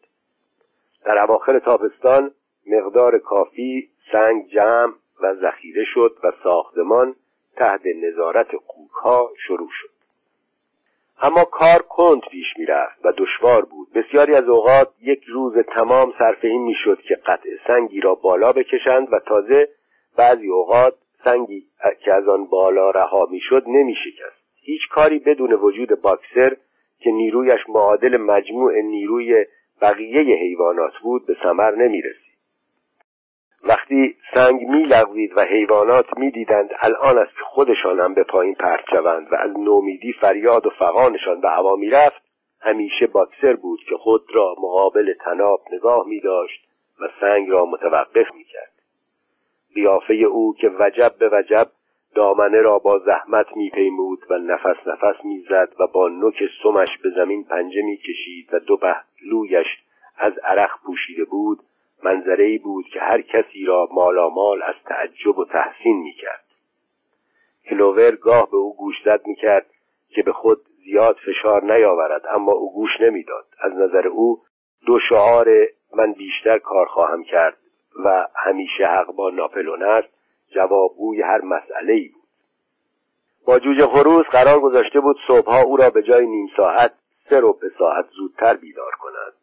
در 1.06 1.24
اواخر 1.24 1.60
تابستان 1.60 2.32
مقدار 2.68 3.18
کافی 3.18 3.90
سنگ 4.12 4.48
جمع 4.48 4.94
و 5.22 5.36
ذخیره 5.36 5.84
شد 5.94 6.18
و 6.24 6.32
ساختمان 6.44 7.16
تحت 7.56 7.82
نظارت 7.86 8.48
ها 9.04 9.32
شروع 9.48 9.70
شد. 9.82 9.93
اما 11.26 11.44
کار 11.44 11.82
کند 11.82 12.22
پیش 12.32 12.46
می‌رفت 12.58 13.06
و 13.06 13.14
دشوار 13.18 13.66
بود. 13.66 13.88
بسیاری 13.96 14.36
از 14.36 14.50
اوقات 14.50 14.88
یک 15.02 15.24
روز 15.24 15.54
تمام 15.78 16.14
صرف 16.20 16.38
این 16.42 16.62
می‌شد 16.62 17.02
که 17.02 17.16
قطع 17.16 17.50
سنگی 17.68 18.02
را 18.02 18.16
بالا 18.16 18.52
بکشند 18.52 19.08
و 19.14 19.20
تازه 19.20 19.70
بعضی 20.18 20.48
اوقات 20.48 20.94
سنگی 21.24 21.64
که 22.06 22.14
از 22.14 22.28
آن 22.28 22.46
بالا 22.46 22.92
رها 22.92 23.28
می‌شد 23.32 23.64
نمیشکست. 23.68 24.44
هیچ 24.62 24.82
کاری 24.92 25.20
بدون 25.20 25.54
وجود 25.54 26.02
باکسر 26.02 26.58
که 27.00 27.12
نیرویش 27.12 27.70
معادل 27.70 28.18
مجموع 28.18 28.82
نیروی 28.82 29.46
بقیه 29.82 30.36
حیوانات 30.36 30.94
بود 31.04 31.26
به 31.26 31.36
ثمر 31.44 31.76
نمی‌رسید. 31.76 32.23
وقتی 33.64 34.16
سنگ 34.34 34.62
میلغزید 34.62 35.38
و 35.38 35.42
حیوانات 35.42 36.18
می‌دیدند 36.18 36.70
الان 36.80 37.18
است 37.18 37.40
خودشان 37.44 38.00
هم 38.00 38.14
به 38.14 38.24
پایین 38.24 38.56
پرت 38.56 38.84
شوند 38.90 39.28
و 39.32 39.36
از 39.36 39.52
نومیدی 39.58 40.14
فریاد 40.14 40.66
و 40.66 40.70
فقانشان 40.70 41.42
به 41.42 41.50
هوا 41.50 41.76
می‌رفت. 41.76 42.24
همیشه 42.62 43.08
باکسر 43.08 43.54
بود 43.54 43.80
که 43.90 43.96
خود 43.98 44.24
را 44.34 44.56
مقابل 44.58 45.14
تناب 45.14 45.62
نگاه 45.72 46.08
می 46.08 46.20
داشت 46.20 46.68
و 47.00 47.10
سنگ 47.22 47.50
را 47.50 47.66
متوقف 47.66 48.34
می 48.36 48.44
کرد 48.44 48.72
قیافه 49.76 50.14
او 50.14 50.56
که 50.60 50.72
وجب 50.80 51.12
به 51.20 51.30
وجب 51.34 51.68
دامنه 52.16 52.62
را 52.62 52.80
با 52.80 53.00
زحمت 53.00 53.58
میپیمود 53.58 54.20
و 54.30 54.38
نفس 54.38 54.88
نفس 54.88 55.26
می‌زد 55.26 55.70
و 55.80 55.88
با 55.88 56.08
نوک 56.08 56.44
سمش 56.64 56.98
به 57.04 57.10
زمین 57.10 57.44
پنجه 57.44 57.82
می‌کشید 57.82 58.54
و 58.54 58.60
دو 58.60 58.78
پهلویش 58.78 59.68
از 60.18 60.34
عرق 60.44 60.72
پوشیده 60.86 61.26
بود. 61.26 61.60
منظره 62.04 62.58
بود 62.58 62.86
که 62.86 63.00
هر 63.00 63.22
کسی 63.22 63.66
را 63.66 63.88
مالامال 63.92 64.64
از 64.64 64.76
تعجب 64.86 65.38
و 65.38 65.46
تحسین 65.46 65.98
می‌کرد. 65.98 66.46
کلوور 67.70 68.16
گاه 68.16 68.52
به 68.52 68.58
او 68.58 68.78
گوش 68.78 68.96
زد 69.06 69.22
می‌کرد 69.26 69.66
که 70.10 70.24
به 70.24 70.34
خود 70.34 70.62
زیاد 70.86 71.18
فشار 71.26 71.64
نیاورد 71.64 72.22
اما 72.30 72.52
او 72.52 72.74
گوش 72.74 72.92
نمی‌داد. 73.02 73.46
از 73.60 73.74
نظر 73.74 74.08
او 74.08 74.42
دو 74.86 75.00
شعار 75.10 75.48
من 75.96 76.14
بیشتر 76.14 76.58
کار 76.58 76.86
خواهم 76.86 77.24
کرد 77.24 77.58
و 78.06 78.28
همیشه 78.36 78.86
حق 78.86 79.12
با 79.12 79.30
ناپلون 79.30 79.84
است 79.84 80.10
جوابگوی 80.56 81.22
هر 81.22 81.42
مسئله 81.42 81.94
ای 81.94 82.08
بود. 82.08 82.24
با 83.46 83.60
جوجه 83.60 83.88
خروس 83.88 84.26
قرار 84.26 84.60
گذاشته 84.60 85.00
بود 85.00 85.18
صبحها 85.28 85.62
او 85.62 85.78
را 85.78 85.90
به 85.90 86.04
جای 86.04 86.26
نیم 86.26 86.48
ساعت 86.58 86.94
سه 87.30 87.42
به 87.42 87.72
ساعت 87.78 88.06
زودتر 88.18 88.58
بیدار 88.58 88.92
کند. 89.00 89.34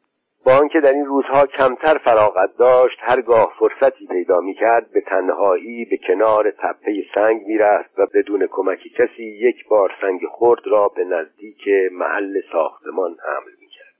با 0.44 0.52
آنکه 0.52 0.80
در 0.80 0.92
این 0.92 1.06
روزها 1.06 1.46
کمتر 1.46 1.98
فراغت 1.98 2.56
داشت 2.56 2.98
هرگاه 3.00 3.54
فرصتی 3.58 4.06
پیدا 4.06 4.40
می‌کرد 4.40 4.90
به 4.90 5.00
تنهایی 5.00 5.84
به 5.84 5.96
کنار 5.96 6.50
تپه 6.50 7.04
سنگ 7.14 7.42
می‌رفت 7.46 7.98
و 7.98 8.06
بدون 8.14 8.46
کمک 8.50 8.80
کسی 8.98 9.24
یک 9.24 9.68
بار 9.68 9.92
سنگ 10.00 10.20
خرد 10.32 10.66
را 10.66 10.88
به 10.88 11.04
نزدیک 11.04 11.68
محل 11.92 12.40
ساختمان 12.52 13.10
حمل 13.10 13.52
می‌کرد. 13.60 13.94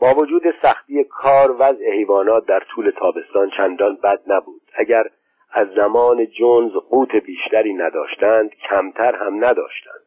با 0.00 0.14
وجود 0.14 0.42
سختی 0.62 1.04
کار 1.04 1.56
وضع 1.58 1.90
حیوانات 1.92 2.46
در 2.46 2.60
طول 2.60 2.90
تابستان 2.90 3.50
چندان 3.56 3.96
بد 3.96 4.20
نبود. 4.26 4.62
اگر 4.74 5.04
از 5.52 5.68
زمان 5.76 6.26
جونز 6.26 6.72
قوت 6.72 7.16
بیشتری 7.16 7.74
نداشتند 7.74 8.50
کمتر 8.70 9.16
هم 9.16 9.44
نداشتند. 9.44 10.04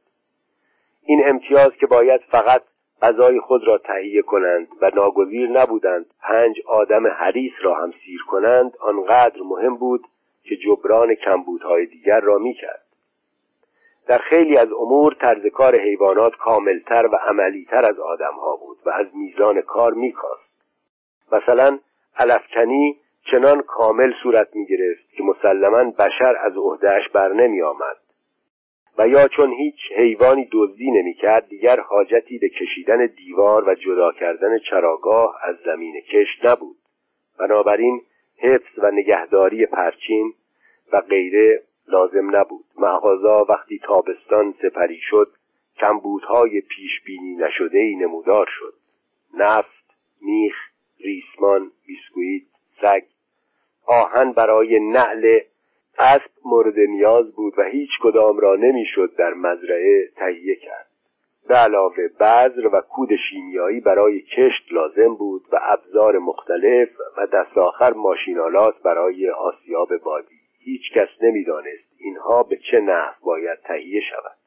این 1.03 1.29
امتیاز 1.29 1.71
که 1.79 1.87
باید 1.87 2.21
فقط 2.31 2.61
غذای 3.01 3.39
خود 3.39 3.67
را 3.67 3.77
تهیه 3.77 4.21
کنند 4.21 4.67
و 4.81 4.91
ناگزیر 4.95 5.49
نبودند 5.49 6.05
پنج 6.21 6.55
آدم 6.67 7.07
حریس 7.07 7.53
را 7.61 7.75
هم 7.75 7.93
سیر 8.05 8.21
کنند 8.27 8.77
آنقدر 8.79 9.41
مهم 9.41 9.75
بود 9.75 10.05
که 10.43 10.55
جبران 10.55 11.15
کمبودهای 11.15 11.85
دیگر 11.85 12.19
را 12.19 12.37
می‌کرد. 12.37 12.83
در 14.07 14.17
خیلی 14.17 14.57
از 14.57 14.71
امور 14.71 15.13
طرز 15.13 15.45
کار 15.45 15.79
حیوانات 15.79 16.35
کاملتر 16.35 17.05
و 17.05 17.15
عملیتر 17.15 17.85
از 17.85 17.99
آدمها 17.99 18.55
بود 18.55 18.77
و 18.85 18.89
از 18.89 19.07
میزان 19.13 19.61
کار 19.61 19.93
میکاست 19.93 20.47
مثلا 21.31 21.79
علفکنی 22.17 22.97
چنان 23.31 23.61
کامل 23.61 24.13
صورت 24.23 24.55
می 24.55 24.65
گرفت 24.65 25.11
که 25.17 25.23
مسلما 25.23 25.91
بشر 25.91 26.35
از 26.35 26.53
عهدهش 26.57 27.09
بر 27.13 27.33
نمی 27.33 27.61
آمد 27.61 27.97
و 28.97 29.07
یا 29.07 29.27
چون 29.27 29.53
هیچ 29.53 29.79
حیوانی 29.97 30.47
دزدی 30.51 30.91
نمی‌کرد 30.91 31.47
دیگر 31.47 31.79
حاجتی 31.79 32.37
به 32.37 32.49
کشیدن 32.49 33.05
دیوار 33.05 33.69
و 33.69 33.75
جدا 33.75 34.11
کردن 34.11 34.59
چراگاه 34.59 35.35
از 35.43 35.55
زمین 35.65 36.01
کش 36.01 36.27
نبود. 36.43 36.77
بنابراین 37.39 38.01
حفظ 38.37 38.77
و 38.77 38.91
نگهداری 38.91 39.65
پرچین 39.65 40.33
و 40.93 41.01
غیره 41.01 41.63
لازم 41.87 42.35
نبود. 42.35 42.65
مغازا 42.77 43.45
وقتی 43.49 43.79
تابستان 43.79 44.53
سپری 44.61 44.99
شد 45.01 45.31
کمبودهای 45.79 46.61
پیش 46.61 47.01
بینی 47.05 47.35
نشده 47.35 47.79
ای 47.79 47.95
نمودار 47.95 48.49
شد. 48.59 48.73
نفت 49.33 49.95
میخ 50.21 50.55
ریسمان 50.99 51.71
بیسکویت 51.85 52.43
سگ 52.81 53.03
آهن 53.87 54.31
برای 54.31 54.79
نعل 54.79 55.39
اسب 55.99 56.31
مورد 56.45 56.79
نیاز 56.79 57.31
بود 57.35 57.53
و 57.57 57.63
هیچ 57.63 57.89
کدام 58.01 58.39
را 58.39 58.55
نمی‌شد 58.55 59.15
در 59.15 59.33
مزرعه 59.33 60.09
تهیه 60.15 60.55
کرد. 60.55 60.87
به 61.47 61.55
علاوه 61.55 62.07
بذر 62.19 62.67
و 62.71 62.81
کود 62.81 63.09
شیمیایی 63.29 63.79
برای 63.79 64.21
کشت 64.21 64.71
لازم 64.71 65.15
بود 65.15 65.41
و 65.51 65.59
ابزار 65.61 66.19
مختلف 66.19 66.89
و 67.17 67.27
دست 67.27 67.57
آخر 67.57 67.93
ماشینالات 67.93 68.81
برای 68.83 69.29
آسیاب 69.29 69.97
بادی. 69.97 70.39
هیچ 70.59 70.81
کس 70.95 71.07
نمی‌دانست 71.21 71.87
اینها 71.99 72.43
به 72.43 72.57
چه 72.71 72.79
نحو 72.79 73.13
باید 73.21 73.59
تهیه 73.63 74.01
شود. 74.01 74.37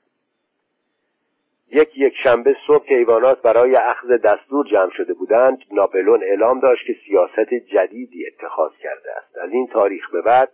یک 1.73 1.99
یک 1.99 2.15
شنبه 2.23 2.57
صبح 2.67 2.87
که 2.87 2.95
ایوانات 2.95 3.43
برای 3.43 3.77
اخذ 3.77 4.09
دستور 4.09 4.67
جمع 4.67 4.91
شده 4.91 5.15
بودند 5.15 5.59
ناپلون 5.73 6.23
اعلام 6.23 6.61
داشت 6.61 6.87
که 6.87 6.97
سیاست 7.07 7.55
جدیدی 7.55 8.27
اتخاذ 8.27 8.73
کرده 8.83 9.13
است. 9.17 9.39
از 9.39 9.51
این 9.51 9.67
تاریخ 9.67 10.11
به 10.11 10.23
بعد 10.23 10.53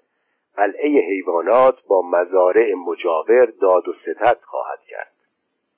قلعه 0.56 1.00
حیوانات 1.00 1.78
با 1.88 2.02
مزارع 2.02 2.74
مجاور 2.74 3.46
داد 3.60 3.88
و 3.88 3.92
ستد 4.02 4.38
خواهد 4.42 4.78
کرد. 4.88 5.12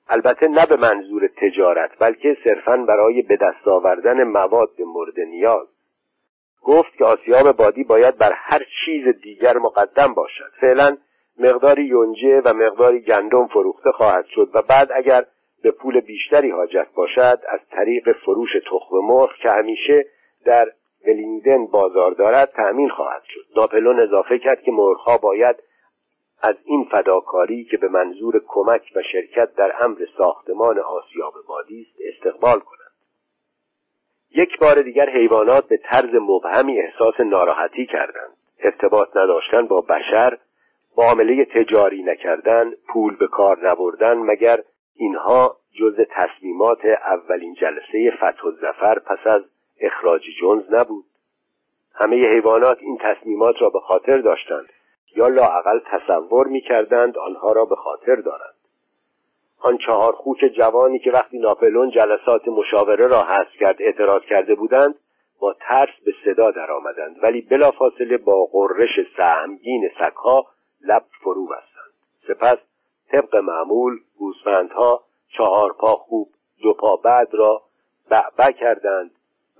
البته 0.09 0.47
نه 0.47 0.65
به 0.65 0.75
منظور 0.75 1.27
تجارت 1.37 1.91
بلکه 1.99 2.37
صرفا 2.43 2.77
برای 2.77 3.21
به 3.21 3.37
دست 3.37 3.67
آوردن 3.67 4.23
مواد 4.23 4.81
مورد 4.81 5.19
نیاز. 5.19 5.67
گفت 6.63 6.97
که 6.97 7.05
آسیاب 7.05 7.51
بادی 7.51 7.83
باید 7.83 8.17
بر 8.17 8.31
هر 8.35 8.61
چیز 8.85 9.07
دیگر 9.23 9.57
مقدم 9.57 10.13
باشد. 10.13 10.51
فعلا 10.61 10.97
مقداری 11.39 11.83
یونجه 11.83 12.41
و 12.45 12.53
مقداری 12.53 13.01
گندم 13.01 13.47
فروخته 13.47 13.91
خواهد 13.91 14.25
شد 14.25 14.49
و 14.53 14.61
بعد 14.61 14.91
اگر 14.95 15.25
به 15.63 15.71
پول 15.71 15.99
بیشتری 15.99 16.51
حاجت 16.51 16.87
باشد 16.95 17.39
از 17.47 17.59
طریق 17.71 18.11
فروش 18.11 18.49
تخم 18.71 18.97
مرغ 18.97 19.35
که 19.41 19.49
همیشه 19.49 20.05
در 20.45 20.71
ولینگدن 21.07 21.65
بازار 21.65 22.11
دارد 22.11 22.51
تأمین 22.51 22.89
خواهد 22.89 23.23
شد. 23.23 23.45
ناپلون 23.55 23.99
اضافه 23.99 24.39
کرد 24.39 24.61
که 24.61 24.71
مرغها 24.71 25.17
باید 25.17 25.55
از 26.41 26.55
این 26.65 26.87
فداکاری 26.91 27.63
که 27.63 27.77
به 27.77 27.87
منظور 27.87 28.41
کمک 28.47 28.91
و 28.95 29.01
شرکت 29.11 29.55
در 29.55 29.83
امر 29.83 29.97
ساختمان 30.17 30.79
آسیاب 30.79 31.33
بادی 31.47 31.81
است 31.81 32.01
استقبال 32.15 32.59
کنند. 32.59 32.79
یک 34.35 34.59
بار 34.59 34.81
دیگر 34.81 35.09
حیوانات 35.09 35.67
به 35.67 35.77
طرز 35.77 36.15
مبهمی 36.21 36.79
احساس 36.79 37.19
ناراحتی 37.19 37.85
کردند. 37.85 38.37
ارتباط 38.59 39.17
نداشتن 39.17 39.67
با 39.67 39.81
بشر 39.81 40.37
معامله 40.97 41.45
تجاری 41.45 42.03
نکردن 42.03 42.71
پول 42.87 43.15
به 43.15 43.27
کار 43.27 43.69
نبردن 43.69 44.13
مگر 44.13 44.59
اینها 44.95 45.57
جز 45.79 45.95
تصمیمات 46.09 46.85
اولین 46.85 47.53
جلسه 47.53 48.11
فتح 48.17 48.47
و 48.47 48.51
زفر 48.51 48.99
پس 48.99 49.27
از 49.27 49.41
اخراج 49.81 50.21
جونز 50.39 50.63
نبود. 50.73 51.05
همه 51.93 52.15
حیوانات 52.15 52.77
این 52.81 52.97
تصمیمات 53.01 53.55
را 53.61 53.69
به 53.69 53.79
خاطر 53.79 54.17
داشتند. 54.17 54.69
یا 55.15 55.27
لاعقل 55.27 55.79
تصور 55.85 56.47
می‌کردند 56.47 57.17
آنها 57.17 57.51
را 57.51 57.65
به 57.65 57.75
خاطر 57.75 58.15
دارند. 58.15 58.55
آن 59.59 59.77
چهار 59.77 60.13
خوک 60.13 60.45
جوانی 60.57 60.99
که 60.99 61.11
وقتی 61.11 61.39
ناپلون 61.39 61.91
جلسات 61.91 62.47
مشاوره 62.47 63.07
را 63.07 63.23
حذف 63.23 63.53
کرد 63.59 63.75
اعتراض 63.79 64.21
کرده 64.21 64.55
بودند 64.55 64.95
با 65.39 65.55
ترس 65.59 66.03
به 66.05 66.13
صدا 66.25 66.51
درآمدند. 66.51 67.23
ولی 67.23 67.41
بلافاصله 67.41 68.17
با 68.17 68.45
غرش 68.45 68.89
سهمگین 69.17 69.89
سگها 69.99 70.45
لب 70.81 71.03
فرو 71.23 71.45
بستند. 71.45 71.93
سپس 72.27 72.57
طبق 73.11 73.35
معمول 73.35 73.99
گوسفندها 74.17 75.03
چهار 75.37 75.73
پا 75.73 75.95
خوب 75.95 76.29
دو 76.61 76.73
پا 76.73 76.95
بعد 76.95 77.33
را 77.33 77.61
بعبع 78.09 78.51
کردند 78.51 79.11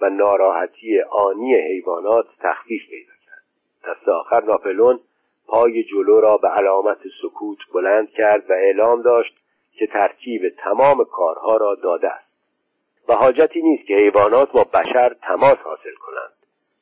و 0.01 0.09
ناراحتی 0.09 1.01
آنی 1.01 1.55
حیوانات 1.55 2.25
تخفیف 2.39 2.81
پیدا 2.89 3.11
کرد. 3.25 3.43
دست 3.87 4.09
آخر 4.09 4.43
ناپلون 4.43 4.99
پای 5.47 5.83
جلو 5.83 6.19
را 6.19 6.37
به 6.37 6.47
علامت 6.47 6.97
سکوت 7.21 7.57
بلند 7.73 8.09
کرد 8.09 8.49
و 8.49 8.53
اعلام 8.53 9.01
داشت 9.01 9.35
که 9.73 9.87
ترتیب 9.87 10.49
تمام 10.49 11.03
کارها 11.03 11.57
را 11.57 11.75
داده 11.75 12.09
است. 12.09 12.29
و 13.07 13.13
حاجتی 13.13 13.61
نیست 13.61 13.87
که 13.87 13.93
حیوانات 13.93 14.51
با 14.51 14.63
بشر 14.63 15.15
تماس 15.21 15.57
حاصل 15.57 15.95
کنند 16.01 16.33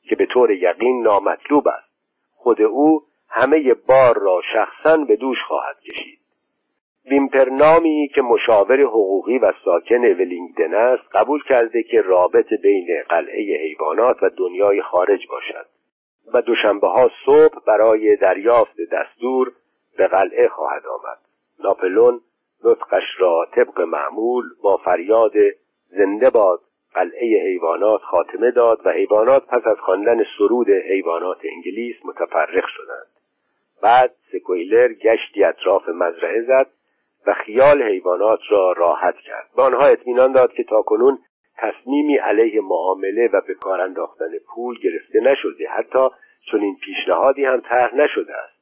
که 0.10 0.16
به 0.16 0.26
طور 0.26 0.52
یقین 0.52 1.04
نامطلوب 1.04 1.68
است. 1.68 1.90
خود 2.36 2.62
او 2.62 3.04
همه 3.30 3.74
بار 3.74 4.18
را 4.20 4.42
شخصا 4.54 4.98
به 4.98 5.16
دوش 5.16 5.38
خواهد 5.48 5.80
کشید. 5.80 6.17
ویمپرنامی 7.10 8.10
که 8.16 8.22
مشاور 8.22 8.82
حقوقی 8.82 9.38
و 9.38 9.54
ساکن 9.66 10.06
ولینگدن 10.06 10.74
است 10.74 11.04
قبول 11.16 11.44
کرده 11.44 11.84
که 11.84 12.02
رابط 12.02 12.54
بین 12.62 12.88
قلعه 13.10 13.58
حیوانات 13.64 14.24
و 14.24 14.30
دنیای 14.30 14.82
خارج 14.82 15.28
باشد 15.30 15.66
و 16.34 16.42
دوشنبه 16.42 16.88
ها 16.88 17.10
صبح 17.26 17.60
برای 17.68 18.16
دریافت 18.16 18.76
دستور 18.92 19.52
به 19.98 20.08
قلعه 20.08 20.48
خواهد 20.48 20.84
آمد. 20.86 21.18
ناپلون 21.60 22.22
نطقش 22.64 23.04
را 23.20 23.48
طبق 23.56 23.82
معمول 23.82 24.44
با 24.64 24.78
فریاد 24.78 25.34
زنده 25.90 26.30
باد 26.30 26.60
قلعه 26.94 27.44
حیوانات 27.44 28.02
خاتمه 28.02 28.52
داد 28.52 28.82
و 28.86 28.90
حیوانات 28.90 29.46
پس 29.46 29.68
از 29.68 29.78
خواندن 29.78 30.24
سرود 30.38 30.70
حیوانات 30.70 31.38
انگلیس 31.44 31.96
متفرق 32.06 32.66
شدند. 32.68 33.08
بعد 33.84 34.16
سکویلر 34.32 34.94
گشتی 34.94 35.44
اطراف 35.44 35.90
مزرعه 35.90 36.42
زد 36.42 36.68
و 37.28 37.34
خیال 37.34 37.84
حیوانات 37.84 38.40
را 38.50 38.72
راحت 38.72 39.16
کرد. 39.16 39.50
به 39.56 39.62
آنها 39.62 39.86
اطمینان 39.86 40.32
داد 40.32 40.54
که 40.54 40.64
تاکنون 40.64 41.20
تصمیمی 41.58 42.18
علیه 42.18 42.62
معامله 42.62 43.30
و 43.34 43.42
به 43.48 43.54
کار 43.54 43.82
انداختن 43.82 44.32
پول 44.48 44.80
گرفته 44.80 45.20
نشده. 45.20 45.70
حتی 45.70 46.08
چون 46.52 46.62
این 46.62 46.78
پیشنهادی 46.86 47.46
هم 47.46 47.62
طرح 47.62 47.96
نشده 47.96 48.34
است. 48.38 48.58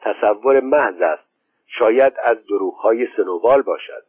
تصور 0.00 0.60
محض 0.60 1.00
است. 1.00 1.26
شاید 1.66 2.12
از 2.22 2.46
دروغهای 2.46 3.08
سنوبال 3.16 3.62
باشد. 3.62 4.02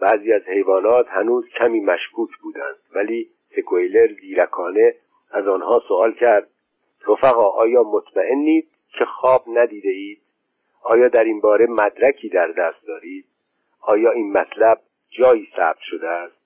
بعضی 0.00 0.32
از 0.32 0.42
حیوانات 0.42 1.06
هنوز 1.08 1.48
کمی 1.48 1.80
مشکوک 1.80 2.30
بودند 2.42 2.76
ولی 2.94 3.28
سکویلر 3.56 4.08
زیرکانه 4.20 4.94
از 5.30 5.48
آنها 5.48 5.82
سوال 5.88 6.12
کرد 6.12 6.48
رفقا 7.08 7.48
آیا 7.48 7.82
مطمئنید 7.82 8.68
که 8.98 9.04
خواب 9.04 9.44
ندیده 9.46 9.88
اید؟ 9.88 10.22
آیا 10.82 11.08
در 11.08 11.24
این 11.24 11.40
باره 11.40 11.66
مدرکی 11.66 12.28
در 12.28 12.48
دست 12.48 12.86
دارید؟ 12.86 13.24
آیا 13.82 14.10
این 14.10 14.32
مطلب 14.32 14.80
جایی 15.10 15.48
ثبت 15.56 15.80
شده 15.80 16.08
است؟ 16.08 16.42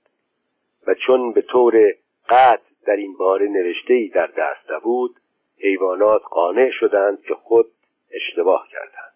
و 0.87 0.95
چون 0.95 1.33
به 1.33 1.43
طور 1.43 1.95
قطع 2.29 2.63
در 2.87 2.97
این 2.97 3.17
باره 3.17 3.47
نوشته 3.47 3.95
ای 3.95 4.09
در 4.09 4.27
دست 4.27 4.71
نبود 4.71 5.17
حیوانات 5.61 6.23
قانع 6.31 6.71
شدند 6.71 7.23
که 7.23 7.35
خود 7.35 7.67
اشتباه 8.13 8.69
کردند 8.71 9.07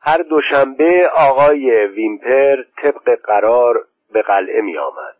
هر 0.00 0.22
دوشنبه 0.22 1.10
آقای 1.16 1.86
ویمپر 1.86 2.56
طبق 2.82 3.20
قرار 3.24 3.86
به 4.12 4.22
قلعه 4.22 4.60
می 4.60 4.78
آمد. 4.78 5.16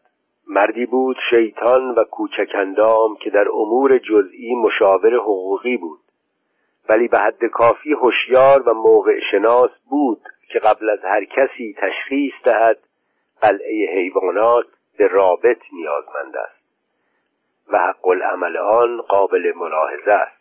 مردی 0.49 0.87
بود 0.87 1.17
شیطان 1.31 1.91
و 1.91 2.05
کوچکندام 2.05 3.17
که 3.17 3.31
در 3.31 3.49
امور 3.49 3.99
جزئی 3.99 4.55
مشاور 4.55 5.15
حقوقی 5.15 5.77
بود 5.77 6.01
ولی 6.89 7.09
به 7.09 7.19
حد 7.19 7.45
کافی 7.45 7.93
هوشیار 7.93 8.63
و 8.69 8.75
موقع 8.75 9.21
شناس 9.31 9.71
بود 9.91 10.21
که 10.49 10.59
قبل 10.59 10.91
از 10.91 10.99
هر 11.05 11.25
کسی 11.25 11.77
تشخیص 11.79 12.33
دهد 12.45 12.79
قلعه 13.41 13.87
حیوانات 13.95 14.67
به 14.99 15.07
رابط 15.07 15.59
نیازمند 15.73 16.37
است 16.37 16.67
و 17.69 17.79
حق 17.79 18.09
العمل 18.09 18.57
آن 18.57 19.01
قابل 19.01 19.53
ملاحظه 19.57 20.13
است 20.13 20.37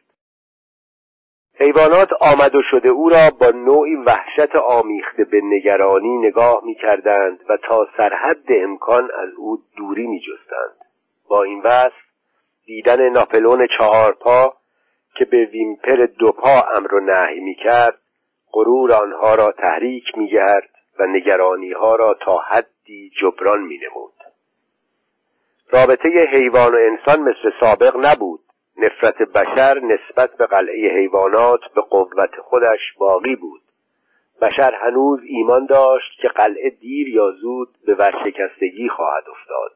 حیوانات 1.60 2.10
آمد 2.14 2.56
و 2.56 2.62
شده 2.72 2.90
او 2.90 3.10
را 3.10 3.30
با 3.40 3.58
نوعی 3.58 3.96
وحشت 3.96 4.56
آمیخته 4.56 5.24
به 5.24 5.42
نگرانی 5.44 6.18
نگاه 6.18 6.62
می 6.64 6.76
کردند 6.76 7.40
و 7.50 7.58
تا 7.58 7.88
سرحد 7.98 8.46
امکان 8.50 9.12
از 9.12 9.30
او 9.38 9.58
دوری 9.78 10.08
می 10.08 10.20
جستند. 10.20 10.86
با 11.30 11.44
این 11.44 11.62
وصف 11.62 12.06
دیدن 12.66 13.10
ناپلون 13.10 13.68
چهارپا 13.78 14.54
که 15.16 15.26
به 15.26 15.46
ویمپر 15.46 16.06
دوپا 16.20 16.62
امر 16.76 16.94
و 16.94 17.00
نهی 17.00 17.40
می 17.40 17.56
کرد 17.56 18.00
غرور 18.56 18.94
آنها 18.94 19.36
را 19.36 19.52
تحریک 19.52 20.18
می 20.18 20.30
گرد 20.30 20.70
و 21.00 21.06
نگرانی 21.08 21.72
ها 21.72 21.96
را 21.96 22.14
تا 22.14 22.38
حدی 22.38 23.12
جبران 23.22 23.62
می 23.62 23.78
نمود. 23.78 24.14
رابطه 25.72 26.10
حیوان 26.34 26.76
و 26.76 26.78
انسان 26.78 27.22
مثل 27.22 27.52
سابق 27.62 27.96
نبود. 28.06 28.40
نفرت 28.78 29.18
بشر 29.18 29.80
نسبت 29.80 30.38
به 30.38 30.46
قلعه 30.46 31.00
حیوانات 31.00 31.60
به 31.76 31.82
قوت 31.82 32.36
خودش 32.42 32.94
باقی 32.98 33.36
بود. 33.36 33.62
بشر 34.42 34.74
هنوز 34.74 35.20
ایمان 35.28 35.66
داشت 35.66 36.22
که 36.22 36.28
قلعه 36.28 36.70
دیر 36.70 37.08
یا 37.10 37.32
زود 37.32 37.70
به 37.86 37.96
ورشکستگی 37.96 38.90
خواهد 38.90 39.24
افتاد. 39.30 39.72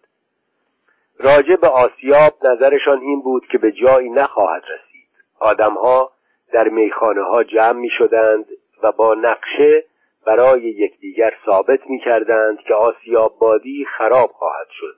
راجع 1.20 1.56
به 1.56 1.68
آسیاب 1.68 2.34
نظرشان 2.44 3.02
این 3.02 3.22
بود 3.22 3.48
که 3.52 3.58
به 3.58 3.72
جایی 3.72 4.10
نخواهد 4.10 4.64
رسید. 4.64 5.10
آدمها 5.40 6.12
در 6.52 6.70
میخانه 6.70 7.24
ها 7.24 7.44
جمع 7.44 7.80
می 7.80 7.90
شدند 7.98 8.46
و 8.84 8.92
با 8.92 9.14
نقشه 9.14 9.84
برای 10.26 10.62
یکدیگر 10.62 11.34
ثابت 11.46 11.80
می 11.90 12.00
کردند 12.00 12.60
که 12.60 12.74
آسیاب 12.74 13.40
بادی 13.40 13.86
خراب 13.98 14.32
خواهد 14.32 14.68
شد 14.70 14.96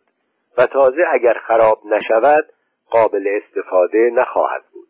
و 0.58 0.66
تازه 0.66 1.02
اگر 1.12 1.34
خراب 1.34 1.82
نشود 1.86 2.46
قابل 2.90 3.28
استفاده 3.28 4.12
نخواهد 4.14 4.64
بود. 4.74 4.88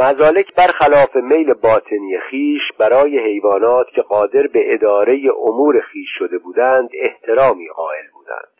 مزالک 0.00 0.54
برخلاف 0.54 1.16
میل 1.16 1.54
باطنی 1.54 2.18
خیش 2.30 2.62
برای 2.78 3.18
حیوانات 3.18 3.86
که 3.94 4.02
قادر 4.02 4.46
به 4.46 4.74
اداره 4.74 5.20
امور 5.46 5.80
خیش 5.80 6.08
شده 6.18 6.38
بودند 6.38 6.88
احترامی 6.94 7.68
قائل 7.68 8.04
بودند. 8.12 8.57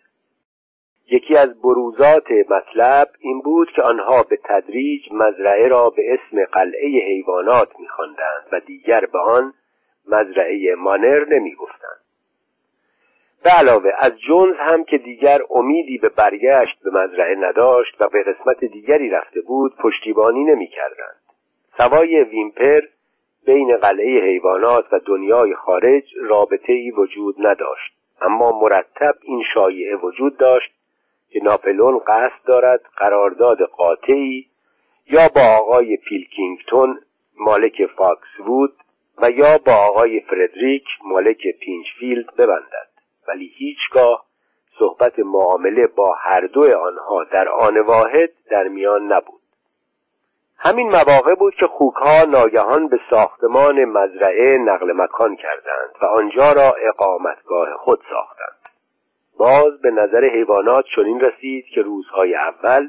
یکی 1.11 1.37
از 1.37 1.61
بروزات 1.63 2.31
مطلب 2.51 3.09
این 3.19 3.41
بود 3.41 3.71
که 3.71 3.83
آنها 3.83 4.23
به 4.23 4.39
تدریج 4.45 5.03
مزرعه 5.13 5.69
را 5.69 5.91
به 5.91 6.03
اسم 6.15 6.45
قلعه 6.45 6.89
حیوانات 6.89 7.69
میخواندند 7.81 8.47
و 8.53 8.61
دیگر 8.61 9.01
به 9.01 9.19
آن 9.19 9.55
مزرعه 10.07 10.75
مانر 10.75 11.25
نمی‌گفتند 11.29 12.01
به 13.45 13.51
علاوه 13.51 13.91
از 13.99 14.13
جونز 14.19 14.57
هم 14.59 14.85
که 14.85 14.99
دیگر 14.99 15.39
امیدی 15.51 15.99
به 15.99 16.09
برگشت 16.09 16.79
به 16.85 16.91
مزرعه 16.91 17.35
نداشت 17.35 18.01
و 18.01 18.09
به 18.09 18.23
قسمت 18.23 18.65
دیگری 18.65 19.11
رفته 19.11 19.41
بود 19.41 19.77
پشتیبانی 19.77 20.45
نمی‌کردند. 20.45 21.21
سوای 21.79 22.25
ویمپر 22.25 22.81
بین 23.47 23.77
قلعه 23.77 24.21
حیوانات 24.21 24.93
و 24.93 25.01
دنیای 25.07 25.55
خارج 25.55 26.05
رابطه 26.21 26.73
ای 26.73 26.91
وجود 26.91 27.37
نداشت 27.39 27.93
اما 28.21 28.61
مرتب 28.61 29.15
این 29.23 29.43
شایعه 29.55 29.97
وجود 29.97 30.37
داشت 30.37 30.78
که 31.31 31.41
ناپلون 31.43 31.99
قصد 31.99 32.45
دارد 32.47 32.81
قرارداد 32.97 33.63
قاطعی 33.63 34.47
یا 35.07 35.29
با 35.35 35.41
آقای 35.61 35.97
پیلکینگتون 35.97 37.01
مالک 37.39 37.87
فاکس 37.87 38.41
وود 38.47 38.75
و 39.23 39.31
یا 39.31 39.59
با 39.67 39.73
آقای 39.73 40.21
فردریک 40.21 40.85
مالک 41.05 41.43
پینچفیلد 41.61 42.37
ببندد. 42.37 42.89
ولی 43.29 43.53
هیچگاه 43.57 44.25
صحبت 44.79 45.19
معامله 45.19 45.87
با 45.87 46.15
هر 46.15 46.41
دو 46.41 46.79
آنها 46.79 47.25
در 47.25 47.49
آن 47.49 47.79
واحد 47.79 48.31
در 48.51 48.69
میان 48.69 49.13
نبود. 49.13 49.41
همین 50.59 50.87
مواقع 50.87 51.35
بود 51.35 51.55
که 51.55 51.67
خوکها 51.67 52.25
ناگهان 52.25 52.89
به 52.89 53.01
ساختمان 53.11 53.85
مزرعه 53.85 54.59
نقل 54.59 54.93
مکان 54.93 55.37
کردند 55.37 55.95
و 56.03 56.07
آنجا 56.07 56.53
را 56.53 56.75
اقامتگاه 56.89 57.77
خود 57.77 58.01
ساختند. 58.11 58.58
باز 59.39 59.81
به 59.83 59.91
نظر 59.91 60.25
حیوانات 60.25 60.85
چنین 60.97 61.21
رسید 61.21 61.65
که 61.75 61.83
روزهای 61.83 62.35
اول 62.35 62.89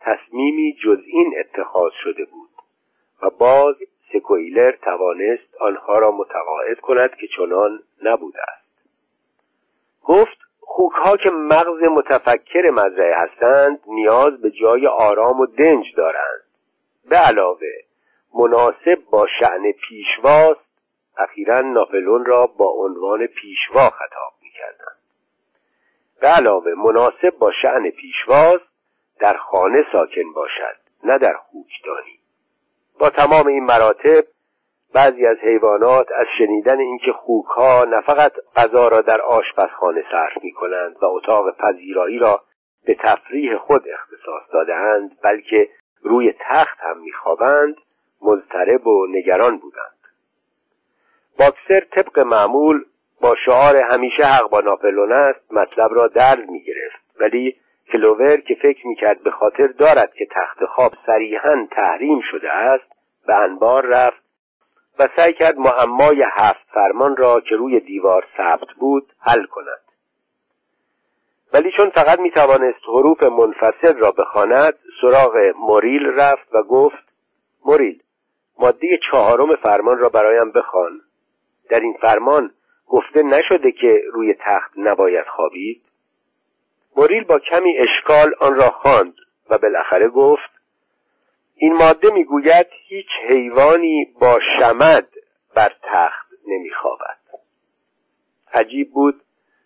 تصمیمی 0.00 0.76
جز 0.84 0.98
این 1.06 1.34
اتخاذ 1.38 1.92
شده 2.04 2.24
بود 2.24 2.50
و 3.22 3.30
باز 3.30 3.76
سکویلر 4.12 4.72
توانست 4.72 5.54
آنها 5.60 5.98
را 5.98 6.10
متقاعد 6.10 6.80
کند 6.80 7.14
که 7.14 7.26
چنان 7.36 7.82
نبوده 8.02 8.40
است. 8.42 8.62
گفت 10.04 10.38
خوکها 10.60 11.16
که 11.16 11.30
مغز 11.30 11.82
متفکر 11.82 12.70
مزرعه 12.70 13.16
هستند 13.16 13.80
نیاز 13.86 14.40
به 14.40 14.50
جای 14.50 14.86
آرام 14.86 15.40
و 15.40 15.46
دنج 15.46 15.94
دارند. 15.96 16.42
به 17.10 17.16
علاوه 17.16 17.68
مناسب 18.34 18.98
با 19.10 19.26
شعن 19.40 19.72
پیشواست 19.72 20.72
اخیرا 21.18 21.60
ناپلون 21.60 22.24
را 22.24 22.46
با 22.46 22.66
عنوان 22.66 23.26
پیشوا 23.26 23.90
خطاب 23.90 24.32
می‌کردند. 24.42 25.01
به 26.22 26.28
علاوه 26.28 26.74
مناسب 26.74 27.38
با 27.38 27.52
شعن 27.62 27.90
پیشواست 27.90 28.64
در 29.20 29.36
خانه 29.36 29.84
ساکن 29.92 30.32
باشد 30.34 30.76
نه 31.04 31.18
در 31.18 31.34
خوکدانی. 31.36 32.18
با 33.00 33.10
تمام 33.10 33.46
این 33.46 33.64
مراتب 33.64 34.24
بعضی 34.94 35.26
از 35.26 35.36
حیوانات 35.36 36.06
از 36.16 36.26
شنیدن 36.38 36.78
اینکه 36.78 37.12
خوکها 37.12 37.84
نه 37.84 38.00
فقط 38.00 38.32
غذا 38.56 38.88
را 38.88 39.00
در 39.00 39.20
آشپزخانه 39.20 40.04
صرف 40.10 40.44
می 40.44 40.52
کنند 40.52 40.96
و 41.02 41.04
اتاق 41.06 41.56
پذیرایی 41.56 42.18
را 42.18 42.42
به 42.86 42.94
تفریح 42.94 43.56
خود 43.56 43.84
اختصاص 43.88 44.42
دادهاند 44.52 45.18
بلکه 45.22 45.68
روی 46.02 46.34
تخت 46.40 46.78
هم 46.80 46.98
میخوابند 46.98 47.76
مضطرب 48.22 48.86
و 48.86 49.06
نگران 49.06 49.58
بودند. 49.58 49.98
باکسر 51.38 51.80
طبق 51.80 52.18
معمول 52.18 52.84
با 53.22 53.36
شعار 53.44 53.76
همیشه 53.76 54.24
حق 54.24 54.50
با 54.50 54.60
ناپلون 54.60 55.12
است 55.12 55.52
مطلب 55.52 55.94
را 55.94 56.08
درد 56.08 56.48
می 56.48 56.62
گرفت 56.62 57.20
ولی 57.20 57.56
کلوور 57.92 58.36
که 58.36 58.54
فکر 58.54 58.86
می 58.86 58.96
کرد 58.96 59.22
به 59.22 59.30
خاطر 59.30 59.66
دارد 59.66 60.14
که 60.14 60.26
تخت 60.30 60.64
خواب 60.64 60.92
صریحا 61.06 61.66
تحریم 61.70 62.20
شده 62.30 62.52
است 62.52 62.92
به 63.26 63.34
انبار 63.34 63.86
رفت 63.86 64.22
و 64.98 65.08
سعی 65.16 65.32
کرد 65.32 65.58
معمای 65.58 66.24
هفت 66.32 66.66
فرمان 66.74 67.16
را 67.16 67.40
که 67.40 67.56
روی 67.56 67.80
دیوار 67.80 68.24
ثبت 68.36 68.68
بود 68.78 69.12
حل 69.20 69.44
کند. 69.46 69.82
ولی 71.52 71.72
چون 71.76 71.90
فقط 71.90 72.20
می 72.20 72.30
توانست 72.30 72.80
حروف 72.88 73.22
منفصل 73.22 73.98
را 73.98 74.10
بخواند 74.10 74.74
سراغ 75.00 75.36
موریل 75.56 76.06
رفت 76.06 76.54
و 76.54 76.62
گفت 76.62 77.04
موریل 77.64 78.02
ماده 78.58 78.98
چهارم 79.10 79.56
فرمان 79.56 79.98
را 79.98 80.08
برایم 80.08 80.52
بخوان. 80.52 81.00
در 81.70 81.80
این 81.80 81.96
فرمان 82.00 82.50
گفته 82.88 83.22
نشده 83.22 83.72
که 83.72 84.02
روی 84.12 84.34
تخت 84.40 84.72
نباید 84.76 85.26
خوابید؟ 85.26 85.82
موریل 86.96 87.24
با 87.24 87.38
کمی 87.38 87.78
اشکال 87.78 88.34
آن 88.40 88.54
را 88.54 88.70
خواند 88.70 89.14
و 89.50 89.58
بالاخره 89.58 90.08
گفت 90.08 90.50
این 91.56 91.72
ماده 91.72 92.10
می‌گوید 92.10 92.66
هیچ 92.88 93.08
حیوانی 93.28 94.14
با 94.20 94.38
شمد 94.58 95.08
بر 95.54 95.72
تخت 95.82 96.26
نمیخوابد. 96.46 97.18
عجیب 98.54 98.90
بود 98.90 99.22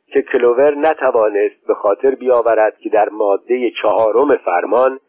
که 0.07 0.23
کلوور 0.23 0.75
نتوانست 0.75 1.67
به 1.67 1.75
خاطر 1.75 2.11
بیاورد 2.15 2.79
که 2.79 2.89
در 2.89 3.09
ماده 3.09 3.71
چهارم 3.83 4.37
فرمان 4.37 5.01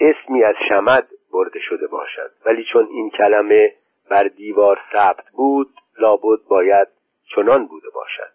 اسمی 0.00 0.44
از 0.44 0.54
شمد 0.68 1.08
برده 1.32 1.60
شده 1.60 1.86
باشد. 1.86 2.30
ولی 2.46 2.64
چون 2.72 2.88
این 2.90 3.10
کلمه 3.10 3.72
بر 4.10 4.24
دیوار 4.24 4.80
ثبت 4.92 5.24
بود 5.36 5.68
لابد 5.98 6.42
باید 6.48 6.88
چنان 7.34 7.66
بوده 7.66 7.88
باشد. 7.94 8.32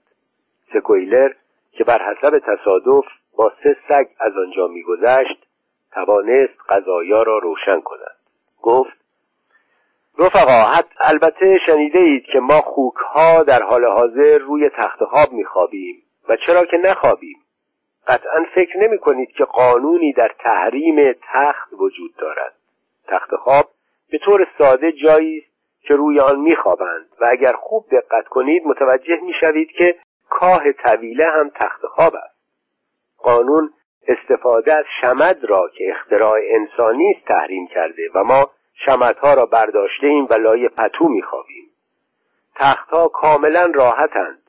سکویلر 0.73 1.33
که 1.71 1.83
بر 1.83 2.01
حسب 2.01 2.39
تصادف 2.39 3.05
با 3.37 3.51
سه 3.63 3.77
سگ 3.89 4.07
از 4.19 4.37
آنجا 4.37 4.67
میگذشت 4.67 5.47
توانست 5.91 6.53
قضایا 6.69 7.23
را 7.23 7.37
روشن 7.37 7.81
کند. 7.81 8.15
گفت 8.61 8.99
رفقا 10.19 10.81
البته 11.01 11.59
شنیده 11.65 11.99
اید 11.99 12.23
که 12.25 12.39
ما 12.39 12.61
خوک 12.61 12.95
ها 12.95 13.43
در 13.43 13.63
حال 13.63 13.85
حاضر 13.85 14.37
روی 14.37 14.69
تخت 14.69 15.03
خواب 15.03 15.31
میخوابیم 15.31 16.03
و 16.29 16.35
چرا 16.35 16.65
که 16.65 16.77
نخوابیم. 16.77 17.37
قطعا 18.07 18.45
فکر 18.55 18.77
نمی 18.77 18.97
کنید 18.97 19.31
که 19.31 19.45
قانونی 19.45 20.13
در 20.13 20.31
تحریم 20.39 21.13
تخت 21.33 21.73
وجود 21.73 22.15
دارد. 22.15 22.53
تخت 23.07 23.35
خواب 23.35 23.65
به 24.11 24.17
طور 24.17 24.47
ساده 24.57 24.91
جایی 24.91 25.45
که 25.89 25.95
روی 25.95 26.19
آن 26.19 26.39
میخوابند. 26.39 27.05
و 27.21 27.25
اگر 27.31 27.53
خوب 27.53 27.85
دقت 27.91 28.27
کنید 28.27 28.63
متوجه 28.65 29.19
می‌شوید 29.21 29.71
که 29.71 29.95
کاه 30.29 30.71
طویله 30.71 31.25
هم 31.25 31.49
تخت 31.49 31.85
خواب 31.85 32.15
است. 32.15 32.39
قانون 33.17 33.73
استفاده 34.07 34.73
از 34.73 34.85
شمد 35.01 35.43
را 35.43 35.69
که 35.77 35.83
اختراع 35.89 36.39
انسانی 36.49 37.13
است 37.15 37.27
تحریم 37.27 37.67
کرده 37.67 38.09
و 38.15 38.23
ما 38.23 38.49
شمدها 38.85 39.33
را 39.33 39.45
برداشته 39.45 40.07
ایم 40.07 40.27
و 40.29 40.33
لای 40.33 40.69
پتو 40.69 41.07
میخوابیم. 41.07 41.69
تختها 42.55 43.07
کاملا 43.07 43.71
راحتند 43.75 44.41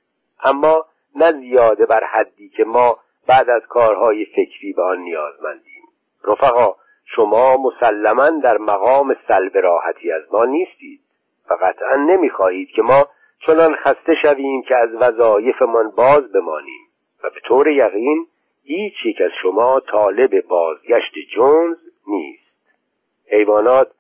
اما 0.45 0.87
نه 1.17 1.33
زیاده 1.33 1.87
بر 1.87 2.05
حدی 2.05 2.49
که 2.49 2.65
ما 2.65 2.99
بعد 3.29 3.51
از 3.51 3.63
کارهای 3.69 4.25
فکری 4.25 4.73
به 4.73 4.83
آن 4.83 4.99
نیازمندیم. 4.99 5.83
رفقا 6.25 6.75
شما 7.05 7.57
مسلما 7.57 8.31
در 8.31 8.59
مقام 8.59 9.17
سلب 9.29 9.57
راحتی 9.57 10.13
از 10.13 10.23
ما 10.33 10.45
نیستید. 10.45 11.10
و 11.51 11.55
قطعا 11.55 11.97
نمی‌خواهید 11.97 12.69
که 12.69 12.83
ما 12.83 13.09
چنان 13.47 13.75
خسته 13.75 14.15
شویم 14.23 14.63
که 14.63 14.77
از 14.77 14.89
وظایفمان 14.95 15.91
باز 15.91 16.33
بمانیم. 16.33 16.87
و 17.25 17.31
به 17.31 17.41
طور 17.45 17.69
یقین 17.69 18.27
هیچ 18.65 18.95
یک 19.05 19.21
از 19.21 19.31
شما 19.43 19.81
طالب 19.81 20.41
بازگشت 20.41 21.15
جونز 21.35 21.77
نیست. 22.07 22.51
حیوانات 23.31 23.91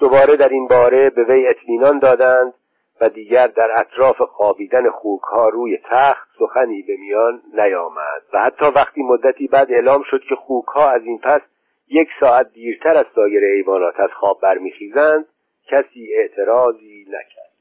دوباره 0.00 0.36
در 0.36 0.48
این 0.48 0.68
باره 0.68 1.10
به 1.10 1.24
وی 1.24 1.46
اطمینان 1.46 1.98
دادند 1.98 2.54
و 3.00 3.08
دیگر 3.08 3.46
در 3.46 3.70
اطراف 3.76 4.22
خوابیدن 4.22 4.90
خوکها 4.90 5.48
روی 5.48 5.78
تخت 5.90 6.28
سخنی 6.38 6.82
به 6.82 6.96
میان 6.96 7.42
نیامد. 7.54 8.22
و 8.32 8.38
حتی 8.38 8.64
وقتی 8.76 9.02
مدتی 9.02 9.46
بعد 9.46 9.72
اعلام 9.72 10.02
شد 10.10 10.20
که 10.28 10.34
خوکها 10.34 10.90
از 10.90 11.02
این 11.04 11.18
پس 11.18 11.40
یک 11.88 12.08
ساعت 12.20 12.52
دیرتر 12.52 12.96
از 12.96 13.06
سایر 13.14 13.44
حیوانات 13.44 14.00
از 14.00 14.10
خواب 14.10 14.40
برمیخیزند 14.40 15.26
کسی 15.66 16.08
اعتراضی 16.14 17.06
نکرد. 17.08 17.54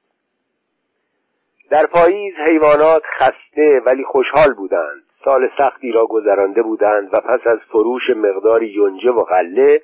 در 1.70 1.86
پاییز 1.86 2.34
حیوانات 2.48 3.04
خسته 3.18 3.82
ولی 3.86 4.04
خوشحال 4.04 4.54
بودند. 4.54 5.04
سال 5.26 5.50
سختی 5.58 5.92
را 5.92 6.06
گذرانده 6.06 6.62
بودند 6.62 7.14
و 7.14 7.20
پس 7.22 7.48
از 7.48 7.60
فروش 7.72 8.10
مقداری 8.16 8.68
یونجه 8.68 9.10
و 9.10 9.24
غله 9.24 9.82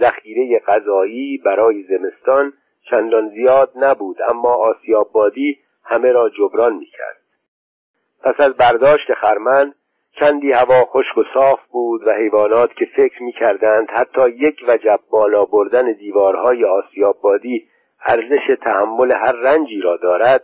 ذخیره 0.00 0.58
غذایی 0.58 1.38
برای 1.38 1.82
زمستان 1.82 2.52
چندان 2.90 3.28
زیاد 3.28 3.72
نبود 3.76 4.16
اما 4.28 4.54
آسیابادی 4.54 5.58
همه 5.84 6.12
را 6.12 6.28
جبران 6.28 6.76
می‌کرد. 6.76 7.16
پس 8.22 8.40
از 8.40 8.56
برداشت 8.56 9.14
خرمن 9.14 9.74
چندی 10.20 10.52
هوا 10.52 10.84
خشک 10.84 11.18
و 11.18 11.22
صاف 11.34 11.60
بود 11.70 12.06
و 12.06 12.12
حیوانات 12.12 12.74
که 12.74 12.84
فکر 12.96 13.22
می‌کردند 13.22 13.90
حتی 13.90 14.30
یک 14.30 14.64
وجب 14.68 15.00
بالا 15.10 15.44
بردن 15.44 15.92
دیوارهای 15.92 16.64
آسیابادی 16.64 17.68
ارزش 18.06 18.56
تحمل 18.62 19.12
هر 19.12 19.32
رنجی 19.32 19.80
را 19.80 19.96
دارد 19.96 20.42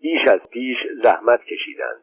بیش 0.00 0.28
از 0.28 0.40
پیش 0.50 0.76
زحمت 1.02 1.40
کشیدند. 1.44 2.02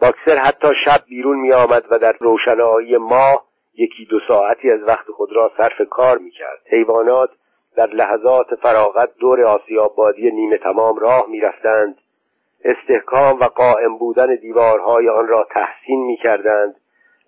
باکسر 0.00 0.42
حتی 0.42 0.68
شب 0.84 1.04
بیرون 1.08 1.40
می 1.40 1.52
آمد 1.52 1.84
و 1.90 1.98
در 1.98 2.16
روشنایی 2.20 2.96
ماه 2.96 3.44
یکی 3.74 4.04
دو 4.04 4.20
ساعتی 4.28 4.70
از 4.70 4.80
وقت 4.82 5.10
خود 5.10 5.32
را 5.32 5.52
صرف 5.56 5.88
کار 5.90 6.18
می 6.18 6.30
کرد 6.30 6.60
حیوانات 6.66 7.30
در 7.76 7.86
لحظات 7.86 8.46
فراغت 8.62 9.16
دور 9.18 9.44
آسیابادی 9.44 10.30
نیمه 10.30 10.58
تمام 10.58 10.98
راه 10.98 11.26
می 11.28 11.40
رفتند 11.40 11.98
استحکام 12.64 13.40
و 13.40 13.44
قائم 13.44 13.98
بودن 13.98 14.34
دیوارهای 14.34 15.08
آن 15.08 15.28
را 15.28 15.46
تحسین 15.50 16.06
می 16.06 16.16
کردند 16.16 16.74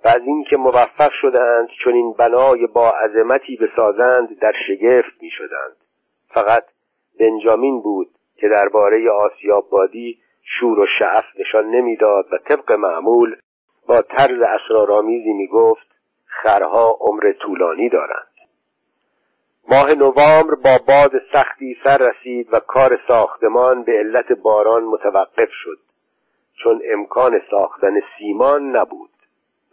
و 0.05 0.09
از 0.09 0.21
اینکه 0.27 0.57
موفق 0.57 1.11
شدند 1.21 1.69
چون 1.85 1.95
این 1.95 2.13
بنای 2.13 2.67
با 2.67 2.91
عظمتی 2.91 3.57
بسازند 3.57 4.39
در 4.39 4.53
شگفت 4.67 5.23
می 5.23 5.31
شدند 5.31 5.77
فقط 6.29 6.65
بنجامین 7.21 7.81
بود 7.81 8.09
که 8.37 8.49
درباره 8.49 9.11
آسیابادی 9.11 10.19
شور 10.43 10.79
و 10.79 10.87
شعف 10.99 11.25
نشان 11.39 11.67
نمی‌داد 11.67 12.27
و 12.33 12.39
طبق 12.39 12.73
معمول 12.73 13.37
با 13.89 14.03
طرز 14.03 14.41
اسرارآمیزی 14.41 15.33
می‌گفت 15.33 15.87
خرها 16.27 16.97
عمر 17.01 17.33
طولانی 17.33 17.89
دارند. 17.89 18.32
ماه 19.69 19.95
نوامبر 19.95 20.55
با 20.55 20.79
باد 20.89 21.13
سختی 21.33 21.77
سر 21.85 21.99
رسید 21.99 22.49
و 22.53 22.61
کار 22.61 23.01
ساختمان 23.09 23.83
به 23.83 23.93
علت 23.93 24.33
باران 24.33 24.85
متوقف 24.85 25.49
شد 25.51 25.79
چون 26.63 26.83
امکان 26.93 27.41
ساختن 27.51 28.01
سیمان 28.19 28.77
نبود. 28.77 29.11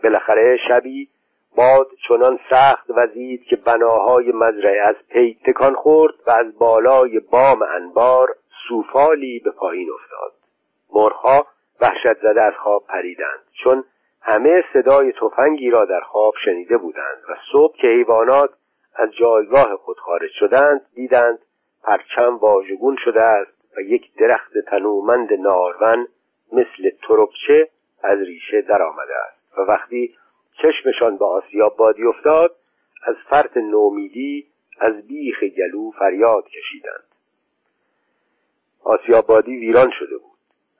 بالاخره 0.04 0.58
شبی 0.68 1.10
باد 1.56 1.88
چنان 2.08 2.40
سخت 2.50 2.86
وزید 2.90 3.44
که 3.44 3.56
بناهای 3.56 4.32
مزرعه 4.32 4.88
از 4.88 4.96
پی 5.10 5.38
تکان 5.46 5.74
خورد 5.74 6.14
و 6.28 6.32
از 6.32 6.58
بالای 6.58 7.20
بام 7.20 7.62
انبار 7.62 8.36
سوفالی 8.68 9.40
به 9.40 9.52
پایین 9.52 9.90
افتاد. 9.92 10.34
مرغها 10.94 11.48
وحشت 11.82 12.18
زده 12.22 12.42
از 12.42 12.54
خواب 12.64 12.86
پریدند 12.88 13.40
چون 13.64 13.84
همه 14.22 14.64
صدای 14.74 15.12
تفنگی 15.12 15.70
را 15.70 15.86
در 15.86 16.00
خواب 16.00 16.34
شنیده 16.46 16.78
بودند 16.78 17.18
و 17.30 17.36
صبح 17.52 17.78
که 17.78 17.88
حیوانات 17.88 18.50
از 18.96 19.10
جایگاه 19.20 19.76
خود 19.76 19.98
خارج 19.98 20.32
شدند 20.40 20.82
دیدند 20.96 21.40
پرچم 21.84 22.38
واژگون 22.38 22.98
شده 23.04 23.22
است 23.22 23.78
و 23.78 23.82
یک 23.82 24.16
درخت 24.16 24.58
تنومند 24.58 25.34
نارون 25.34 26.08
مثل 26.52 26.90
تربچه 27.08 27.70
از 28.04 28.20
ریشه 28.20 28.62
درآمده 28.62 29.14
است. 29.28 29.58
و 29.58 29.62
وقتی 29.62 30.16
چشمشان 30.62 31.18
به 31.18 31.26
آسیاب 31.26 31.78
بادی 31.78 32.04
افتاد 32.04 32.56
از 33.04 33.16
فرط 33.30 33.58
نومیدی 33.58 34.48
از 34.80 35.08
بیخ 35.08 35.44
گلو 35.44 35.92
فریاد 35.92 36.46
کشیدند. 36.48 37.04
آسیابادی 38.84 39.58
ویران 39.58 39.92
شده 40.00 40.18
بود. 40.18 40.30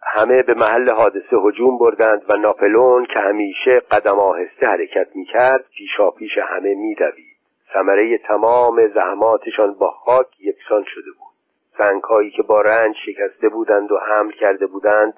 همه 0.02 0.44
به 0.44 0.54
محل 0.54 0.90
حادثه 0.90 1.38
هجوم 1.46 1.78
بردند 1.78 2.22
و 2.30 2.38
ناپلون 2.38 3.06
که 3.06 3.20
همیشه 3.20 3.80
قدم 3.80 4.20
آهسته 4.20 4.68
حرکت 4.68 5.08
می‌کرد 5.16 5.66
پیشا 5.78 6.12
پیش 6.12 6.38
همه 6.38 6.76
میدوید. 6.76 7.29
ثمره 7.74 8.18
تمام 8.18 8.88
زحماتشان 8.88 9.74
با 9.74 9.92
خاک 9.92 10.28
یکسان 10.40 10.84
شده 10.84 11.12
بود. 11.12 11.30
سنگهایی 11.78 12.32
که 12.32 12.44
با 12.44 12.62
رنج 12.62 12.96
شکسته 13.06 13.50
بودند 13.50 13.92
و 13.92 13.98
حمل 13.98 14.32
کرده 14.32 14.68
بودند 14.68 15.14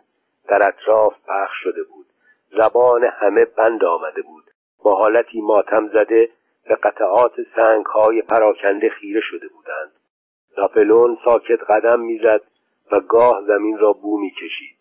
در 0.48 0.68
اطراف 0.68 1.14
پخش 1.28 1.64
شده 1.64 1.84
بود. 1.84 2.06
زبان 2.58 3.04
همه 3.04 3.46
بند 3.46 3.84
آمده 3.84 4.22
بود. 4.22 4.44
با 4.84 4.96
حالتی 4.96 5.42
ماتم 5.42 5.88
زده 5.88 6.30
به 6.68 6.76
قطعات 6.76 7.34
سنگ 7.56 7.86
های 7.86 8.22
پراکنده 8.22 8.90
خیره 8.90 9.22
شده 9.22 9.48
بودند. 9.48 9.92
ناپلون 10.58 11.18
ساکت 11.26 11.64
قدم 11.70 12.00
می‌زد 12.00 12.42
و 12.92 13.00
گاه 13.00 13.44
زمین 13.48 13.78
را 13.78 13.94
بو 13.94 14.18
می‌کشید. 14.20 14.76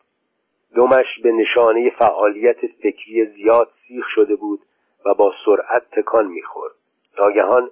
دمش 0.77 1.21
به 1.23 1.33
نشانه 1.33 1.91
فعالیت 1.99 2.67
فکری 2.83 3.27
زیاد 3.27 3.71
سیخ 3.89 4.07
شده 4.15 4.37
بود 4.37 4.61
و 5.07 5.15
با 5.15 5.33
سرعت 5.45 5.91
تکان 5.91 6.27
می‌خورد. 6.27 6.75
ناگهان 7.21 7.71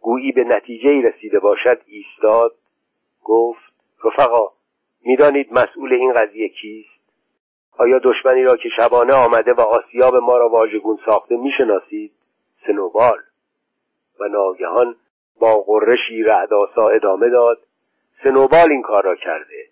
گویی 0.00 0.32
به 0.32 0.44
نتیجه 0.44 1.08
رسیده 1.08 1.38
باشد 1.38 1.80
ایستاد 1.86 2.54
گفت 3.24 3.72
رفقا 4.04 4.48
می‌دانید 5.04 5.52
مسئول 5.52 5.92
این 5.92 6.12
قضیه 6.12 6.48
کیست؟ 6.48 7.00
آیا 7.78 7.98
دشمنی 7.98 8.42
را 8.42 8.56
که 8.56 8.68
شبانه 8.76 9.12
آمده 9.12 9.52
و 9.52 9.60
آسیاب 9.60 10.16
ما 10.16 10.36
را 10.36 10.48
واژگون 10.48 10.98
ساخته 11.06 11.36
می‌شناسید؟ 11.36 12.12
سنوبال. 12.66 13.18
و 14.20 14.28
ناگهان 14.28 14.96
با 15.40 15.60
قرشی 15.60 16.22
رعداسا 16.22 16.88
ادامه 16.88 17.28
داد 17.28 17.58
سنوبال 18.24 18.70
این 18.70 18.82
کار 18.82 19.04
را 19.04 19.14
کرده. 19.14 19.66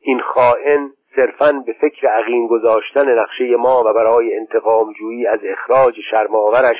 این 0.00 0.20
خائن 0.20 0.92
صرفا 1.16 1.52
به 1.66 1.72
فکر 1.72 2.08
عقیم 2.08 2.46
گذاشتن 2.46 3.18
نقشه 3.18 3.56
ما 3.56 3.84
و 3.86 3.92
برای 3.92 4.36
انتقام 4.36 4.92
جویی 4.92 5.26
از 5.26 5.40
اخراج 5.44 5.94
شرماورش 6.10 6.76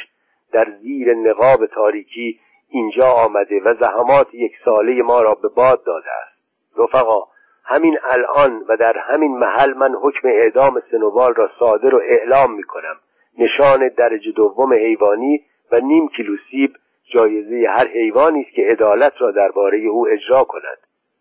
در 0.53 0.67
زیر 0.83 1.15
نقاب 1.15 1.67
تاریکی 1.67 2.41
اینجا 2.69 3.07
آمده 3.07 3.61
و 3.65 3.75
زحمات 3.81 4.35
یک 4.35 4.53
ساله 4.65 5.03
ما 5.03 5.23
را 5.23 5.35
به 5.35 5.49
باد 5.49 5.85
داده 5.85 6.11
است. 6.23 6.41
رفقا 6.79 7.21
همین 7.65 7.99
الان 8.05 8.65
و 8.69 8.77
در 8.77 8.99
همین 8.99 9.39
محل 9.39 9.75
من 9.75 9.95
حکم 10.03 10.29
اعدام 10.29 10.83
سنوبال 10.91 11.35
را 11.35 11.51
صادر 11.59 11.95
و 11.95 12.01
اعلام 12.05 12.55
می 12.55 12.63
کنم 12.63 12.97
نشان 13.39 13.89
درجه 13.89 14.33
دوم 14.33 14.73
حیوانی 14.73 15.45
و 15.73 15.81
نیم 15.81 16.09
کیلو 16.09 16.37
سیب 16.51 16.77
جایزه 17.15 17.67
هر 17.69 17.89
حیوانی 17.89 18.41
است 18.41 18.55
که 18.55 18.63
عدالت 18.63 19.13
را 19.19 19.31
درباره 19.31 19.79
او 19.79 20.09
اجرا 20.09 20.45
کند 20.45 20.79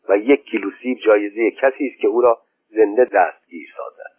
و 0.10 0.18
یک 0.18 0.44
کیلو 0.44 0.70
سیب 0.82 0.98
جایزه 1.06 1.52
کسی 1.52 1.88
است 1.88 2.02
که 2.02 2.08
او 2.08 2.22
را 2.22 2.38
زنده 2.70 3.06
دستگیر 3.06 3.68
سازد. 3.78 4.19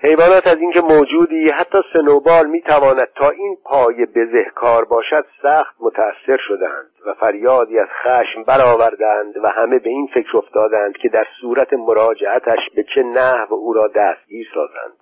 حیوانات 0.00 0.46
از 0.46 0.58
اینکه 0.58 0.80
موجودی 0.80 1.50
حتی 1.50 1.78
سنوبال 1.92 2.46
می‌تواند 2.46 3.08
تا 3.14 3.30
این 3.30 3.56
پای 3.64 4.06
بزهکار 4.06 4.84
باشد 4.84 5.24
سخت 5.42 5.76
متأثر 5.80 6.38
شدند 6.48 6.90
و 7.06 7.14
فریادی 7.14 7.78
از 7.78 7.88
خشم 8.02 8.42
برآوردند 8.42 9.36
و 9.36 9.48
همه 9.48 9.78
به 9.78 9.90
این 9.90 10.08
فکر 10.14 10.36
افتادند 10.36 10.96
که 10.96 11.08
در 11.08 11.26
صورت 11.40 11.72
مراجعتش 11.72 12.58
به 12.74 12.84
چه 12.94 13.02
نحو 13.02 13.54
او 13.54 13.72
را 13.72 13.88
دستگیر 13.88 14.48
سازند. 14.54 14.96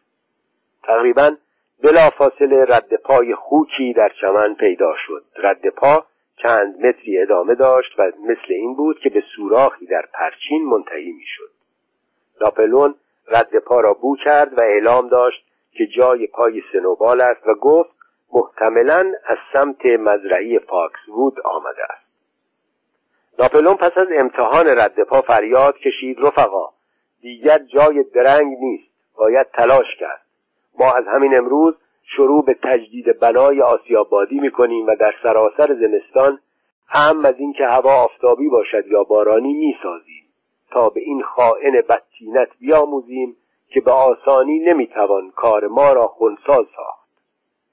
تقریبا 0.83 1.37
بلافاصله 1.85 2.65
رد 2.65 2.95
پای 2.95 3.35
خوکی 3.35 3.93
در 3.93 4.13
چمن 4.21 4.55
پیدا 4.55 4.95
شد. 5.07 5.25
رد 5.37 5.69
پا 5.69 6.05
چند 6.43 6.87
متری 6.87 7.23
ادامه 7.23 7.55
داشت 7.55 7.99
و 7.99 8.03
مثل 8.03 8.49
این 8.49 8.75
بود 8.75 8.99
که 8.99 9.11
به 9.11 9.23
سوراخی 9.37 9.87
در 9.87 10.05
پرچین 10.15 10.65
منتهی 10.65 11.13
می‌شد. 11.13 11.51
ناپلون 12.41 12.95
رد 13.29 13.59
پا 13.59 13.81
را 13.81 13.93
بو 13.93 14.17
کرد 14.25 14.59
و 14.59 14.63
اعلام 14.63 15.09
داشت 15.09 15.45
که 15.73 15.87
جای 15.87 16.27
پای 16.27 16.63
سنوبال 16.73 17.21
است 17.21 17.47
و 17.47 17.55
گفت 17.55 17.91
محتملا 18.33 19.13
از 19.27 19.39
سمت 19.53 19.87
مزرعی 19.87 20.59
پاکسوود 20.59 21.41
آمده 21.45 21.83
است. 21.83 22.07
ناپلون 23.39 23.75
پس 23.75 23.99
از 23.99 24.07
امتحان 24.19 24.67
رد 24.67 25.03
پا 25.03 25.21
فریاد 25.21 25.79
کشید 25.79 26.19
رفقا 26.21 26.69
دیگر 27.21 27.59
جای 27.59 28.03
درنگ 28.03 28.57
نیست 28.61 28.91
باید 29.17 29.47
تلاش 29.47 29.97
کرد. 30.01 30.21
ما 30.79 30.93
از 30.93 31.05
همین 31.07 31.37
امروز 31.37 31.75
شروع 32.17 32.45
به 32.45 32.57
تجدید 32.63 33.19
بنای 33.21 33.63
آسیابادی 33.63 34.41
می‌کنیم 34.41 34.87
و 34.87 34.97
در 34.97 35.15
سراسر 35.23 35.75
زمستان 35.75 36.39
هم 36.89 37.25
از 37.25 37.35
اینکه 37.39 37.65
هوا 37.67 38.05
آفتابی 38.05 38.49
باشد 38.49 38.87
یا 38.87 39.05
بارانی 39.05 39.53
می‌سازیم. 39.53 40.26
تا 40.77 40.89
به 40.89 41.01
این 41.01 41.23
خائن 41.23 41.73
بدتینت 41.89 42.49
بیاموزیم 42.61 43.37
که 43.69 43.81
به 43.81 43.91
آسانی 43.91 44.59
نمی‌توان 44.59 45.31
کار 45.31 45.67
ما 45.67 45.93
را 45.93 46.07
خونسا 46.07 46.67
ساخت. 46.77 47.09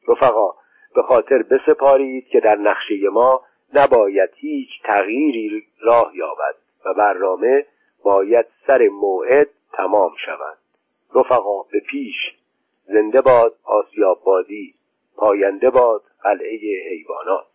رفقا 0.08 0.50
به 0.96 1.02
خاطر 1.02 1.44
بسپارید 1.44 2.28
که 2.28 2.40
در 2.40 2.56
نقشه 2.56 3.10
ما 3.12 3.42
نباید 3.74 4.30
هیچ 4.36 4.70
تغییری 4.84 5.64
راه 5.82 6.12
یابد 6.16 6.56
و 6.86 6.94
برنامه 6.94 7.66
باید 8.04 8.46
سر 8.68 8.88
موعد 8.88 9.50
تمام 9.74 10.12
شود. 10.26 10.58
رفقا 11.16 11.64
به 11.72 11.80
پیش. 11.80 12.16
زنده 12.86 13.22
باد 13.22 13.56
آسیاب 13.64 14.24
بادی. 14.24 14.74
پاینده 15.18 15.70
باد 15.70 16.04
قلعه 16.24 16.60
حیوانات. 16.90 17.53